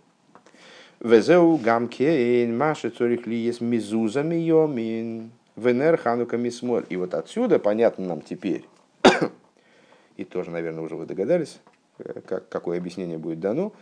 Везеу 1.00 1.56
гамкейн 1.58 2.58
маши 2.58 2.90
цорих 2.90 3.28
ли 3.28 3.38
есть 3.38 3.62
мизуза 3.62 4.24
миомин. 4.24 5.32
Венер 5.56 5.98
ханука 5.98 6.38
мисмоль. 6.38 6.86
И 6.90 6.98
вот 6.98 7.14
отсюда 7.14 7.60
понятно 7.60 8.06
нам 8.06 8.22
теперь, 8.22 8.66
и 10.18 10.24
тоже, 10.24 10.52
наверное, 10.52 10.84
уже 10.84 10.96
вы 10.96 11.06
догадались, 11.06 11.60
э, 12.00 12.22
как, 12.26 12.50
какое 12.50 12.78
объяснение 12.78 13.18
будет 13.18 13.40
дано, 13.40 13.74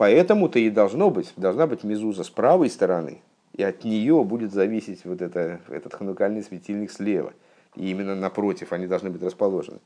поэтому-то 0.00 0.58
и 0.58 0.70
должно 0.70 1.10
быть, 1.10 1.30
должна 1.36 1.66
быть 1.66 1.84
мизуза 1.84 2.24
с 2.24 2.30
правой 2.30 2.70
стороны, 2.70 3.20
и 3.54 3.62
от 3.62 3.84
нее 3.84 4.24
будет 4.24 4.50
зависеть 4.50 5.04
вот 5.04 5.20
это, 5.20 5.60
этот 5.68 5.92
ханукальный 5.92 6.42
светильник 6.42 6.90
слева. 6.90 7.34
И 7.76 7.90
именно 7.90 8.14
напротив 8.14 8.72
они 8.72 8.86
должны 8.86 9.10
быть 9.10 9.22
расположены. 9.22 9.78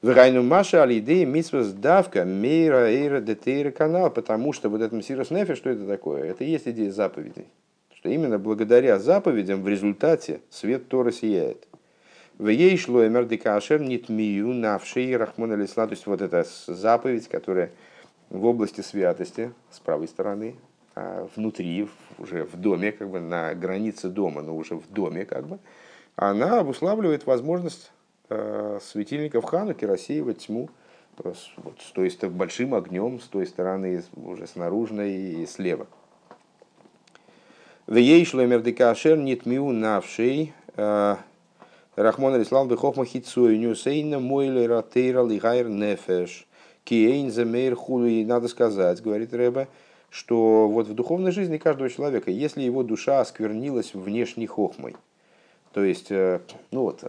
Врайну 0.00 0.42
Маша 0.42 0.82
Алидея 0.84 1.26
Митсвас 1.26 1.74
Давка 1.74 2.24
Мейра 2.24 2.90
Эйра 2.90 3.20
Детейра 3.20 3.72
канал, 3.72 4.08
потому 4.08 4.54
что 4.54 4.70
вот 4.70 4.80
этот 4.80 4.94
Мессирос 4.94 5.30
Нефи, 5.30 5.54
что 5.54 5.68
это 5.68 5.86
такое? 5.86 6.24
Это 6.24 6.42
и 6.42 6.48
есть 6.48 6.66
идея 6.66 6.90
заповедей. 6.90 7.44
Что 7.94 8.08
именно 8.08 8.38
благодаря 8.38 8.98
заповедям 8.98 9.62
в 9.62 9.68
результате 9.68 10.40
свет 10.48 10.88
Тора 10.88 11.12
сияет. 11.12 11.68
В 12.38 12.48
ей 12.48 12.78
шло 12.78 13.06
Эмердикашер 13.06 13.82
Нитмию 13.82 14.54
Навшей 14.54 15.14
Рахмон 15.14 15.52
Алисла, 15.52 15.86
то 15.86 15.92
есть 15.92 16.06
вот 16.06 16.22
эта 16.22 16.46
заповедь, 16.68 17.28
которая 17.28 17.70
в 18.30 18.44
области 18.44 18.80
святости, 18.80 19.52
с 19.70 19.80
правой 19.80 20.08
стороны, 20.08 20.56
а, 20.94 21.28
внутри, 21.34 21.88
уже 22.18 22.44
в 22.44 22.56
доме, 22.56 22.92
как 22.92 23.08
бы 23.10 23.20
на 23.20 23.54
границе 23.54 24.08
дома, 24.08 24.42
но 24.42 24.56
уже 24.56 24.76
в 24.76 24.88
доме, 24.90 25.24
как 25.24 25.46
бы, 25.46 25.58
она 26.16 26.60
обуславливает 26.60 27.26
возможность 27.26 27.90
э, 28.28 28.78
светильников 28.80 29.44
Хануки 29.44 29.84
рассеивать 29.84 30.46
тьму 30.46 30.70
э, 31.18 31.32
вот, 31.56 31.80
с 31.80 31.90
той 31.90 32.10
стороны, 32.10 32.38
большим 32.38 32.74
огнем, 32.74 33.20
с 33.20 33.24
той 33.24 33.46
стороны, 33.46 34.04
уже 34.14 34.46
с 34.46 34.54
наружной 34.54 35.12
и 35.12 35.46
слева. 35.46 35.88
В 37.86 37.96
ей 37.96 38.24
шлемердикашер 38.24 39.18
нитмиу 39.18 39.70
навшей 39.72 40.54
э, 40.76 41.16
Рахмон 41.96 42.34
Алислам 42.34 42.68
Бехохма 42.68 43.04
Хитсуй 43.04 43.58
Нюсейна 43.58 44.20
Мойле 44.20 44.66
Ратейра 44.66 45.24
Лигайр 45.24 45.68
Нефеш 45.68 46.46
Киэйн 46.84 47.30
Замейр 47.30 47.74
Худу. 47.74 48.06
И 48.06 48.24
надо 48.24 48.48
сказать, 48.48 49.02
говорит 49.02 49.34
Рэбе, 49.34 49.68
что 50.10 50.68
вот 50.68 50.86
в 50.86 50.94
духовной 50.94 51.32
жизни 51.32 51.58
каждого 51.58 51.90
человека, 51.90 52.30
если 52.30 52.62
его 52.62 52.82
душа 52.82 53.20
осквернилась 53.20 53.94
внешней 53.94 54.46
хохмой, 54.46 54.94
то 55.72 55.82
есть, 55.82 56.10
э, 56.10 56.40
ну 56.70 56.82
вот, 56.82 57.02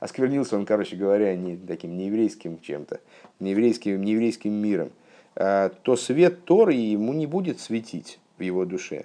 осквернился 0.00 0.56
он, 0.56 0.66
короче 0.66 0.96
говоря, 0.96 1.36
не 1.36 1.56
таким 1.56 1.96
нееврейским 1.96 2.60
чем-то, 2.60 3.00
нееврейским, 3.38 4.02
нееврейским 4.02 4.52
миром, 4.52 4.90
э, 5.36 5.70
то 5.82 5.94
свет 5.94 6.44
Торы 6.44 6.74
ему 6.74 7.12
не 7.12 7.26
будет 7.26 7.60
светить 7.60 8.18
в 8.38 8.42
его 8.42 8.64
душе. 8.64 9.04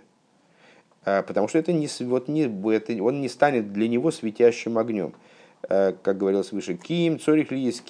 Э, 1.06 1.22
потому 1.22 1.48
что 1.48 1.60
это 1.60 1.74
не, 1.74 1.88
вот 2.00 2.28
не, 2.28 2.44
это, 2.74 3.04
он 3.04 3.22
не 3.22 3.30
станет 3.30 3.72
для 3.72 3.88
него 3.88 4.10
светящим 4.10 4.80
огнем. 4.80 5.14
Э, 5.70 5.94
как 6.02 6.18
говорилось 6.18 6.52
выше, 6.52 6.76
киим, 6.76 7.20
цорих 7.20 7.52
ли 7.52 7.60
есть 7.60 7.84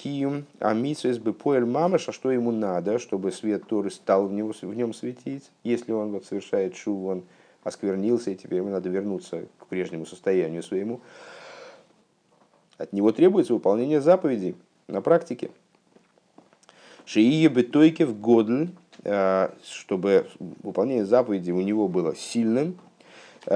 а 0.60 0.74
митсвес 0.74 1.18
бы 1.18 1.32
поэль 1.32 1.64
мамаш, 1.64 2.08
а 2.08 2.12
что 2.12 2.30
ему 2.30 2.52
надо, 2.52 2.98
чтобы 2.98 3.32
свет 3.32 3.66
Торы 3.66 3.90
стал 3.90 4.26
в, 4.26 4.32
него, 4.32 4.52
в 4.60 4.74
нем 4.74 4.92
светить, 4.92 5.50
если 5.64 5.92
он 5.92 6.12
вот 6.12 6.26
совершает 6.26 6.76
шу, 6.76 7.06
он 7.06 7.24
осквернился, 7.64 8.30
и 8.30 8.36
теперь 8.36 8.58
ему 8.58 8.70
надо 8.70 8.88
вернуться 8.88 9.46
к 9.58 9.66
прежнему 9.66 10.04
состоянию 10.04 10.62
своему. 10.62 11.00
От 12.76 12.92
него 12.92 13.12
требуется 13.12 13.54
выполнение 13.54 14.00
заповедей 14.00 14.54
на 14.88 15.00
практике. 15.00 15.50
Шиие 17.04 17.48
бетойке 17.48 18.04
в 18.04 18.18
годль 18.18 18.70
чтобы 19.64 20.28
выполнение 20.38 21.04
заповеди 21.04 21.50
у 21.50 21.60
него 21.60 21.88
было 21.88 22.14
сильным, 22.14 22.78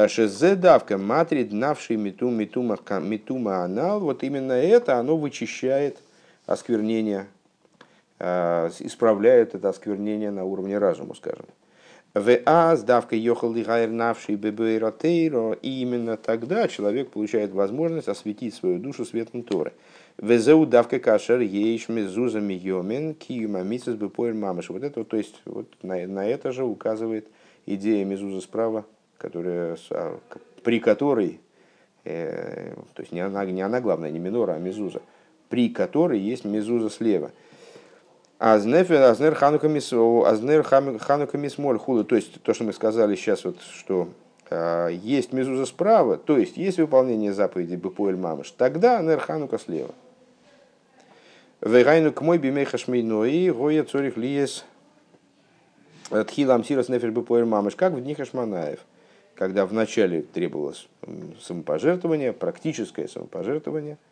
Шезе 0.09 0.57
давка 0.57 0.99
матрид 0.99 1.53
навший 1.53 1.97
миту 1.97 2.29
митума 2.29 2.77
митума 3.01 3.65
анал, 3.65 4.01
вот 4.01 4.25
именно 4.25 4.53
это 4.53 4.99
оно 4.99 5.17
вычищает 5.17 5.99
осквернение, 6.45 7.27
исправляет 8.19 9.55
это 9.55 9.69
осквернение 9.69 10.33
на 10.33 10.45
уровне 10.45 10.79
разума, 10.79 11.15
скажем. 11.15 11.47
В 12.15 12.41
а 12.47 12.75
сдавка 12.77 13.15
ехал 13.15 13.53
лигайр 13.53 13.91
навший 13.91 14.37
бебейратейро, 14.37 15.53
и 15.53 15.83
именно 15.83 16.17
тогда 16.17 16.67
человек 16.67 17.11
получает 17.11 17.53
возможность 17.53 18.09
осветить 18.09 18.55
свою 18.55 18.79
душу 18.79 19.05
светом 19.05 19.43
Торы. 19.43 19.73
Везеу 20.17 20.65
давка 20.65 20.99
кашер 20.99 21.41
ейш 21.41 21.91
мезуза 21.91 22.41
миомен 22.41 23.15
киюма 23.15 23.63
мисас 23.63 23.97
бепоэль 23.97 24.33
мамыш. 24.33 24.71
Вот 24.71 24.83
это, 24.83 25.05
то 25.05 25.17
есть, 25.17 25.43
вот 25.45 25.67
на, 25.83 26.07
на 26.07 26.27
это 26.27 26.53
же 26.53 26.65
указывает 26.65 27.29
идея 27.67 28.05
мезуза 28.07 28.41
справа, 28.41 28.87
которая, 29.19 29.77
а, 29.91 30.19
при 30.63 30.81
которой, 30.81 31.41
э, 32.05 32.75
то 32.95 33.03
есть 33.03 33.13
не 33.13 33.21
она, 33.21 33.45
не 33.45 33.63
она 33.63 33.81
главная, 33.81 34.11
не 34.11 34.19
минора, 34.19 34.53
а 34.53 34.59
мезуза, 34.59 35.01
при 35.49 35.69
которой 35.69 36.19
есть 36.19 36.45
мезуза 36.45 36.91
слева– 36.91 37.31
Азнефер, 38.39 39.03
Азнер 39.03 39.35
Ханука 39.35 39.67
Азнер 39.67 40.63
Ханука 40.63 41.39
Мисмоль 41.39 41.79
Хула. 41.79 42.05
То 42.05 42.17
есть 42.17 42.43
то, 42.43 42.53
что 42.53 42.65
мы 42.65 42.75
сказали 42.75 43.17
сейчас, 43.17 43.45
вот, 43.45 43.57
что 43.63 44.09
э, 44.51 44.91
есть 44.93 45.33
мезуза 45.33 45.65
справа, 45.65 46.19
то 46.19 46.37
есть 46.37 46.59
есть 46.59 46.79
выполнение 46.79 47.33
заповеди 47.33 47.77
Бепуэль 47.77 48.17
Мамыш, 48.17 48.51
тогда 48.51 48.99
Азнер 48.99 49.21
Ханука 49.21 49.59
слева. 49.59 49.95
Вегайну 51.63 52.13
к 52.13 52.21
мой 52.21 52.37
бимейха 52.37 52.77
шмейной, 52.77 53.51
гоя 53.51 53.85
цорих 53.85 54.19
лиес 54.19 54.67
тхилам 56.11 56.63
сирос 56.63 56.91
нефер 56.91 57.13
Бепуэль 57.13 57.47
Мамыш, 57.47 57.75
как 57.75 57.95
в 57.95 58.03
дни 58.03 58.15
Хашманаев, 58.15 58.81
когда 59.37 59.67
вначале 59.67 60.23
требовалось 60.23 60.89
самопожертвование, 61.41 62.33
практическое 62.33 63.07
самопожертвование– 63.09 63.99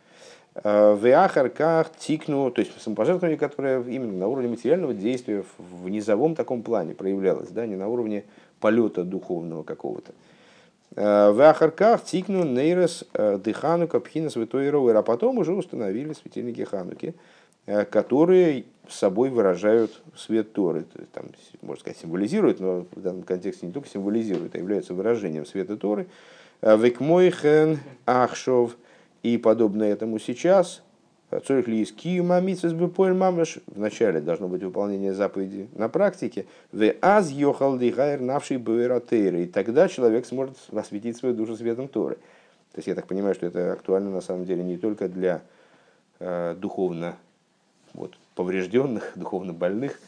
Э, 0.55 0.95
в 0.95 1.05
Ахарках 1.12 1.91
тикну, 1.97 2.51
то 2.51 2.61
есть 2.61 2.81
самопожертвование, 2.81 3.37
которое 3.37 3.83
именно 3.83 4.12
на 4.12 4.29
уровне 4.29 4.49
материального 4.49 4.95
действия 4.95 5.45
в 5.59 5.89
низовом 5.89 6.37
таком 6.37 6.62
плане 6.62 6.95
проявлялось, 6.95 7.49
да, 7.49 7.66
не 7.66 7.75
на 7.75 7.89
уровне 7.89 8.25
полета 8.61 9.03
духовного 9.03 9.64
какого-то. 9.64 10.12
Э, 10.95 11.33
в 11.33 11.41
Ахарках 11.41 12.05
тикну 12.05 12.45
нейрос 12.45 13.05
э, 13.14 13.39
дыхану 13.39 13.89
капхина 13.89 14.31
святой 14.31 14.70
роуэр, 14.70 14.97
а 14.97 15.03
потом 15.03 15.39
уже 15.39 15.53
установили 15.53 16.12
светильники 16.12 16.62
Хануки, 16.62 17.14
которые 17.67 18.65
собой 18.89 19.31
выражают 19.31 20.03
свет 20.17 20.53
Торы. 20.53 20.83
То 20.83 21.01
есть, 21.01 21.12
там, 21.12 21.25
можно 21.62 21.81
сказать, 21.81 21.99
символизируют, 21.99 22.61
но 22.61 22.87
в 22.91 23.01
данном 23.01 23.23
контексте 23.23 23.67
не 23.67 23.73
только 23.73 23.89
символизируют, 23.89 24.55
а 24.55 24.59
являются 24.59 24.95
выражением 24.95 25.47
света 25.47 25.77
Торы. 25.77 26.07
Векмойхен 26.62 27.79
ахшов– 28.07 28.77
и 29.25 29.39
подобно 29.39 29.83
этому 29.85 30.21
сейчас, 30.21 30.83
Цорих 31.47 31.67
ли 31.67 31.81
мамаш, 33.15 33.59
вначале 33.67 34.21
должно 34.21 34.47
быть 34.47 34.62
выполнение 34.62 35.15
заповеди 35.15 35.67
на 35.75 35.89
практике, 35.89 36.45
в 36.71 36.95
аз 37.01 37.31
йохал 37.31 37.79
дихайр 37.79 38.21
навший 38.21 38.59
и 39.43 39.47
тогда 39.47 39.89
человек 39.89 40.27
сможет 40.27 40.57
осветить 40.73 41.17
свою 41.17 41.35
душу 41.35 41.57
светом 41.57 41.89
Торы. 41.89 42.17
То 42.73 42.79
есть 42.79 42.87
я 42.87 42.95
так 42.95 43.07
понимаю, 43.07 43.35
что 43.35 43.47
это 43.47 43.73
актуально 43.73 44.11
на 44.11 44.21
самом 44.21 44.45
деле 44.45 44.62
не 44.62 44.77
только 44.77 45.09
для 45.09 45.41
э, 46.21 46.55
духовно 46.57 47.17
вот, 47.95 48.15
поврежденных, 48.35 49.13
духовно 49.17 49.53
больных, 49.53 49.99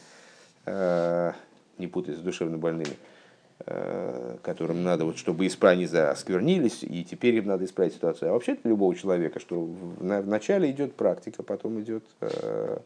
э, 0.65 1.31
не 1.77 1.87
путать 1.87 2.17
с 2.17 2.19
душевно 2.19 2.57
больными, 2.57 2.95
Э, 3.65 4.37
которым 4.43 4.83
надо, 4.83 5.03
вот, 5.03 5.17
чтобы 5.17 5.47
исправить, 5.47 5.91
осквернились, 5.91 6.83
и 6.83 7.03
теперь 7.03 7.35
им 7.35 7.47
надо 7.47 7.65
исправить 7.65 7.95
ситуацию. 7.95 8.29
А 8.29 8.33
вообще 8.33 8.53
для 8.53 8.69
любого 8.69 8.95
человека, 8.95 9.39
что 9.39 9.67
вначале 9.99 10.69
идет 10.69 10.93
практика, 10.93 11.41
потом 11.41 11.81
идет 11.81 12.03
э, 12.21 12.77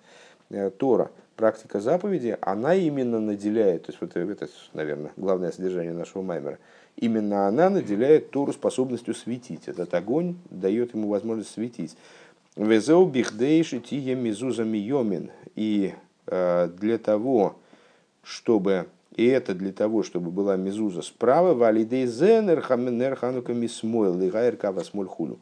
Тора. 0.78 1.12
Практика 1.36 1.82
заповеди, 1.82 2.38
она 2.40 2.74
именно 2.74 3.20
наделяет, 3.20 3.86
то 3.86 3.92
есть 3.92 4.00
вот 4.00 4.16
это, 4.16 4.48
наверное, 4.74 5.12
главное 5.18 5.52
содержание 5.52 5.94
нашего 5.94 6.22
маймера, 6.22 6.58
именно 6.96 7.48
она 7.48 7.70
наделяет 7.70 8.32
Тору 8.32 8.54
способностью 8.54 9.14
светить. 9.14 9.68
Этот 9.68 9.94
огонь 9.94 10.36
дает 10.50 10.94
ему 10.94 11.10
возможность 11.10 11.52
светить. 11.52 11.98
Везеу 12.56 13.06
бихдейши 13.06 13.80
тие 13.80 14.16
мизуза 14.16 14.64
миомин. 14.64 15.32
И 15.56 15.94
э, 16.28 16.70
для 16.78 16.98
того, 16.98 17.56
чтобы 18.24 18.88
и 19.16 19.26
это 19.26 19.54
для 19.54 19.74
того, 19.74 20.04
чтобы 20.04 20.32
была 20.32 20.56
мизуза 20.56 21.02
справа, 21.02 21.54
валидей 21.54 22.06
зенер 22.06 22.62
хаменер 22.62 23.16
ханука 23.16 23.54
мисмойл 23.54 24.18
лигайр 24.18 24.56
кавасмоль 24.56 25.08
хуну. 25.08 25.40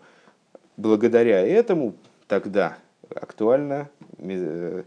Благодаря 0.76 1.46
этому 1.46 1.94
тогда 2.28 2.78
актуально, 3.14 3.90
э, 4.18 4.84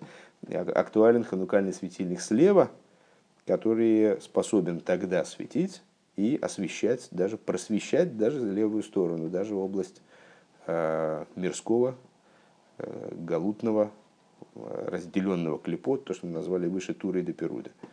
актуален 0.51 1.23
ханукальный 1.23 1.73
светильник 1.73 2.21
слева, 2.21 2.71
который 3.47 4.21
способен 4.21 4.81
тогда 4.81 5.25
светить 5.25 5.83
и 6.17 6.39
освещать, 6.43 7.07
даже 7.13 7.37
просвещать 7.37 8.17
даже 8.17 8.41
левую 8.41 8.83
сторону, 8.83 9.29
даже 9.29 9.55
область 9.55 10.03
э, 10.67 11.25
мирского, 11.37 11.95
галутного, 13.13 13.91
э, 14.55 14.89
разделенного 14.89 15.59
клепот, 15.59 16.05
то, 16.05 16.15
что 16.15 16.27
мы 16.27 16.33
назвали 16.33 16.67
выше 16.67 16.95
Туры 16.95 17.21
и 17.21 17.23
Деперуда. 17.23 17.71
Перуда. 17.71 17.92